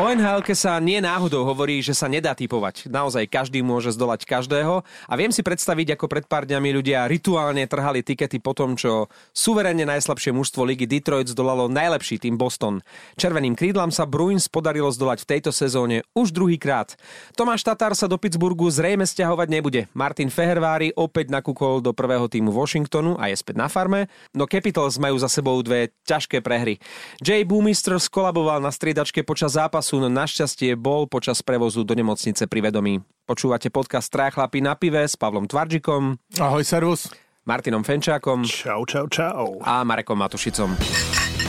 O 0.00 0.08
nhl 0.08 0.40
sa 0.56 0.80
nie 0.80 0.96
náhodou 0.96 1.44
hovorí, 1.44 1.84
že 1.84 1.92
sa 1.92 2.08
nedá 2.08 2.32
typovať. 2.32 2.88
Naozaj 2.88 3.28
každý 3.28 3.60
môže 3.60 3.92
zdolať 3.92 4.24
každého 4.24 4.80
a 4.80 5.12
viem 5.12 5.28
si 5.28 5.44
predstaviť, 5.44 5.92
ako 5.92 6.08
pred 6.08 6.24
pár 6.24 6.48
dňami 6.48 6.72
ľudia 6.72 7.04
rituálne 7.04 7.68
trhali 7.68 8.00
tikety 8.00 8.40
po 8.40 8.56
tom, 8.56 8.80
čo 8.80 9.12
suverenne 9.36 9.84
najslabšie 9.84 10.32
mužstvo 10.32 10.64
ligy 10.64 10.88
Detroit 10.88 11.28
zdolalo 11.28 11.68
najlepší 11.68 12.16
tým 12.16 12.40
Boston. 12.40 12.80
Červeným 13.20 13.52
krídlam 13.52 13.92
sa 13.92 14.08
Bruins 14.08 14.48
podarilo 14.48 14.88
zdolať 14.88 15.28
v 15.28 15.36
tejto 15.36 15.52
sezóne 15.52 16.00
už 16.16 16.32
druhýkrát. 16.32 16.96
Tomáš 17.36 17.68
Tatar 17.68 17.92
sa 17.92 18.08
do 18.08 18.16
Pittsburghu 18.16 18.72
zrejme 18.72 19.04
stiahovať 19.04 19.52
nebude. 19.52 19.92
Martin 19.92 20.32
Fehervári 20.32 20.96
opäť 20.96 21.28
nakúkol 21.28 21.84
do 21.84 21.92
prvého 21.92 22.24
týmu 22.24 22.56
Washingtonu 22.56 23.20
a 23.20 23.28
je 23.28 23.36
späť 23.36 23.60
na 23.60 23.68
farme, 23.68 24.08
no 24.32 24.48
Capitals 24.48 24.96
majú 24.96 25.20
za 25.20 25.28
sebou 25.28 25.60
dve 25.60 25.92
ťažké 26.08 26.40
prehry. 26.40 26.80
Jay 27.20 27.44
Boomister 27.44 28.00
skolaboval 28.00 28.64
na 28.64 28.72
striedačke 28.72 29.28
počas 29.28 29.60
zápasu 29.60 29.89
Sun 29.90 30.06
našťastie 30.06 30.78
bol 30.78 31.10
počas 31.10 31.42
prevozu 31.42 31.82
do 31.82 31.98
nemocnice 31.98 32.46
pri 32.46 32.70
vedomí. 32.70 33.02
Počúvate 33.26 33.74
podcast 33.74 34.06
Traja 34.06 34.30
chlapí 34.30 34.62
na 34.62 34.78
pive 34.78 35.02
s 35.02 35.18
Pavlom 35.18 35.50
Tvarčikom. 35.50 36.14
Ahoj, 36.38 36.62
servus. 36.62 37.10
Martinom 37.42 37.82
Fenčákom. 37.82 38.46
Čau, 38.46 38.86
čau, 38.86 39.10
čau. 39.10 39.58
A 39.66 39.82
Marekom 39.82 40.14
Matušicom. 40.14 40.78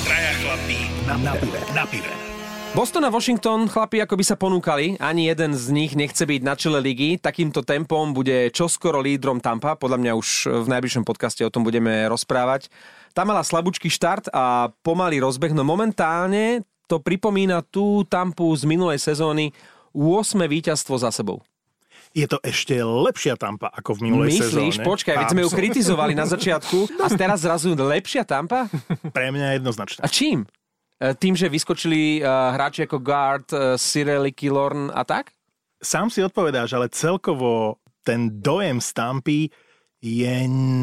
Traja 0.09 0.33
chlapí 0.41 0.89
na, 1.05 1.21
na 1.21 1.37
pive. 1.37 1.61
Na 1.77 1.85
pive. 1.85 2.09
Boston 2.73 3.05
a 3.05 3.13
Washington, 3.13 3.69
chlapi, 3.69 4.01
ako 4.01 4.17
by 4.17 4.25
sa 4.25 4.33
ponúkali, 4.33 4.97
ani 4.97 5.29
jeden 5.29 5.53
z 5.53 5.65
nich 5.69 5.93
nechce 5.93 6.25
byť 6.25 6.41
na 6.41 6.57
čele 6.57 6.81
ligy. 6.81 7.21
Takýmto 7.21 7.61
tempom 7.61 8.09
bude 8.09 8.49
čoskoro 8.49 9.05
lídrom 9.05 9.37
Tampa, 9.37 9.77
podľa 9.77 10.01
mňa 10.01 10.11
už 10.17 10.29
v 10.65 10.67
najbližšom 10.71 11.05
podcaste 11.05 11.45
o 11.45 11.53
tom 11.53 11.61
budeme 11.61 12.09
rozprávať. 12.09 12.73
Tam 13.13 13.29
mala 13.29 13.45
slabúčky 13.45 13.91
štart 13.91 14.33
a 14.33 14.73
pomalý 14.81 15.21
rozbeh, 15.21 15.53
no 15.53 15.61
momentálne 15.61 16.63
to 16.91 16.99
pripomína 16.99 17.63
tú 17.63 18.03
Tampu 18.03 18.51
z 18.51 18.67
minulej 18.67 18.99
sezóny 18.99 19.55
8. 19.95 20.35
víťazstvo 20.43 20.99
za 20.99 21.07
sebou. 21.07 21.39
Je 22.11 22.27
to 22.27 22.43
ešte 22.43 22.75
lepšia 22.83 23.39
Tampa 23.39 23.71
ako 23.71 23.95
v 23.95 24.11
minulej 24.11 24.35
Myslíš? 24.35 24.43
sezóne. 24.43 24.67
Myslíš? 24.67 24.83
Počkaj, 24.83 25.15
veď 25.15 25.27
sme 25.31 25.43
ju 25.47 25.49
kritizovali 25.55 26.11
na 26.11 26.27
začiatku 26.27 26.99
a 26.99 27.07
teraz 27.15 27.47
zrazu 27.47 27.71
lepšia 27.71 28.27
Tampa? 28.27 28.67
Pre 29.15 29.27
mňa 29.31 29.55
jednoznačne. 29.63 30.03
A 30.03 30.11
čím? 30.11 30.43
E, 30.99 31.15
tým, 31.15 31.39
že 31.39 31.47
vyskočili 31.47 32.19
uh, 32.19 32.51
hráči 32.51 32.83
ako 32.83 32.99
Guard, 32.99 33.47
uh, 33.55 33.79
Cirelli, 33.79 34.35
Killorn 34.35 34.91
a 34.91 35.07
tak? 35.07 35.31
Sám 35.79 36.11
si 36.11 36.19
odpovedáš, 36.19 36.75
ale 36.75 36.91
celkovo 36.91 37.79
ten 38.03 38.43
dojem 38.43 38.83
z 38.83 38.89
Tampy 38.91 39.39
je 40.03 40.35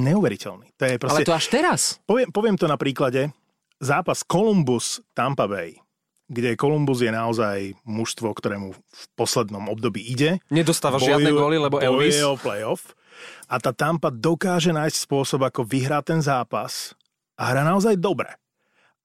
neuveriteľný. 0.08 0.72
To 0.80 0.84
je 0.88 0.97
proste... 0.97 1.20
Ale 1.20 1.28
to 1.28 1.36
až 1.36 1.47
teraz. 1.52 1.80
Poviem, 2.08 2.32
poviem 2.32 2.56
to 2.56 2.64
na 2.64 2.80
príklade. 2.80 3.28
Zápas 3.84 4.25
Columbus 4.25 5.04
Tampa 5.12 5.44
Bay 5.44 5.77
kde 6.28 6.60
Columbus 6.60 7.00
je 7.00 7.08
naozaj 7.08 7.72
mužstvo, 7.88 8.36
ktorému 8.36 8.76
v 8.76 9.04
poslednom 9.16 9.64
období 9.72 10.04
ide. 10.04 10.44
Nedostáva 10.52 11.00
boju, 11.00 11.16
žiadne 11.16 11.32
góly, 11.32 11.56
lebo 11.56 11.80
Elvis. 11.80 12.20
o 12.20 12.36
playoff. 12.36 12.92
A 13.48 13.56
tá 13.58 13.72
Tampa 13.72 14.12
dokáže 14.12 14.70
nájsť 14.70 15.08
spôsob, 15.08 15.40
ako 15.42 15.64
vyhrať 15.64 16.14
ten 16.14 16.20
zápas 16.20 16.92
a 17.40 17.48
hra 17.50 17.64
naozaj 17.64 17.96
dobre. 17.96 18.36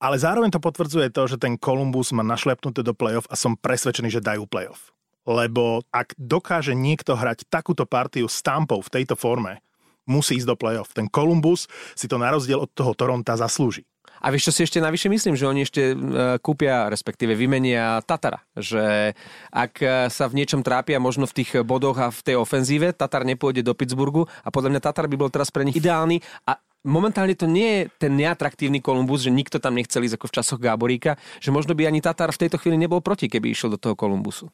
Ale 0.04 0.20
zároveň 0.20 0.52
to 0.52 0.60
potvrdzuje 0.60 1.16
to, 1.16 1.24
že 1.32 1.38
ten 1.40 1.56
Columbus 1.56 2.12
má 2.12 2.28
našlepnuté 2.28 2.84
do 2.84 2.92
playoff 2.92 3.24
a 3.32 3.40
som 3.40 3.56
presvedčený, 3.56 4.12
že 4.12 4.20
dajú 4.20 4.44
playoff. 4.44 4.92
Lebo 5.24 5.88
ak 5.96 6.12
dokáže 6.20 6.76
niekto 6.76 7.16
hrať 7.16 7.48
takúto 7.48 7.88
partiu 7.88 8.28
s 8.28 8.44
Tampou 8.44 8.84
v 8.84 8.92
tejto 8.92 9.16
forme, 9.16 9.64
musí 10.04 10.36
ísť 10.36 10.52
do 10.52 10.60
playoff. 10.60 10.92
Ten 10.92 11.08
Columbus 11.08 11.72
si 11.96 12.12
to 12.12 12.20
na 12.20 12.36
rozdiel 12.36 12.60
od 12.60 12.72
toho 12.76 12.92
Toronta 12.92 13.40
zaslúži. 13.40 13.88
A 14.24 14.32
vieš, 14.32 14.50
čo 14.50 14.56
si 14.56 14.62
ešte 14.64 14.80
navyše 14.80 15.12
myslím, 15.12 15.36
že 15.36 15.44
oni 15.44 15.68
ešte 15.68 15.92
e, 15.92 15.96
kúpia, 16.40 16.88
respektíve 16.88 17.36
vymenia 17.36 18.00
Tatara. 18.08 18.40
Že 18.56 19.12
ak 19.52 19.74
e, 19.84 20.08
sa 20.08 20.32
v 20.32 20.40
niečom 20.40 20.64
trápia 20.64 21.04
možno 21.04 21.28
v 21.28 21.44
tých 21.44 21.60
bodoch 21.68 22.00
a 22.00 22.08
v 22.08 22.24
tej 22.24 22.36
ofenzíve, 22.40 22.96
Tatar 22.96 23.28
nepôjde 23.28 23.68
do 23.68 23.76
Pittsburghu 23.76 24.24
a 24.42 24.48
podľa 24.48 24.72
mňa 24.72 24.82
Tatar 24.82 25.12
by 25.12 25.16
bol 25.20 25.28
teraz 25.28 25.52
pre 25.52 25.68
nich 25.68 25.76
ideálny 25.76 26.24
a 26.48 26.56
momentálne 26.88 27.36
to 27.36 27.48
nie 27.48 27.68
je 27.68 27.82
ten 28.08 28.16
neatraktívny 28.16 28.80
Kolumbus, 28.80 29.28
že 29.28 29.32
nikto 29.32 29.60
tam 29.60 29.76
nechcel 29.76 30.04
ísť 30.08 30.16
ako 30.20 30.28
v 30.32 30.36
časoch 30.40 30.60
Gáboríka, 30.60 31.20
že 31.44 31.52
možno 31.52 31.76
by 31.76 31.92
ani 31.92 32.00
Tatar 32.00 32.32
v 32.32 32.48
tejto 32.48 32.60
chvíli 32.60 32.80
nebol 32.80 33.04
proti, 33.04 33.28
keby 33.28 33.52
išiel 33.52 33.76
do 33.76 33.80
toho 33.80 33.96
Kolumbusu. 33.96 34.52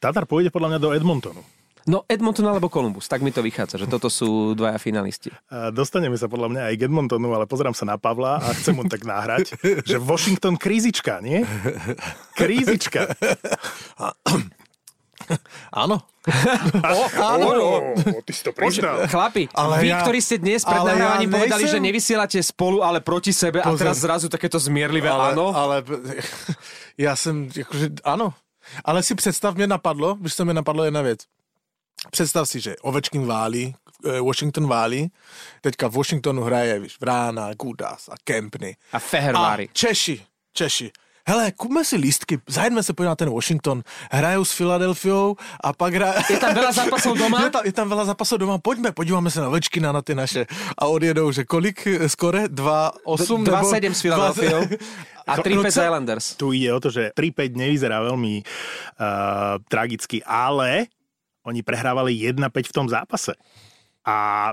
Tatar 0.00 0.24
pôjde 0.24 0.48
podľa 0.48 0.76
mňa 0.76 0.80
do 0.80 0.92
Edmontonu. 0.96 1.42
No 1.86 2.02
Edmonton 2.10 2.50
alebo 2.50 2.66
Columbus, 2.66 3.06
tak 3.06 3.22
mi 3.22 3.30
to 3.30 3.46
vychádza, 3.46 3.78
že 3.78 3.86
toto 3.86 4.10
sú 4.10 4.58
dvaja 4.58 4.74
finalisti. 4.82 5.30
Dostaneme 5.78 6.18
sa 6.18 6.26
podľa 6.26 6.50
mňa 6.50 6.62
aj 6.70 6.74
k 6.74 6.84
Edmontonu, 6.90 7.30
ale 7.30 7.46
pozerám 7.46 7.78
sa 7.78 7.86
na 7.86 7.94
Pavla 7.94 8.42
a 8.42 8.50
chcem 8.58 8.74
mu 8.74 8.82
tak 8.90 9.06
nahrať, 9.06 9.54
že 9.90 9.96
Washington 10.02 10.58
krízička, 10.58 11.22
nie? 11.22 11.46
Krízička. 12.34 13.06
Áno. 15.74 16.06
o, 16.86 17.02
áno. 17.18 17.46
O, 17.50 17.76
o, 17.98 18.22
ty 18.22 18.30
si 18.30 18.46
to 18.46 18.54
priznal. 18.54 19.10
Chlapi, 19.10 19.50
ale 19.58 19.82
vy, 19.82 19.88
ja, 19.90 19.98
ktorí 20.02 20.22
ste 20.22 20.38
dnes 20.38 20.62
pred 20.62 20.78
nahrávaním 20.78 21.30
ja 21.30 21.34
povedali, 21.34 21.64
že 21.66 21.78
nevysielate 21.82 22.38
spolu, 22.46 22.82
ale 22.86 23.02
proti 23.02 23.34
sebe 23.34 23.58
Pozor. 23.58 23.74
a 23.74 23.78
teraz 23.78 23.96
zrazu 24.06 24.30
takéto 24.30 24.58
zmierlivé 24.62 25.10
ale, 25.10 25.34
áno. 25.34 25.50
Ale 25.50 25.82
ja 26.94 27.18
som, 27.18 27.50
akože, 27.50 28.06
áno. 28.06 28.34
Ale 28.86 29.02
si 29.02 29.14
představ, 29.14 29.54
mě 29.54 29.66
napadlo, 29.66 30.14
když 30.14 30.32
se 30.34 30.44
mi 30.44 30.54
napadlo 30.54 30.84
jedna 30.84 31.02
věc. 31.02 31.20
Představ 32.10 32.48
si, 32.48 32.60
že 32.60 32.76
Ovečkin 32.82 33.26
válí, 33.26 33.74
eh, 34.06 34.20
Washington 34.20 34.68
válí, 34.68 35.10
teďka 35.60 35.88
v 35.88 35.92
Washingtonu 35.92 36.42
hraje, 36.42 36.78
víš, 36.78 37.00
Vrána, 37.00 37.54
Gudas 37.54 38.08
a 38.08 38.14
Kempny. 38.24 38.76
A 38.92 38.98
Fehervári. 38.98 39.64
A 39.64 39.70
Češi, 39.72 40.22
Češi. 40.52 40.90
Hele, 41.26 41.50
kúpme 41.50 41.82
si 41.82 41.98
lístky, 41.98 42.38
zajdeme 42.46 42.86
sa 42.86 42.94
podívať 42.94 43.10
na 43.10 43.18
ten 43.26 43.30
Washington. 43.34 43.82
Hrajú 44.14 44.46
s 44.46 44.54
Filadelfiou 44.54 45.34
a 45.58 45.74
pak 45.74 45.90
hra... 45.98 46.22
Je 46.30 46.38
tam 46.38 46.54
veľa 46.54 46.70
zápasov 46.70 47.18
doma? 47.26 47.42
Je 47.42 47.50
tam, 47.50 47.62
je 47.66 47.74
tam 47.74 47.86
veľa 47.90 48.04
zápasov 48.14 48.38
doma, 48.38 48.62
poďme, 48.62 48.94
podívame 48.94 49.26
sa 49.26 49.42
na 49.42 49.50
Ovečkina, 49.50 49.90
na 49.90 50.06
tie 50.06 50.14
naše. 50.14 50.46
A 50.78 50.86
odjedou, 50.86 51.26
že 51.34 51.42
kolik 51.42 51.82
skore? 52.06 52.46
2-8? 52.46 53.42
2-7 53.42 53.90
s 53.90 54.00
Filadelfiou. 54.06 54.62
A 55.26 55.42
3-5 55.42 55.66
Islanders. 55.66 56.38
Tu 56.38 56.62
ide 56.62 56.70
o 56.70 56.78
to, 56.78 56.94
že 56.94 57.10
3-5 57.10 57.58
nevyzerá 57.58 58.06
veľmi 58.06 58.46
uh, 58.46 59.58
tragicky, 59.66 60.22
ale 60.22 60.94
oni 61.46 61.62
prehrávali 61.62 62.18
1-5 62.18 62.42
v 62.42 62.74
tom 62.74 62.86
zápase. 62.90 63.38
A 64.02 64.52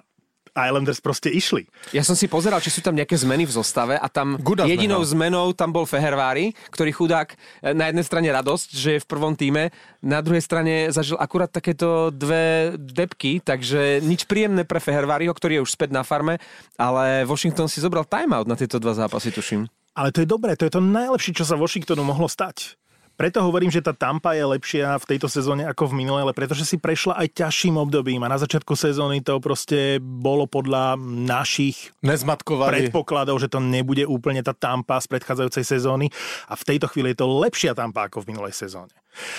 Islanders 0.54 1.02
proste 1.02 1.34
išli. 1.34 1.66
Ja 1.90 2.06
som 2.06 2.14
si 2.14 2.30
pozeral, 2.30 2.62
či 2.62 2.70
sú 2.70 2.86
tam 2.86 2.94
nejaké 2.94 3.18
zmeny 3.18 3.50
v 3.50 3.54
zostave 3.58 3.98
a 3.98 4.06
tam 4.06 4.38
Guda 4.38 4.70
jedinou 4.70 5.02
zmenou 5.02 5.50
tam 5.58 5.74
bol 5.74 5.90
Fehervári, 5.90 6.54
ktorý 6.70 6.94
chudák 6.94 7.34
e, 7.34 7.36
na 7.74 7.90
jednej 7.90 8.06
strane 8.06 8.30
radosť, 8.30 8.68
že 8.70 8.90
je 8.98 9.04
v 9.04 9.10
prvom 9.10 9.34
týme, 9.34 9.74
na 10.06 10.22
druhej 10.22 10.46
strane 10.46 10.94
zažil 10.94 11.18
akurát 11.18 11.50
takéto 11.50 12.14
dve 12.14 12.78
depky, 12.78 13.42
takže 13.42 14.06
nič 14.06 14.30
príjemné 14.30 14.62
pre 14.62 14.78
Feherváriho, 14.78 15.34
ktorý 15.34 15.60
je 15.60 15.64
už 15.66 15.74
späť 15.74 15.90
na 15.90 16.06
farme, 16.06 16.38
ale 16.78 17.26
Washington 17.26 17.66
si 17.66 17.82
zobral 17.82 18.06
timeout 18.06 18.46
na 18.46 18.54
tieto 18.54 18.78
dva 18.78 18.94
zápasy, 18.94 19.34
tuším. 19.34 19.66
Ale 19.98 20.14
to 20.14 20.22
je 20.22 20.30
dobré, 20.30 20.54
to 20.54 20.66
je 20.70 20.74
to 20.74 20.82
najlepšie, 20.82 21.34
čo 21.34 21.46
sa 21.46 21.58
Washingtonu 21.58 22.06
mohlo 22.06 22.30
stať. 22.30 22.78
Preto 23.24 23.40
hovorím, 23.40 23.72
že 23.72 23.80
tá 23.80 23.96
Tampa 23.96 24.36
je 24.36 24.44
lepšia 24.44 25.00
v 25.00 25.16
tejto 25.16 25.32
sezóne 25.32 25.64
ako 25.64 25.96
v 25.96 26.04
minulej, 26.04 26.28
ale 26.28 26.36
pretože 26.36 26.68
si 26.68 26.76
prešla 26.76 27.16
aj 27.24 27.32
ťažším 27.40 27.80
obdobím 27.80 28.20
a 28.20 28.28
na 28.28 28.36
začiatku 28.36 28.76
sezóny 28.76 29.24
to 29.24 29.40
proste 29.40 30.04
bolo 30.04 30.44
podľa 30.44 31.00
našich 31.08 31.96
predpokladov, 32.04 33.40
že 33.40 33.48
to 33.48 33.64
nebude 33.64 34.04
úplne 34.04 34.44
tá 34.44 34.52
Tampa 34.52 35.00
z 35.00 35.08
predchádzajúcej 35.08 35.64
sezóny 35.64 36.12
a 36.52 36.60
v 36.60 36.68
tejto 36.68 36.92
chvíli 36.92 37.16
je 37.16 37.24
to 37.24 37.32
lepšia 37.32 37.72
Tampa 37.72 38.12
ako 38.12 38.28
v 38.28 38.36
minulej 38.36 38.60
sezóne. 38.60 38.92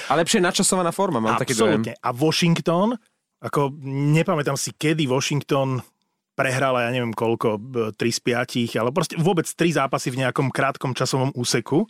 A 0.09 0.16
lepšie 0.16 0.41
načasovaná 0.41 0.89
forma, 0.89 1.21
mám 1.21 1.37
Absolutne. 1.37 1.45
taký 1.45 1.53
dojem. 1.53 1.83
A 2.01 2.09
Washington, 2.16 2.97
ako 3.45 3.69
nepamätám 4.16 4.56
si, 4.56 4.72
kedy 4.72 5.05
Washington 5.05 5.84
prehrala, 6.33 6.89
ja 6.89 6.91
neviem 6.91 7.12
koľko, 7.12 7.61
3 7.93 8.01
z 8.01 8.21
5, 8.72 8.81
ale 8.81 8.97
proste 8.97 9.21
vôbec 9.21 9.45
3 9.45 9.77
zápasy 9.77 10.09
v 10.09 10.25
nejakom 10.25 10.49
krátkom 10.49 10.97
časovom 10.97 11.37
úseku. 11.37 11.84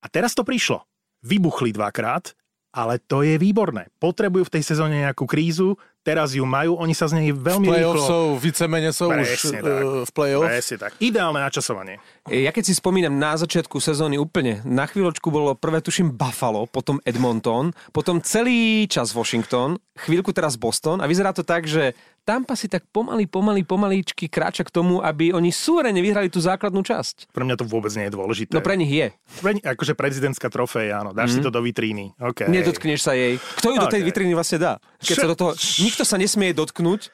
A 0.00 0.06
teraz 0.06 0.38
to 0.38 0.46
prišlo 0.46 0.86
vybuchli 1.20 1.72
dvakrát, 1.72 2.32
ale 2.70 3.02
to 3.02 3.26
je 3.26 3.34
výborné. 3.34 3.90
Potrebujú 3.98 4.46
v 4.46 4.54
tej 4.58 4.62
sezóne 4.62 5.02
nejakú 5.02 5.26
krízu, 5.26 5.74
teraz 6.06 6.38
ju 6.38 6.46
majú, 6.46 6.78
oni 6.78 6.94
sa 6.94 7.10
z 7.10 7.18
nej 7.18 7.34
veľmi 7.34 7.66
v 7.66 7.74
rýchlo... 7.82 8.06
sú, 8.06 8.20
vícemene 8.38 8.94
sú 8.94 9.10
Presne 9.10 9.26
už 9.26 9.40
tak. 9.50 9.62
Uh, 9.66 10.02
v 10.06 10.10
play-off. 10.14 10.46
Presne 10.46 10.76
tak. 10.78 10.90
Ideálne 11.02 11.40
načasovanie. 11.42 11.98
Ja 12.30 12.54
keď 12.54 12.70
si 12.70 12.74
spomínam 12.78 13.18
na 13.18 13.34
začiatku 13.34 13.82
sezóny 13.82 14.22
úplne, 14.22 14.62
na 14.62 14.86
chvíľočku 14.86 15.28
bolo 15.34 15.58
prvé 15.58 15.82
tuším 15.82 16.14
Buffalo, 16.14 16.70
potom 16.70 17.02
Edmonton, 17.02 17.74
potom 17.90 18.22
celý 18.22 18.86
čas 18.86 19.10
Washington, 19.10 19.76
chvíľku 19.98 20.30
teraz 20.30 20.54
Boston 20.54 21.02
a 21.02 21.10
vyzerá 21.10 21.34
to 21.34 21.42
tak, 21.42 21.66
že 21.66 21.98
Tampa 22.30 22.54
si 22.54 22.70
tak 22.70 22.86
pomaly, 22.94 23.26
pomaly, 23.26 23.66
pomalíčky 23.66 24.30
kráča 24.30 24.62
k 24.62 24.70
tomu, 24.70 25.02
aby 25.02 25.34
oni 25.34 25.50
súrene 25.50 25.98
vyhrali 25.98 26.30
tú 26.30 26.38
základnú 26.38 26.78
časť. 26.78 27.34
Pre 27.34 27.42
mňa 27.42 27.58
to 27.58 27.66
vôbec 27.66 27.90
nie 27.98 28.06
je 28.06 28.14
dôležité. 28.14 28.54
No 28.54 28.62
pre 28.62 28.78
nich 28.78 28.86
je. 28.86 29.10
Pre, 29.42 29.58
akože 29.58 29.98
prezidentská 29.98 30.46
trofej, 30.46 30.94
áno. 30.94 31.10
Dáš 31.10 31.26
mm. 31.26 31.34
si 31.34 31.38
mhm. 31.42 31.46
to 31.50 31.50
do 31.50 31.60
vitríny. 31.66 32.14
Okay. 32.22 32.46
Nedotkneš 32.46 33.02
sa 33.02 33.18
jej. 33.18 33.34
Kto 33.58 33.74
ju 33.74 33.82
okay. 33.82 33.82
do 33.82 33.90
tej 33.90 34.02
vitríny 34.06 34.38
vlastne 34.38 34.62
dá? 34.62 34.72
Keď 35.02 35.16
Čo? 35.18 35.22
sa 35.26 35.26
do 35.26 35.34
toho... 35.34 35.50
Nikto 35.82 36.06
sa 36.06 36.22
nesmie 36.22 36.54
dotknúť. 36.54 37.10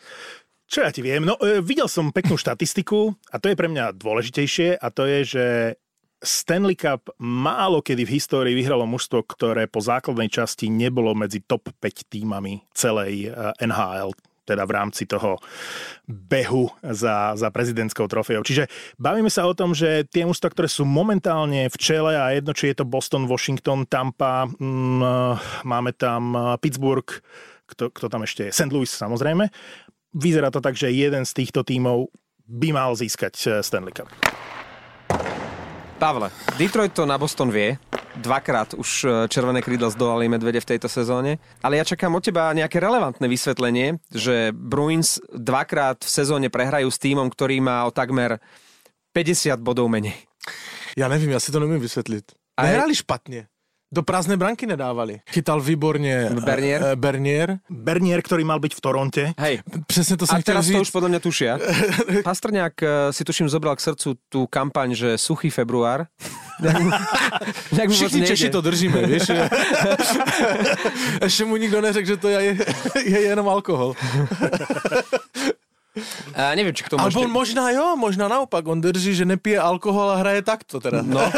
Čo 0.68 0.84
ja 0.84 0.92
ti 0.92 1.00
viem? 1.00 1.24
No, 1.24 1.40
e, 1.40 1.64
videl 1.64 1.88
som 1.88 2.12
peknú 2.12 2.36
štatistiku 2.36 3.16
a 3.32 3.40
to 3.40 3.48
je 3.48 3.56
pre 3.56 3.72
mňa 3.72 3.96
dôležitejšie 3.96 4.76
a 4.76 4.86
to 4.92 5.08
je, 5.08 5.18
že 5.24 5.44
Stanley 6.20 6.76
Cup 6.76 7.08
málo 7.16 7.80
kedy 7.80 8.04
v 8.04 8.20
histórii 8.20 8.52
vyhralo 8.52 8.84
mužstvo, 8.84 9.24
ktoré 9.24 9.64
po 9.64 9.80
základnej 9.80 10.28
časti 10.28 10.68
nebolo 10.68 11.16
medzi 11.16 11.40
top 11.40 11.72
5 11.80 12.12
týmami 12.12 12.68
celej 12.76 13.32
eh, 13.32 13.64
NHL 13.64 14.12
teda 14.46 14.62
v 14.62 14.74
rámci 14.78 15.10
toho 15.10 15.42
behu 16.06 16.70
za, 16.80 17.34
za 17.34 17.50
prezidentskou 17.50 18.06
trofejou. 18.06 18.46
Čiže 18.46 18.70
bavíme 18.96 19.26
sa 19.26 19.44
o 19.50 19.52
tom, 19.58 19.74
že 19.74 20.06
tie 20.06 20.22
mužstva, 20.22 20.54
ktoré 20.54 20.70
sú 20.70 20.86
momentálne 20.86 21.66
v 21.66 21.76
čele 21.76 22.14
a 22.14 22.30
jedno, 22.30 22.54
či 22.54 22.70
je 22.70 22.80
to 22.80 22.86
Boston, 22.86 23.26
Washington, 23.26 23.84
Tampa, 23.90 24.46
mm, 24.46 25.66
máme 25.66 25.90
tam 25.98 26.32
eh, 26.32 26.40
Pittsburgh, 26.62 27.10
kto, 27.66 27.90
kto 27.90 28.06
tam 28.06 28.22
ešte 28.22 28.48
je, 28.48 28.54
St. 28.54 28.70
Louis 28.70 28.88
samozrejme. 28.88 29.50
Vyzerá 30.16 30.54
to 30.54 30.62
tak, 30.62 30.78
že 30.78 30.94
jeden 30.94 31.26
z 31.26 31.32
týchto 31.34 31.66
tímov 31.66 32.08
by 32.46 32.70
mal 32.70 32.94
získať 32.94 33.34
eh, 33.44 33.50
Stanley 33.66 33.92
Cup. 33.92 34.08
Pavle, 35.96 36.28
Detroit 36.60 36.92
to 36.92 37.08
na 37.08 37.16
Boston 37.16 37.48
vie. 37.48 37.80
Dvakrát 38.16 38.74
už 38.74 38.90
e, 39.04 39.08
červené 39.28 39.60
krídla 39.62 39.92
zdolali 39.92 40.24
medvede 40.28 40.56
v 40.60 40.68
tejto 40.74 40.88
sezóne. 40.88 41.36
Ale 41.60 41.76
ja 41.76 41.84
čakám 41.84 42.16
od 42.16 42.24
teba 42.24 42.48
nejaké 42.56 42.80
relevantné 42.80 43.28
vysvetlenie, 43.28 44.00
že 44.08 44.50
Bruins 44.56 45.20
dvakrát 45.30 46.00
v 46.00 46.10
sezóne 46.10 46.48
prehrajú 46.48 46.88
s 46.88 46.96
týmom, 46.96 47.28
ktorý 47.28 47.60
má 47.60 47.84
o 47.84 47.92
takmer 47.92 48.40
50 49.12 49.60
bodov 49.60 49.92
menej. 49.92 50.16
Ja 50.96 51.12
nevím, 51.12 51.36
ja 51.36 51.40
si 51.40 51.52
to 51.52 51.60
nevím 51.60 51.76
vysvětlit. 51.80 52.24
A 52.56 52.66
je- 52.66 52.72
Nehrali 52.72 52.94
špatně. 52.94 53.46
Do 53.92 54.02
prázdné 54.02 54.36
branky 54.36 54.66
nedávali. 54.66 55.20
Chytal 55.30 55.60
výborně 55.60 56.30
Bernier? 56.44 56.82
eh, 56.82 56.96
Bernier. 56.96 57.58
Bernier, 57.70 58.18
ktorý 58.22 58.42
mal 58.42 58.58
byť 58.58 58.74
v 58.74 58.80
Toronte, 58.80 59.24
Hej, 59.38 59.62
Přesně 59.86 60.16
to 60.16 60.24
a 60.24 60.26
jsem 60.26 60.42
chtěl 60.42 60.54
teraz 60.54 60.66
to 60.66 60.80
už 60.80 60.90
podľa 60.90 61.08
mňa 61.08 61.20
tušia. 61.22 61.52
Pastrňák 62.26 62.74
e, 62.82 62.86
si 63.14 63.22
tuším 63.24 63.46
zobral 63.48 63.76
k 63.78 63.80
srdcu 63.86 64.14
tú 64.28 64.46
kampaň, 64.50 64.94
že 64.98 65.08
suchý 65.18 65.50
február. 65.54 66.10
Moc 67.76 67.92
Všichni 67.92 68.20
nejde. 68.20 68.26
Češi 68.26 68.48
to 68.50 68.60
držíme, 68.60 69.06
víš? 69.06 69.22
Ještě 71.22 71.44
mu 71.44 71.56
nikdo 71.56 71.80
neřekl, 71.80 72.06
že 72.06 72.16
to 72.16 72.28
je, 72.28 72.56
je 73.04 73.20
jenom 73.20 73.48
alkohol. 73.48 73.94
A 76.36 76.52
neviem, 76.52 76.76
či 76.76 76.84
k 76.84 76.92
tomu 76.92 77.00
Alebo 77.00 77.24
ešte... 77.24 77.28
on 77.28 77.32
možná 77.32 77.64
jo, 77.72 77.96
možná 77.96 78.28
naopak. 78.28 78.60
On 78.68 78.76
drží, 78.76 79.16
že 79.16 79.24
nepije 79.24 79.56
alkohol 79.56 80.12
a 80.12 80.20
hraje 80.20 80.44
takto 80.44 80.76
teda. 80.76 81.00
No, 81.00 81.24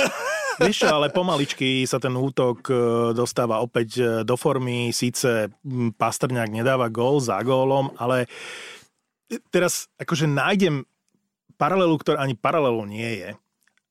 Vieš 0.59 0.91
ale 0.91 1.07
pomaličky 1.15 1.87
sa 1.87 2.03
ten 2.03 2.11
útok 2.19 2.67
e, 2.67 2.75
dostáva 3.15 3.63
opäť 3.63 3.89
e, 3.95 4.05
do 4.27 4.35
formy. 4.35 4.91
Síce 4.91 5.55
mm, 5.63 5.95
Pastrňák 5.95 6.51
nedáva 6.51 6.91
gól 6.91 7.23
za 7.23 7.39
gólom, 7.47 7.95
ale 7.95 8.27
teraz 9.55 9.87
akože 10.03 10.27
nájdem 10.27 10.83
paralelu, 11.55 11.95
ktorá 11.95 12.27
ani 12.27 12.35
paralelu 12.35 12.83
nie 12.91 13.23
je 13.23 13.31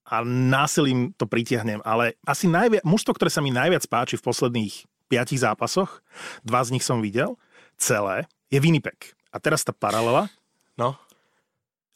a 0.07 0.24
násilím 0.24 1.12
to 1.19 1.27
pritiahnem, 1.27 1.83
ale 1.83 2.15
asi 2.24 2.48
najviac, 2.48 2.88
mužstvo, 2.88 3.12
ktoré 3.13 3.27
sa 3.27 3.44
mi 3.44 3.51
najviac 3.51 3.83
páči 3.92 4.15
v 4.15 4.25
posledných 4.25 4.88
piatich 5.12 5.44
zápasoch, 5.44 6.00
dva 6.48 6.63
z 6.63 6.80
nich 6.80 6.83
som 6.88 7.04
videl, 7.04 7.36
celé, 7.75 8.25
je 8.48 8.63
Winnipeg. 8.63 9.13
A 9.36 9.44
teraz 9.44 9.68
tá 9.68 9.75
paralela, 9.75 10.31
No. 10.77 10.94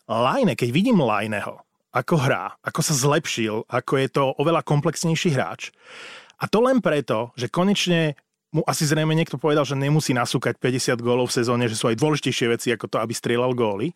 Lajne, 0.09 0.57
keď 0.57 0.69
vidím 0.73 0.99
Lajneho, 0.99 1.61
ako 1.93 2.15
hrá, 2.17 2.57
ako 2.65 2.81
sa 2.81 2.97
zlepšil, 2.97 3.63
ako 3.69 3.93
je 4.01 4.07
to 4.09 4.23
oveľa 4.41 4.65
komplexnejší 4.65 5.37
hráč. 5.37 5.69
A 6.41 6.49
to 6.49 6.59
len 6.65 6.81
preto, 6.81 7.29
že 7.37 7.53
konečne 7.53 8.17
mu 8.51 8.62
asi 8.68 8.83
zrejme 8.83 9.15
niekto 9.15 9.39
povedal, 9.39 9.63
že 9.63 9.80
nemusí 9.80 10.12
nasúkať 10.12 10.59
50 10.59 11.00
gólov 11.00 11.31
v 11.31 11.39
sezóne, 11.39 11.71
že 11.71 11.80
sú 11.80 11.88
aj 11.88 11.95
dôležitejšie 11.95 12.48
veci 12.51 12.68
ako 12.75 12.92
to, 12.92 12.98
aby 13.00 13.15
strieľal 13.15 13.56
góly. 13.56 13.95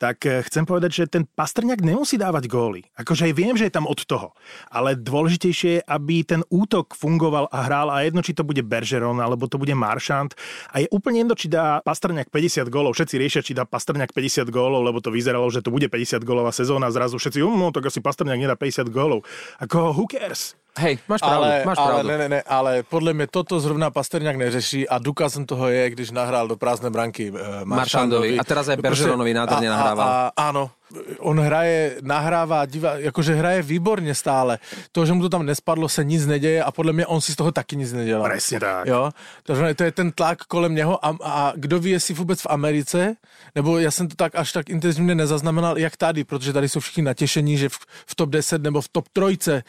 Tak 0.00 0.24
eh, 0.24 0.40
chcem 0.48 0.64
povedať, 0.64 0.90
že 0.90 1.04
ten 1.12 1.28
Pastrňák 1.28 1.84
nemusí 1.84 2.16
dávať 2.16 2.48
góly. 2.48 2.88
Akože 2.96 3.28
aj 3.28 3.34
viem, 3.36 3.54
že 3.54 3.68
je 3.68 3.74
tam 3.76 3.84
od 3.84 4.00
toho. 4.00 4.32
Ale 4.72 4.96
dôležitejšie 4.96 5.70
je, 5.78 5.80
aby 5.84 6.24
ten 6.24 6.40
útok 6.48 6.96
fungoval 6.96 7.52
a 7.52 7.68
hral 7.68 7.92
a 7.92 8.00
jedno, 8.00 8.24
či 8.24 8.32
to 8.32 8.42
bude 8.42 8.64
Bergeron 8.64 9.20
alebo 9.20 9.44
to 9.44 9.60
bude 9.60 9.76
Maršant. 9.76 10.32
A 10.72 10.80
je 10.80 10.88
úplne 10.88 11.20
jedno, 11.20 11.36
či 11.36 11.52
dá 11.52 11.84
Pastrňák 11.84 12.32
50 12.32 12.72
gólov. 12.72 12.96
Všetci 12.96 13.14
riešia, 13.20 13.44
či 13.44 13.52
dá 13.52 13.68
Pastrňák 13.68 14.16
50 14.16 14.48
gólov, 14.48 14.88
lebo 14.88 15.04
to 15.04 15.12
vyzeralo, 15.12 15.52
že 15.52 15.60
to 15.60 15.68
bude 15.68 15.92
50 15.92 16.24
gólová 16.24 16.50
sezóna. 16.50 16.88
Zrazu 16.88 17.20
všetci, 17.20 17.44
um, 17.44 17.52
no 17.60 17.68
tak 17.76 17.92
asi 17.92 18.00
Pastrňák 18.00 18.40
nedá 18.40 18.56
50 18.56 18.88
gólov. 18.88 19.28
Ako 19.60 19.92
who 19.92 20.08
cares? 20.08 20.56
Hej, 20.78 20.98
máš 21.08 21.20
pravdu, 21.20 21.36
Ale, 21.36 21.62
máš 21.66 21.78
ale 21.78 21.90
pravdu. 21.92 22.08
ne, 22.08 22.16
ne, 22.18 22.28
ne, 22.28 22.40
ale 22.42 22.82
podle 22.82 23.12
mě 23.12 23.26
toto 23.26 23.60
zrovna 23.60 23.90
Pasterňák 23.90 24.36
neřeší 24.36 24.88
a 24.88 24.98
důkazem 24.98 25.46
toho 25.46 25.68
je, 25.68 25.90
když 25.90 26.10
nahrál 26.10 26.48
do 26.48 26.56
prázdné 26.56 26.90
branky 26.90 27.30
uh, 27.30 27.38
Maršandovi. 27.64 28.38
A 28.38 28.44
teraz 28.44 28.68
aj 28.68 28.76
Bergeronovi 28.80 29.34
nádherne 29.34 29.68
nahrával. 29.68 30.08
A, 30.08 30.12
a, 30.32 30.48
áno, 30.48 30.70
on 31.18 31.40
hraje, 31.40 31.96
nahrává, 32.02 32.66
divá, 32.66 32.96
jakože 32.96 33.34
hraje 33.34 33.62
výborně 33.62 34.14
stále. 34.14 34.58
To, 34.92 35.06
že 35.06 35.12
mu 35.12 35.22
to 35.22 35.28
tam 35.28 35.46
nespadlo, 35.46 35.88
se 35.88 36.04
nic 36.04 36.26
neděje 36.26 36.64
a 36.64 36.70
podle 36.70 36.92
mě 36.92 37.06
on 37.06 37.20
si 37.20 37.32
z 37.32 37.36
toho 37.36 37.52
taky 37.52 37.76
nic 37.76 37.92
nedělá. 37.92 38.28
Presne 38.28 38.60
tak. 38.60 38.86
Jo, 38.86 39.10
takže 39.42 39.74
to 39.74 39.84
je 39.84 39.92
ten 39.92 40.12
tlak 40.12 40.44
kolem 40.44 40.74
něho 40.74 41.06
a, 41.06 41.16
a 41.22 41.52
kdo 41.56 41.78
ví, 41.78 41.90
jestli 41.90 42.14
vůbec 42.14 42.40
v 42.40 42.46
Americe, 42.50 43.14
nebo 43.54 43.78
já 43.78 43.90
jsem 43.90 44.08
to 44.08 44.16
tak 44.16 44.34
až 44.34 44.52
tak 44.52 44.70
intenzivně 44.70 45.14
nezaznamenal, 45.14 45.78
jak 45.78 45.96
tady, 45.96 46.24
protože 46.24 46.52
tady 46.52 46.68
jsou 46.68 46.80
všichni 46.80 47.02
natěšení, 47.02 47.56
že 47.58 47.68
v, 47.68 47.78
v 48.06 48.14
top 48.14 48.30
10 48.30 48.62
nebo 48.62 48.80
v 48.80 48.88
top 48.88 49.08
trojce 49.12 49.54
e, 49.54 49.62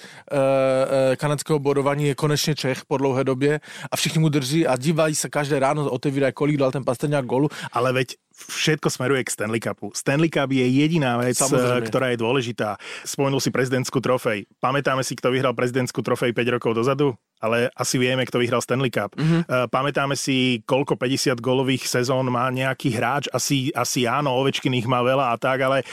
e, 1.11 1.15
kanadského 1.15 1.59
bodování 1.59 2.07
je 2.07 2.15
konečně 2.15 2.55
Čech 2.55 2.85
po 2.85 2.97
dlouhé 2.97 3.23
době 3.23 3.59
a 3.91 3.95
všichni 3.95 4.21
mu 4.21 4.29
drží 4.29 4.67
a 4.67 4.77
dívají 4.77 5.15
se 5.15 5.29
každé 5.29 5.59
ráno, 5.59 5.89
otevírají, 5.89 6.33
kolik 6.33 6.57
dal 6.57 6.71
ten 6.71 6.83
Pastrňák 6.83 7.25
golu. 7.25 7.49
Ale 7.71 7.93
veď 7.93 8.07
všetko 8.33 8.87
smeruje 8.87 9.21
k 9.21 9.29
Stanley 9.29 9.57
Cupu. 9.57 9.89
Stanley 9.91 10.27
Cup 10.27 10.49
je 10.49 10.65
jediná 10.65 11.15
vec, 11.15 11.33
Samozrejme. 11.35 11.79
eh, 11.79 11.85
ktorá 11.85 12.07
je 12.09 12.17
dôležitá. 12.17 12.75
Spomenul 13.03 13.37
si 13.37 13.49
prezidentskú 13.49 13.97
trofej. 13.97 14.49
Pamätáme 14.57 15.01
si, 15.01 15.13
kto 15.13 15.29
vyhral 15.29 15.53
prezidentskú 15.53 15.99
trofej 15.99 16.31
5 16.31 16.49
rokov 16.51 16.73
dozadu? 16.73 17.13
Ale 17.37 17.67
asi 17.73 17.97
vieme, 17.97 18.23
kto 18.23 18.39
vyhral 18.39 18.59
Stanley 18.59 18.87
Cup. 18.87 19.13
Mm-hmm. 19.13 19.67
Pamätáme 19.67 20.15
si, 20.15 20.63
koľko 20.63 20.95
50 20.95 21.37
golových 21.37 21.85
sezón 21.85 22.25
má 22.27 22.47
nejaký 22.47 22.89
hráč? 22.89 23.27
Asi, 23.29 23.67
asi 23.69 24.03
áno, 24.03 24.31
Ovečkin 24.33 24.71
ich 24.71 24.87
má 24.87 24.99
veľa 24.99 25.29
a 25.29 25.35
tak, 25.35 25.59
ale 25.59 25.83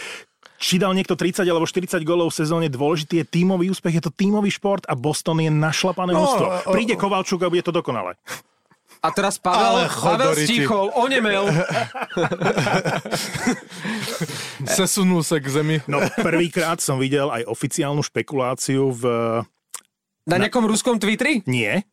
či 0.56 0.76
dal 0.76 0.92
niekto 0.92 1.16
30 1.16 1.42
alebo 1.42 1.64
40 1.64 1.90
golov 2.02 2.30
v 2.30 2.38
sezóne, 2.38 2.66
dôležitý 2.68 3.18
je 3.18 3.26
tímový 3.26 3.66
úspech, 3.66 3.96
je 3.96 4.04
to 4.04 4.12
tímový 4.12 4.46
šport 4.48 4.84
a 4.84 4.94
Boston 4.94 5.40
je 5.40 5.48
našlapané 5.48 6.12
No, 6.12 6.22
mužstvo. 6.22 6.44
o- 6.44 6.54
o- 6.68 6.72
Príde 6.72 6.94
Kovalčuk 6.94 7.40
a 7.40 7.48
bude 7.48 7.62
to 7.62 7.72
dokonale. 7.72 8.14
A 9.00 9.08
teraz 9.16 9.40
Pavel, 9.40 9.88
Ale 9.88 9.88
Pavel 9.88 10.32
stichol, 10.36 10.92
onemel. 10.92 11.48
Sesunul 14.76 15.24
se 15.24 15.40
k 15.40 15.48
zemi. 15.48 15.80
No 15.88 16.04
prvýkrát 16.20 16.84
som 16.84 17.00
videl 17.00 17.32
aj 17.32 17.48
oficiálnu 17.48 18.04
špekuláciu 18.04 18.92
v... 18.92 19.02
Na 20.28 20.36
nejakom 20.36 20.68
ruskom 20.68 21.00
Twitteri? 21.00 21.40
Nie, 21.48 21.88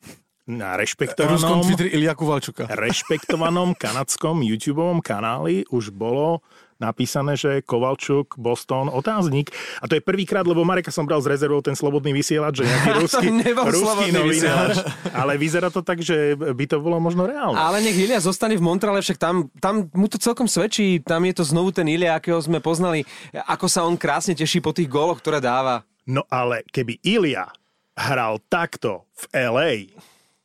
na 0.47 0.75
Ruskom 0.75 0.83
rešpektovanom, 0.83 1.59
Twitteri 1.63 1.91
Ilja 1.95 2.15
Kuvalčuka. 2.15 2.71
rešpektovanom 2.71 3.75
kanadskom 3.75 4.43
YouTubeovom 4.43 5.03
kanáli 5.03 5.67
už 5.67 5.91
bolo 5.91 6.39
napísané, 6.77 7.33
že 7.37 7.61
Kovalčuk, 7.65 8.37
Boston, 8.37 8.89
otáznik. 8.89 9.53
A 9.81 9.89
to 9.89 9.97
je 9.97 10.01
prvýkrát, 10.01 10.45
lebo 10.45 10.61
Mareka 10.65 10.93
som 10.93 11.05
bral 11.05 11.21
z 11.21 11.33
rezervou 11.33 11.61
ten 11.61 11.73
slobodný 11.73 12.13
vysielač, 12.13 12.61
že 12.61 12.69
nejaký 12.69 12.89
ruský, 13.03 13.27
ruský 13.53 14.07
novináč. 14.13 14.81
Ale 15.13 15.35
vyzerá 15.35 15.69
to 15.73 15.81
tak, 15.81 16.01
že 16.01 16.37
by 16.37 16.65
to 16.69 16.77
bolo 16.81 17.01
možno 17.01 17.25
reálne. 17.25 17.57
Ale 17.57 17.81
nech 17.81 17.97
Ilia 17.97 18.21
zostane 18.21 18.55
v 18.55 18.63
Montreale, 18.63 19.01
však 19.01 19.17
tam, 19.17 19.49
tam 19.57 19.89
mu 19.93 20.07
to 20.09 20.21
celkom 20.21 20.45
svedčí. 20.45 21.01
Tam 21.01 21.21
je 21.25 21.33
to 21.35 21.43
znovu 21.43 21.73
ten 21.73 21.85
Ilia, 21.89 22.17
akého 22.17 22.37
sme 22.39 22.61
poznali. 22.61 23.03
Ako 23.33 23.65
sa 23.69 23.83
on 23.83 23.97
krásne 23.97 24.37
teší 24.37 24.61
po 24.61 24.71
tých 24.71 24.89
góloch, 24.89 25.19
ktoré 25.19 25.41
dáva. 25.41 25.83
No 26.07 26.23
ale 26.31 26.63
keby 26.71 27.03
Ilia 27.03 27.51
hral 27.97 28.39
takto 28.47 29.09
v 29.17 29.23
LA, 29.33 29.71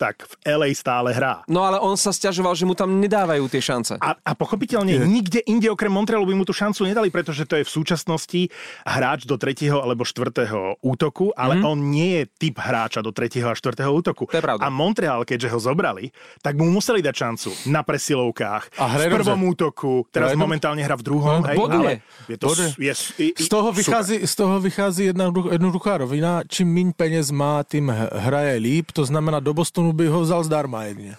tak 0.02 0.26
v 0.26 0.34
LA 0.42 0.74
stále 0.74 1.14
hrá. 1.14 1.46
No 1.46 1.62
ale 1.62 1.78
on 1.78 1.94
sa 1.94 2.10
stiažoval, 2.10 2.58
že 2.58 2.66
mu 2.66 2.74
tam 2.74 2.98
nedávajú 2.98 3.46
tie 3.46 3.62
šance. 3.62 3.94
A, 4.02 4.18
a 4.18 4.32
pochopiteľne 4.34 5.06
nikde 5.06 5.38
inde 5.46 5.70
okrem 5.70 5.94
Montrealu 5.94 6.26
by 6.26 6.34
mu 6.34 6.42
tú 6.42 6.50
šancu 6.50 6.82
nedali, 6.90 7.06
pretože 7.14 7.46
to 7.46 7.54
je 7.54 7.62
v 7.62 7.70
súčasnosti 7.70 8.40
hráč 8.82 9.30
do 9.30 9.38
tretieho 9.38 9.78
alebo 9.78 10.02
štvrtého 10.02 10.82
útoku, 10.82 11.30
ale 11.38 11.62
mm. 11.62 11.62
on 11.62 11.78
nie 11.78 12.18
je 12.18 12.22
typ 12.50 12.58
hráča 12.58 12.98
do 12.98 13.14
tretieho 13.14 13.46
a 13.46 13.54
štvrtého 13.54 13.94
útoku. 13.94 14.26
To 14.26 14.38
je 14.38 14.42
pravda. 14.42 14.66
A 14.66 14.74
Montreal, 14.74 15.22
keďže 15.22 15.54
ho 15.54 15.58
zobrali, 15.62 16.10
tak 16.42 16.58
mu 16.58 16.66
museli 16.66 16.98
dať 16.98 17.14
šancu 17.14 17.50
na 17.70 17.86
presilovkách, 17.86 18.82
A 18.82 18.84
v 18.98 19.06
prvom 19.06 19.38
dobře. 19.38 19.50
útoku, 19.54 19.92
teraz 20.10 20.34
dobře. 20.34 20.42
momentálne 20.42 20.82
hra 20.82 20.96
v 20.98 21.04
druhom. 21.06 21.38
No, 21.42 21.46
hej, 21.46 21.56
ale 21.60 21.92
je 22.26 22.36
to, 22.40 22.46
Boduje. 22.50 22.68
je, 22.78 22.92
je, 23.18 23.30
Z 23.38 23.48
toho, 23.48 23.70
vychází, 23.70 24.26
z 24.26 24.34
toho 24.34 24.58
vychází 24.58 25.04
jedna 25.14 25.30
jednoduchá 25.50 26.02
rovina. 26.02 26.42
Čím 26.48 26.68
míň 26.68 26.88
peněz 26.96 27.30
má, 27.30 27.62
tím 27.62 27.90
h- 27.92 28.08
hraje 28.18 28.56
líp. 28.58 28.90
To 28.92 29.04
znamená, 29.04 29.40
do 29.40 29.54
Bostonu 29.54 29.91
by 29.92 30.06
ho 30.06 30.20
vzal 30.20 30.44
zdarma 30.44 30.84
jedně. 30.84 31.16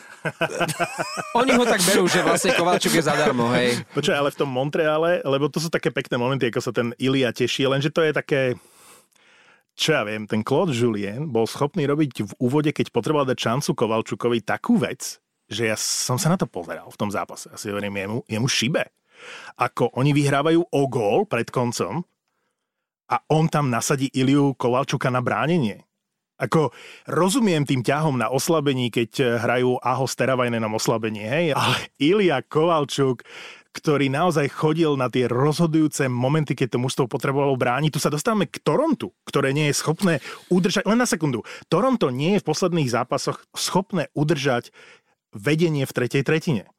Oni 1.36 1.52
ho 1.54 1.66
tak 1.66 1.84
berú, 1.84 2.08
že 2.08 2.24
vlastne 2.24 2.56
Kovalčuk 2.56 2.96
je 2.96 3.04
zadarmo, 3.04 3.52
hej. 3.52 3.76
Počkaj, 3.92 4.16
ale 4.16 4.32
v 4.32 4.40
tom 4.40 4.50
Montreale, 4.50 5.20
lebo 5.28 5.52
to 5.52 5.60
sú 5.60 5.68
také 5.68 5.92
pekné 5.92 6.16
momenty, 6.16 6.48
ako 6.48 6.64
sa 6.64 6.72
ten 6.72 6.96
Ilia 6.96 7.36
teší, 7.36 7.68
lenže 7.68 7.92
to 7.92 8.00
je 8.08 8.16
také, 8.16 8.42
čo 9.76 10.00
ja 10.00 10.08
viem, 10.08 10.24
ten 10.24 10.40
Claude 10.40 10.72
Julien 10.72 11.28
bol 11.28 11.44
schopný 11.44 11.84
robiť 11.84 12.24
v 12.24 12.34
úvode, 12.40 12.72
keď 12.72 12.96
potreboval 12.96 13.28
dať 13.28 13.36
šancu 13.36 13.70
Kovalčukovi 13.76 14.48
takú 14.48 14.80
vec, 14.80 15.20
že 15.52 15.68
ja 15.68 15.76
som 15.76 16.16
sa 16.16 16.32
na 16.32 16.40
to 16.40 16.48
pozeral 16.48 16.88
v 16.88 17.00
tom 17.04 17.12
zápase. 17.12 17.52
Ja 17.52 17.60
si 17.60 17.68
hovorím, 17.68 18.00
jemu, 18.00 18.18
jemu 18.24 18.48
šibe. 18.48 18.84
Ako 19.60 19.92
oni 20.00 20.16
vyhrávajú 20.16 20.72
o 20.72 20.82
gól 20.88 21.28
pred 21.28 21.52
koncom 21.52 22.00
a 22.00 22.14
a 23.14 23.22
on 23.30 23.46
tam 23.46 23.70
nasadí 23.70 24.10
Iliu 24.18 24.58
Kovalčuka 24.58 25.14
na 25.14 25.22
bránenie. 25.22 25.86
Ako 26.44 26.76
rozumiem 27.08 27.64
tým 27.64 27.80
ťahom 27.80 28.20
na 28.20 28.28
oslabení, 28.28 28.92
keď 28.92 29.12
eh, 29.20 29.28
hrajú 29.40 29.80
Aho 29.80 30.04
s 30.04 30.20
Teravajnenom 30.20 30.76
oslabenie, 30.76 31.24
hej, 31.24 31.46
ale 31.56 31.78
Ilia 31.96 32.44
Kovalčuk, 32.44 33.24
ktorý 33.74 34.12
naozaj 34.12 34.54
chodil 34.54 34.94
na 35.00 35.10
tie 35.10 35.26
rozhodujúce 35.26 36.06
momenty, 36.06 36.54
keď 36.54 36.78
to 36.78 36.84
mužstvo 36.84 37.06
potrebovalo 37.10 37.58
brániť. 37.58 37.96
Tu 37.96 38.00
sa 38.04 38.14
dostávame 38.14 38.46
k 38.46 38.62
Torontu, 38.62 39.16
ktoré 39.26 39.50
nie 39.50 39.72
je 39.72 39.80
schopné 39.80 40.22
udržať, 40.54 40.86
len 40.86 41.02
na 41.02 41.10
sekundu, 41.10 41.42
Toronto 41.72 42.14
nie 42.14 42.38
je 42.38 42.42
v 42.44 42.48
posledných 42.54 42.92
zápasoch 42.92 43.42
schopné 43.58 44.14
udržať 44.14 44.70
vedenie 45.34 45.90
v 45.90 45.96
tretej 45.96 46.22
tretine. 46.22 46.70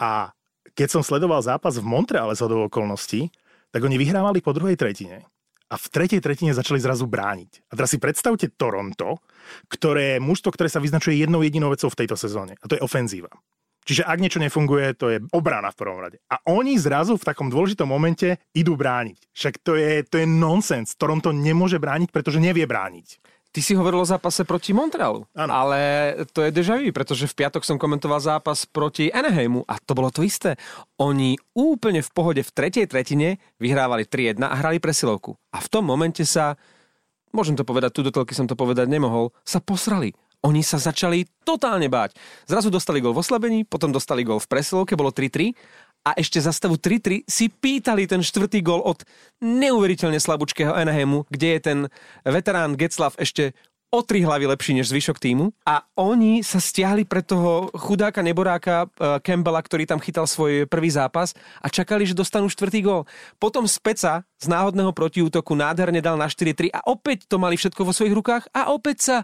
A 0.00 0.32
keď 0.72 0.88
som 0.96 1.02
sledoval 1.04 1.44
zápas 1.44 1.76
v 1.76 1.84
Montreale 1.84 2.32
z 2.32 2.48
okolností, 2.48 3.28
tak 3.68 3.84
oni 3.84 4.00
vyhrávali 4.00 4.40
po 4.40 4.56
druhej 4.56 4.80
tretine 4.80 5.28
a 5.70 5.74
v 5.80 5.86
tretej 5.88 6.20
tretine 6.20 6.52
začali 6.52 6.78
zrazu 6.78 7.08
brániť. 7.08 7.68
A 7.68 7.78
teraz 7.78 7.90
si 7.92 7.98
predstavte 7.98 8.52
Toronto, 8.52 9.20
ktoré 9.72 10.16
je 10.16 10.24
mužstvo, 10.24 10.52
ktoré 10.52 10.68
sa 10.68 10.82
vyznačuje 10.82 11.18
jednou 11.18 11.40
jedinou 11.40 11.72
vecou 11.72 11.88
v 11.88 11.98
tejto 12.04 12.16
sezóne. 12.20 12.54
A 12.60 12.68
to 12.68 12.76
je 12.76 12.84
ofenzíva. 12.84 13.32
Čiže 13.84 14.08
ak 14.08 14.16
niečo 14.16 14.40
nefunguje, 14.40 14.96
to 14.96 15.12
je 15.12 15.18
obrana 15.36 15.68
v 15.68 15.76
prvom 15.76 16.00
rade. 16.00 16.16
A 16.32 16.40
oni 16.48 16.80
zrazu 16.80 17.20
v 17.20 17.26
takom 17.28 17.52
dôležitom 17.52 17.84
momente 17.84 18.40
idú 18.56 18.80
brániť. 18.80 19.28
Však 19.36 19.54
to 19.60 19.76
je, 19.76 20.00
to 20.08 20.24
je 20.24 20.26
nonsens. 20.26 20.96
Toronto 20.96 21.36
nemôže 21.36 21.76
brániť, 21.76 22.08
pretože 22.08 22.40
nevie 22.40 22.64
brániť. 22.64 23.20
Ty 23.54 23.62
si 23.62 23.78
hovoril 23.78 24.02
o 24.02 24.08
zápase 24.08 24.42
proti 24.42 24.74
Montrealu, 24.74 25.30
Áno. 25.30 25.52
ale 25.54 25.78
to 26.34 26.42
je 26.42 26.50
deja 26.50 26.74
vu, 26.74 26.90
pretože 26.90 27.30
v 27.30 27.38
piatok 27.38 27.62
som 27.62 27.78
komentoval 27.78 28.18
zápas 28.18 28.66
proti 28.66 29.14
Anaheimu 29.14 29.62
a 29.70 29.78
to 29.78 29.94
bolo 29.94 30.10
to 30.10 30.26
isté. 30.26 30.58
Oni 30.98 31.38
úplne 31.54 32.02
v 32.02 32.10
pohode 32.10 32.42
v 32.42 32.50
tretej 32.50 32.90
tretine 32.90 33.38
vyhrávali 33.62 34.10
3-1 34.10 34.42
a 34.42 34.58
hrali 34.58 34.82
presilovku. 34.82 35.38
A 35.54 35.62
v 35.62 35.70
tom 35.70 35.86
momente 35.86 36.26
sa, 36.26 36.58
môžem 37.30 37.54
to 37.54 37.62
povedať, 37.62 37.94
tu 37.94 38.02
do 38.02 38.10
telky 38.10 38.34
som 38.34 38.50
to 38.50 38.58
povedať 38.58 38.90
nemohol, 38.90 39.30
sa 39.46 39.62
posrali. 39.62 40.10
Oni 40.42 40.60
sa 40.60 40.76
začali 40.76 41.24
totálne 41.46 41.86
báť. 41.86 42.18
Zrazu 42.50 42.68
dostali 42.74 42.98
gol 43.00 43.14
v 43.14 43.22
oslabení, 43.22 43.62
potom 43.64 43.94
dostali 43.94 44.26
gol 44.26 44.42
v 44.42 44.50
presilovke, 44.50 44.98
bolo 44.98 45.14
3-3 45.14 45.54
a 46.04 46.10
ešte 46.20 46.36
za 46.38 46.52
stavu 46.52 46.76
3-3 46.76 47.24
si 47.24 47.48
pýtali 47.48 48.04
ten 48.04 48.20
štvrtý 48.20 48.60
gol 48.60 48.84
od 48.84 49.02
neuveriteľne 49.40 50.20
slabúčkého 50.20 50.76
Anaheimu, 50.76 51.24
kde 51.32 51.48
je 51.56 51.60
ten 51.60 51.78
veterán 52.28 52.76
Getzlav 52.76 53.16
ešte 53.16 53.56
o 53.94 54.02
tri 54.02 54.26
hlavy 54.26 54.50
lepší 54.50 54.74
než 54.74 54.90
zvyšok 54.90 55.22
týmu 55.22 55.54
a 55.62 55.86
oni 55.94 56.42
sa 56.42 56.58
stiahli 56.58 57.06
pre 57.06 57.22
toho 57.22 57.70
chudáka 57.78 58.26
neboráka 58.26 58.90
uh, 58.90 59.22
Campbella, 59.22 59.62
ktorý 59.62 59.86
tam 59.86 60.02
chytal 60.02 60.26
svoj 60.26 60.66
prvý 60.66 60.90
zápas 60.90 61.30
a 61.62 61.70
čakali, 61.70 62.02
že 62.02 62.18
dostanú 62.18 62.50
štvrtý 62.50 62.82
gól. 62.82 63.06
Potom 63.38 63.70
Speca 63.70 64.26
z 64.34 64.46
náhodného 64.50 64.90
protiútoku 64.90 65.54
nádherne 65.54 66.02
dal 66.02 66.18
na 66.18 66.26
4-3 66.26 66.74
a 66.74 66.82
opäť 66.90 67.30
to 67.30 67.38
mali 67.38 67.54
všetko 67.54 67.86
vo 67.86 67.94
svojich 67.94 68.18
rukách 68.18 68.50
a 68.50 68.74
opäť 68.74 68.98
sa 68.98 69.16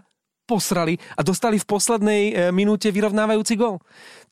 posrali 0.51 0.99
a 1.15 1.23
dostali 1.23 1.55
v 1.55 1.63
poslednej 1.63 2.21
e, 2.27 2.33
minúte 2.51 2.91
vyrovnávajúci 2.91 3.55
gol. 3.55 3.79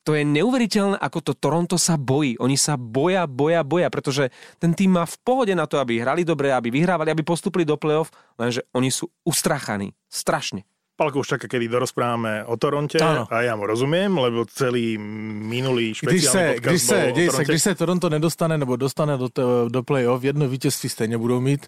To 0.04 0.12
je 0.12 0.24
neuveriteľné, 0.24 1.00
ako 1.00 1.18
to 1.20 1.32
Toronto 1.36 1.76
sa 1.80 1.96
bojí. 1.96 2.36
Oni 2.40 2.60
sa 2.60 2.76
boja, 2.76 3.24
boja, 3.24 3.64
boja, 3.64 3.88
pretože 3.88 4.28
ten 4.60 4.76
tým 4.76 5.00
má 5.00 5.04
v 5.08 5.16
pohode 5.24 5.52
na 5.56 5.64
to, 5.64 5.80
aby 5.80 6.00
hrali 6.00 6.24
dobre, 6.24 6.52
aby 6.52 6.68
vyhrávali, 6.68 7.12
aby 7.12 7.24
postupili 7.24 7.64
do 7.64 7.80
play-off, 7.80 8.12
lenže 8.36 8.64
oni 8.76 8.92
sú 8.92 9.08
ustrachaní. 9.24 9.92
Strašne. 10.08 10.64
Palko 11.00 11.24
už 11.24 11.32
čaká, 11.32 11.48
kedy 11.48 11.64
dorozprávame 11.72 12.44
o 12.44 12.60
Toronte 12.60 13.00
Áno. 13.00 13.24
a 13.24 13.40
ja 13.40 13.56
mu 13.56 13.64
rozumiem, 13.64 14.12
lebo 14.12 14.44
celý 14.44 15.00
minulý 15.48 15.96
Když 15.96 16.28
špeciálny 16.28 16.28
se, 16.28 16.52
podcast 16.52 16.68
když, 16.68 16.82
se, 16.82 17.12
děj 17.16 17.28
se, 17.30 17.44
když 17.44 17.62
se 17.62 17.72
Toronto 17.74 18.06
nedostane 18.12 18.58
nebo 18.60 18.76
dostane 18.76 19.16
do, 19.16 19.28
to, 19.32 19.68
do 19.72 19.80
play-off, 19.82 20.24
jedno 20.24 20.44
vítězství 20.48 20.88
stejně 20.88 21.16
budou 21.18 21.40
mít 21.40 21.64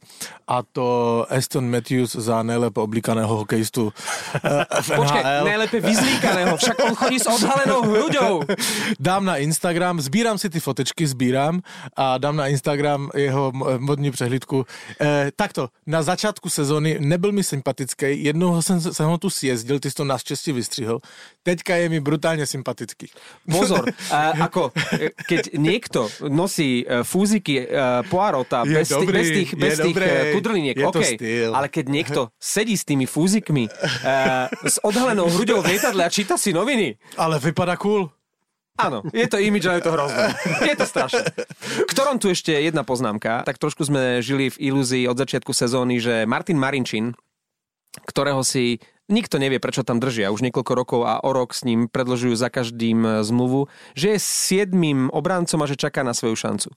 a 0.49 0.61
to 0.63 1.25
Aston 1.33 1.65
Matthews 1.71 2.13
za 2.13 2.43
nejlépe 2.43 2.81
oblíkaného 2.81 3.37
hokejistu 3.37 3.93
eh, 4.45 4.65
v 4.83 4.91
Počkaj, 5.01 5.23
NHL. 5.25 5.45
najlepšie 5.49 5.81
vyzlíkaného, 5.81 6.57
však 6.57 6.77
on 6.85 6.95
chodí 6.95 7.17
s 7.19 7.27
odhalenou 7.27 7.83
hruďou. 7.89 8.43
Dám 9.01 9.25
na 9.25 9.37
Instagram, 9.41 10.01
sbírám 10.01 10.37
si 10.39 10.51
ty 10.53 10.61
fotečky, 10.61 11.07
sbírám 11.07 11.65
a 11.97 12.19
dám 12.19 12.37
na 12.37 12.47
Instagram 12.53 13.09
jeho 13.17 13.53
mo- 13.53 13.81
modní 13.81 14.11
přehlídku. 14.11 14.67
Eh, 15.01 15.33
takto, 15.37 15.69
na 15.87 16.03
začátku 16.03 16.51
sezóny 16.53 17.01
nebyl 17.01 17.33
mi 17.33 17.45
sympatický, 17.45 18.25
jednoho 18.25 18.63
jsem, 18.63 18.81
jsem 18.81 19.07
ho 19.09 19.22
tu 19.23 19.31
sjezdil, 19.31 19.79
ty 19.79 19.91
jsi 19.91 19.95
to 19.95 20.05
naštěstí 20.05 20.53
vystřihl. 20.53 20.99
Teďka 21.43 21.77
je 21.77 21.89
mi 21.89 22.01
brutálně 22.01 22.47
sympatický. 22.47 23.07
Pozor, 23.47 23.87
a, 24.11 24.35
ako, 24.51 24.75
keď 25.31 25.55
niekto 25.55 26.11
nosí 26.27 26.83
e, 26.83 27.07
fúziky 27.07 27.63
e, 27.63 27.67
Poirota 28.11 28.67
Je 28.67 28.75
bez, 28.75 28.89
dobrý, 28.91 29.19
bez 29.23 29.29
tých, 29.31 29.51
bez 29.55 29.75
tých 29.79 29.97
e, 29.97 30.35
kudrliniek, 30.35 30.77
je 30.77 30.87
to 30.91 31.03
OK, 31.03 31.15
styl. 31.15 31.51
ale 31.55 31.67
keď 31.71 31.85
niekto 31.87 32.21
sedí 32.43 32.75
s 32.75 32.83
tými 32.83 33.07
fúzikmi 33.07 33.67
e, 33.67 33.71
s 34.67 34.83
odhalenou 34.83 35.31
hruďou 35.31 35.63
v 35.63 35.79
lietadle 35.79 36.03
a 36.03 36.11
číta 36.11 36.35
si 36.35 36.51
noviny, 36.51 36.99
Ale 37.15 37.39
vypadá 37.39 37.79
cool. 37.79 38.11
Áno, 38.81 39.05
je 39.13 39.29
to 39.29 39.37
imidž, 39.37 39.69
ale 39.69 39.79
je 39.79 39.87
to 39.87 39.93
hrozné. 39.93 40.27
Je 40.65 40.77
to 40.81 40.87
strašné. 40.89 41.29
K 41.85 41.93
tu 41.93 42.27
ešte 42.33 42.57
jedna 42.57 42.83
poznámka. 42.89 43.45
Tak 43.45 43.61
trošku 43.61 43.85
sme 43.85 44.25
žili 44.25 44.49
v 44.49 44.73
ilúzii 44.73 45.05
od 45.07 45.21
začiatku 45.21 45.53
sezóny, 45.53 46.01
že 46.01 46.25
Martin 46.25 46.57
Marinčin, 46.57 47.13
ktorého 48.09 48.41
si 48.41 48.81
nikto 49.13 49.37
nevie, 49.37 49.61
prečo 49.61 49.85
tam 49.85 50.01
držia 50.01 50.33
už 50.33 50.41
niekoľko 50.49 50.73
rokov 50.73 51.01
a 51.05 51.21
o 51.21 51.31
rok 51.37 51.53
s 51.53 51.69
ním 51.69 51.87
predložujú 51.93 52.33
za 52.33 52.49
každým 52.49 53.05
e, 53.05 53.11
zmluvu, 53.21 53.69
že 53.93 54.17
je 54.17 54.19
siedmým 54.19 55.13
obrancom 55.13 55.61
a 55.61 55.69
že 55.69 55.77
čaká 55.77 56.01
na 56.01 56.17
svoju 56.17 56.35
šancu. 56.35 56.73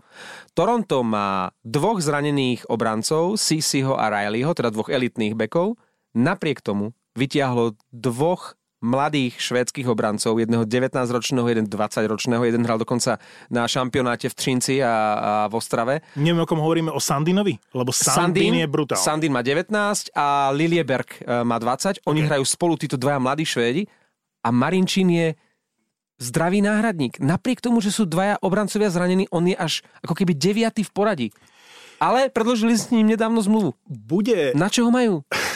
Toronto 0.52 1.02
má 1.08 1.56
dvoch 1.64 2.04
zranených 2.04 2.68
obrancov, 2.68 3.40
Sisiho 3.40 3.96
a 3.96 4.12
Rileyho, 4.12 4.52
teda 4.52 4.76
dvoch 4.76 4.92
elitných 4.92 5.34
bekov. 5.34 5.80
Napriek 6.12 6.60
tomu 6.60 6.92
vytiahlo 7.16 7.80
dvoch 7.96 8.60
mladých 8.84 9.40
švédskych 9.40 9.88
obrancov, 9.88 10.36
jedného 10.38 10.68
19-ročného, 10.68 11.48
jeden 11.48 11.66
20-ročného, 11.66 12.44
jeden 12.44 12.62
hral 12.68 12.78
dokonca 12.78 13.18
na 13.48 13.66
šampionáte 13.66 14.30
v 14.30 14.36
Třinci 14.36 14.84
a, 14.84 14.92
a 14.92 15.32
v 15.48 15.54
Ostrave. 15.56 15.94
Neviem, 16.20 16.44
o 16.44 16.48
kom 16.50 16.60
hovoríme, 16.60 16.92
o 16.92 17.00
Sandinovi? 17.00 17.58
Lebo 17.72 17.96
Sandin, 17.96 18.60
je 18.62 18.68
brutál. 18.68 19.00
Sandin 19.00 19.32
má 19.32 19.42
19 19.42 19.72
a 20.14 20.52
Lilieberg 20.52 21.24
e, 21.24 21.44
má 21.44 21.58
20. 21.58 22.04
Oni 22.06 22.22
hrajú 22.22 22.44
spolu 22.46 22.76
títo 22.76 23.00
dvaja 23.00 23.18
mladí 23.18 23.48
Švédi 23.48 23.88
a 24.44 24.54
Marinčín 24.54 25.10
je 25.10 25.28
zdravý 26.22 26.64
náhradník. 26.64 27.20
Napriek 27.20 27.60
tomu, 27.60 27.84
že 27.84 27.92
sú 27.92 28.08
dvaja 28.08 28.40
obrancovia 28.40 28.88
zranení, 28.88 29.28
on 29.32 29.50
je 29.50 29.56
až 29.58 29.84
ako 30.04 30.16
keby 30.16 30.36
deviatý 30.36 30.84
v 30.84 30.92
poradí. 30.92 31.28
Ale 31.96 32.28
predložili 32.28 32.76
s 32.76 32.92
ním 32.92 33.08
nedávno 33.08 33.40
zmluvu. 33.40 33.72
Bude, 33.88 34.52
Na 34.52 34.68
čo 34.68 34.84
ho 34.88 34.92
majú? 34.92 35.24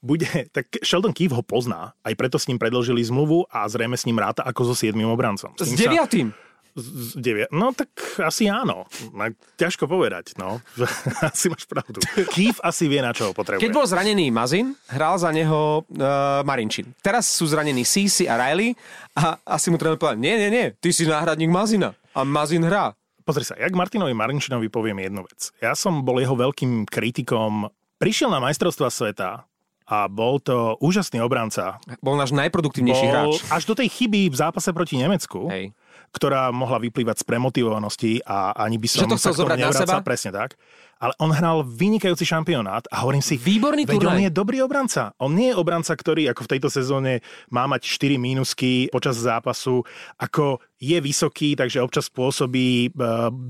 bude, 0.00 0.28
tak 0.54 0.70
Sheldon 0.82 1.12
Keefe 1.12 1.34
ho 1.34 1.42
pozná, 1.42 1.92
aj 2.04 2.14
preto 2.14 2.36
s 2.36 2.48
ním 2.50 2.58
predložili 2.58 3.02
zmluvu 3.04 3.48
a 3.48 3.66
zrejme 3.68 3.94
s 3.94 4.04
ním 4.08 4.18
ráta 4.18 4.44
ako 4.44 4.72
so 4.72 4.74
siedmým 4.74 5.08
obrancom. 5.08 5.52
S 5.56 5.68
sa- 5.68 5.78
deviatým. 5.78 6.32
Z 6.74 7.22
devia... 7.22 7.46
No 7.54 7.70
tak 7.70 7.94
asi 8.18 8.50
áno. 8.50 8.90
No, 9.14 9.30
ťažko 9.54 9.86
povedať, 9.86 10.34
no. 10.34 10.58
asi 11.30 11.46
máš 11.46 11.70
pravdu. 11.70 12.02
Keefe 12.34 12.58
asi 12.66 12.90
vie, 12.90 12.98
na 12.98 13.14
čo 13.14 13.30
ho 13.30 13.32
potrebuje. 13.32 13.62
Keď 13.62 13.70
bol 13.70 13.86
zranený 13.86 14.34
Mazin, 14.34 14.74
hral 14.90 15.14
za 15.22 15.30
neho 15.30 15.86
uh, 15.86 16.42
Marinčin. 16.42 16.90
Teraz 16.98 17.30
sú 17.30 17.46
zranení 17.46 17.86
Sisi 17.86 18.26
a 18.26 18.34
Riley 18.34 18.74
a 19.14 19.38
asi 19.46 19.70
mu 19.70 19.78
treba 19.78 19.94
povedať, 19.94 20.18
nie, 20.18 20.34
nie, 20.34 20.50
nie, 20.50 20.66
ty 20.74 20.90
si 20.90 21.06
náhradník 21.06 21.46
Mazina 21.46 21.94
a 22.10 22.26
Mazin 22.26 22.66
hrá. 22.66 22.90
Pozri 23.22 23.46
sa, 23.46 23.54
jak 23.54 23.72
Martinovi 23.72 24.12
Marinčinovi 24.12 24.66
poviem 24.66 24.98
jednu 25.00 25.24
vec. 25.24 25.54
Ja 25.62 25.72
som 25.78 26.02
bol 26.04 26.20
jeho 26.20 26.36
veľkým 26.36 26.90
kritikom. 26.90 27.72
Prišiel 27.96 28.28
na 28.28 28.42
majstrovstva 28.42 28.90
sveta 28.92 29.46
a 29.84 30.08
bol 30.08 30.40
to 30.40 30.80
úžasný 30.80 31.20
obranca. 31.20 31.76
Bol 32.00 32.16
náš 32.16 32.32
najproduktívnejší 32.32 33.06
Bol 33.06 33.36
hráč. 33.36 33.44
až 33.52 33.62
do 33.68 33.74
tej 33.76 33.88
chyby 33.92 34.32
v 34.32 34.36
zápase 34.36 34.72
proti 34.72 34.96
Nemecku, 34.96 35.44
Hej. 35.52 35.76
ktorá 36.10 36.48
mohla 36.48 36.80
vyplývať 36.80 37.20
z 37.20 37.24
premotivovanosti 37.28 38.24
a 38.24 38.56
ani 38.56 38.80
by 38.80 38.88
som 38.88 39.04
Že 39.04 39.12
to 39.12 39.20
chcel 39.20 39.34
zobrať 39.44 39.58
na 39.60 39.72
seba? 39.76 40.00
Presne 40.00 40.32
tak. 40.32 40.56
Ale 40.94 41.12
on 41.20 41.28
hral 41.28 41.66
vynikajúci 41.68 42.24
šampionát 42.24 42.88
a 42.88 43.04
hovorím 43.04 43.20
si, 43.20 43.36
Výborný 43.36 43.84
veď 43.84 43.98
on 43.98 44.16
turnaj. 44.16 44.24
je 44.24 44.30
dobrý 44.32 44.58
obranca. 44.64 45.12
On 45.20 45.28
nie 45.28 45.52
je 45.52 45.58
obranca, 45.58 45.92
ktorý 45.92 46.32
ako 46.32 46.48
v 46.48 46.50
tejto 46.56 46.68
sezóne 46.72 47.20
má 47.52 47.68
mať 47.68 47.84
4 47.84 48.16
mínusky 48.16 48.88
počas 48.88 49.20
zápasu, 49.20 49.84
ako 50.16 50.64
je 50.80 50.96
vysoký, 51.04 51.60
takže 51.60 51.84
občas 51.84 52.08
spôsobí 52.08 52.88
e, 52.88 52.90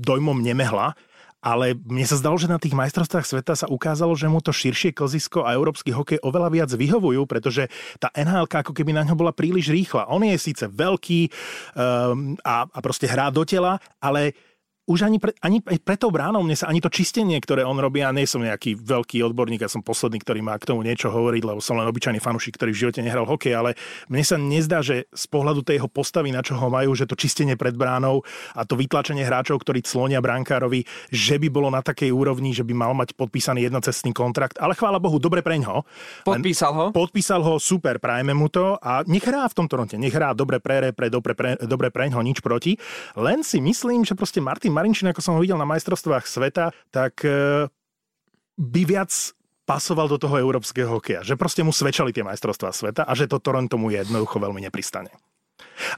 dojmom 0.03 0.35
nemehla, 0.43 0.99
ale 1.45 1.77
mne 1.77 2.09
sa 2.09 2.17
zdalo, 2.17 2.41
že 2.41 2.49
na 2.49 2.57
tých 2.57 2.73
majstrovstvách 2.73 3.29
sveta 3.29 3.53
sa 3.53 3.69
ukázalo, 3.69 4.17
že 4.17 4.25
mu 4.25 4.41
to 4.41 4.49
širšie 4.49 4.97
klzisko 4.97 5.45
a 5.45 5.53
európsky 5.53 5.93
hokej 5.93 6.17
oveľa 6.25 6.49
viac 6.49 6.69
vyhovujú, 6.73 7.21
pretože 7.29 7.69
tá 8.01 8.09
NHL 8.17 8.49
ako 8.49 8.73
keby 8.73 8.97
na 8.97 9.05
ňo 9.05 9.13
bola 9.13 9.29
príliš 9.29 9.69
rýchla. 9.69 10.09
On 10.09 10.25
je 10.25 10.33
síce 10.41 10.65
veľký 10.65 11.29
um, 11.77 12.33
a, 12.41 12.65
a 12.65 12.79
proste 12.81 13.05
hrá 13.05 13.29
do 13.29 13.45
tela, 13.45 13.77
ale 14.01 14.33
už 14.85 15.09
ani, 15.09 15.17
pre, 15.17 15.33
ani 15.41 15.65
pre 15.65 15.97
tou 15.97 16.13
bránou, 16.13 16.45
mne 16.45 16.53
sa 16.53 16.69
ani 16.69 16.77
to 16.77 16.93
čistenie, 16.93 17.41
ktoré 17.41 17.65
on 17.65 17.73
robí, 17.81 18.05
ja 18.05 18.13
nie 18.13 18.29
som 18.29 18.45
nejaký 18.45 18.77
veľký 18.77 19.25
odborník, 19.25 19.65
ja 19.65 19.71
som 19.71 19.81
posledný, 19.81 20.21
ktorý 20.21 20.45
má 20.45 20.53
k 20.61 20.69
tomu 20.69 20.85
niečo 20.85 21.09
hovoriť, 21.09 21.41
lebo 21.41 21.57
som 21.57 21.81
len 21.81 21.89
obyčajný 21.89 22.21
fanúšik, 22.21 22.53
ktorý 22.53 22.69
v 22.69 22.81
živote 22.85 23.01
nehral 23.01 23.25
hokej, 23.25 23.57
ale 23.57 23.73
mne 24.13 24.21
sa 24.21 24.37
nezdá, 24.37 24.85
že 24.85 25.09
z 25.09 25.25
pohľadu 25.25 25.65
tej 25.65 25.81
jeho 25.81 25.89
postavy, 25.89 26.29
na 26.29 26.45
čo 26.45 26.53
ho 26.61 26.69
majú, 26.69 26.93
že 26.93 27.09
to 27.09 27.17
čistenie 27.17 27.57
pred 27.57 27.73
bránou 27.73 28.21
a 28.53 28.61
to 28.61 28.77
vytlačenie 28.77 29.25
hráčov, 29.25 29.65
ktorí 29.65 29.81
clonia 29.81 30.21
brankárovi, 30.21 30.85
že 31.09 31.41
by 31.41 31.49
bolo 31.49 31.73
na 31.73 31.81
takej 31.81 32.13
úrovni, 32.13 32.53
že 32.53 32.61
by 32.61 32.77
mal 32.77 32.93
mať 32.93 33.17
podpísaný 33.17 33.65
jednocestný 33.65 34.13
kontrakt, 34.13 34.61
ale 34.61 34.77
chvála 34.77 35.01
Bohu, 35.01 35.17
dobre 35.17 35.41
preňho. 35.41 35.81
Podpísal 36.21 36.71
ho? 36.77 36.85
Podpísal 36.93 37.41
ho, 37.41 37.57
super, 37.57 37.97
prajme 37.97 38.37
mu 38.37 38.53
to 38.53 38.77
a 38.77 39.01
nech 39.09 39.25
hrá 39.25 39.49
v 39.49 39.57
tom 39.57 39.65
Toronte, 39.65 39.97
nech 39.97 40.13
hrá 40.13 40.37
dobre 40.37 40.61
pre, 40.61 40.93
pre, 40.93 41.09
dobre, 41.09 41.33
pre, 41.33 41.57
dobre 41.65 41.89
preňho, 41.89 42.21
nič 42.21 42.37
proti. 42.45 42.77
Len 43.17 43.41
si 43.41 43.57
myslím, 43.57 44.05
že 44.05 44.13
proste 44.13 44.37
Martin 44.37 44.74
Marinčin, 44.75 45.07
ako 45.07 45.23
som 45.23 45.33
ho 45.35 45.43
videl 45.43 45.55
na 45.55 45.63
majstrovstvách 45.63 46.27
sveta, 46.27 46.75
tak 46.91 47.23
e, 47.23 47.71
by 48.59 48.81
viac 48.83 49.11
pasoval 49.63 50.11
do 50.11 50.19
toho 50.19 50.35
európskeho 50.35 50.91
hokeja. 50.99 51.23
Že 51.23 51.39
proste 51.39 51.61
mu 51.63 51.71
svedčali 51.71 52.11
tie 52.11 52.27
majstrovstvá 52.27 52.75
sveta 52.75 53.07
a 53.07 53.11
že 53.15 53.31
to 53.31 53.39
Toronto 53.39 53.79
mu 53.79 53.89
jednoducho 53.89 54.37
veľmi 54.37 54.59
nepristane. 54.59 55.15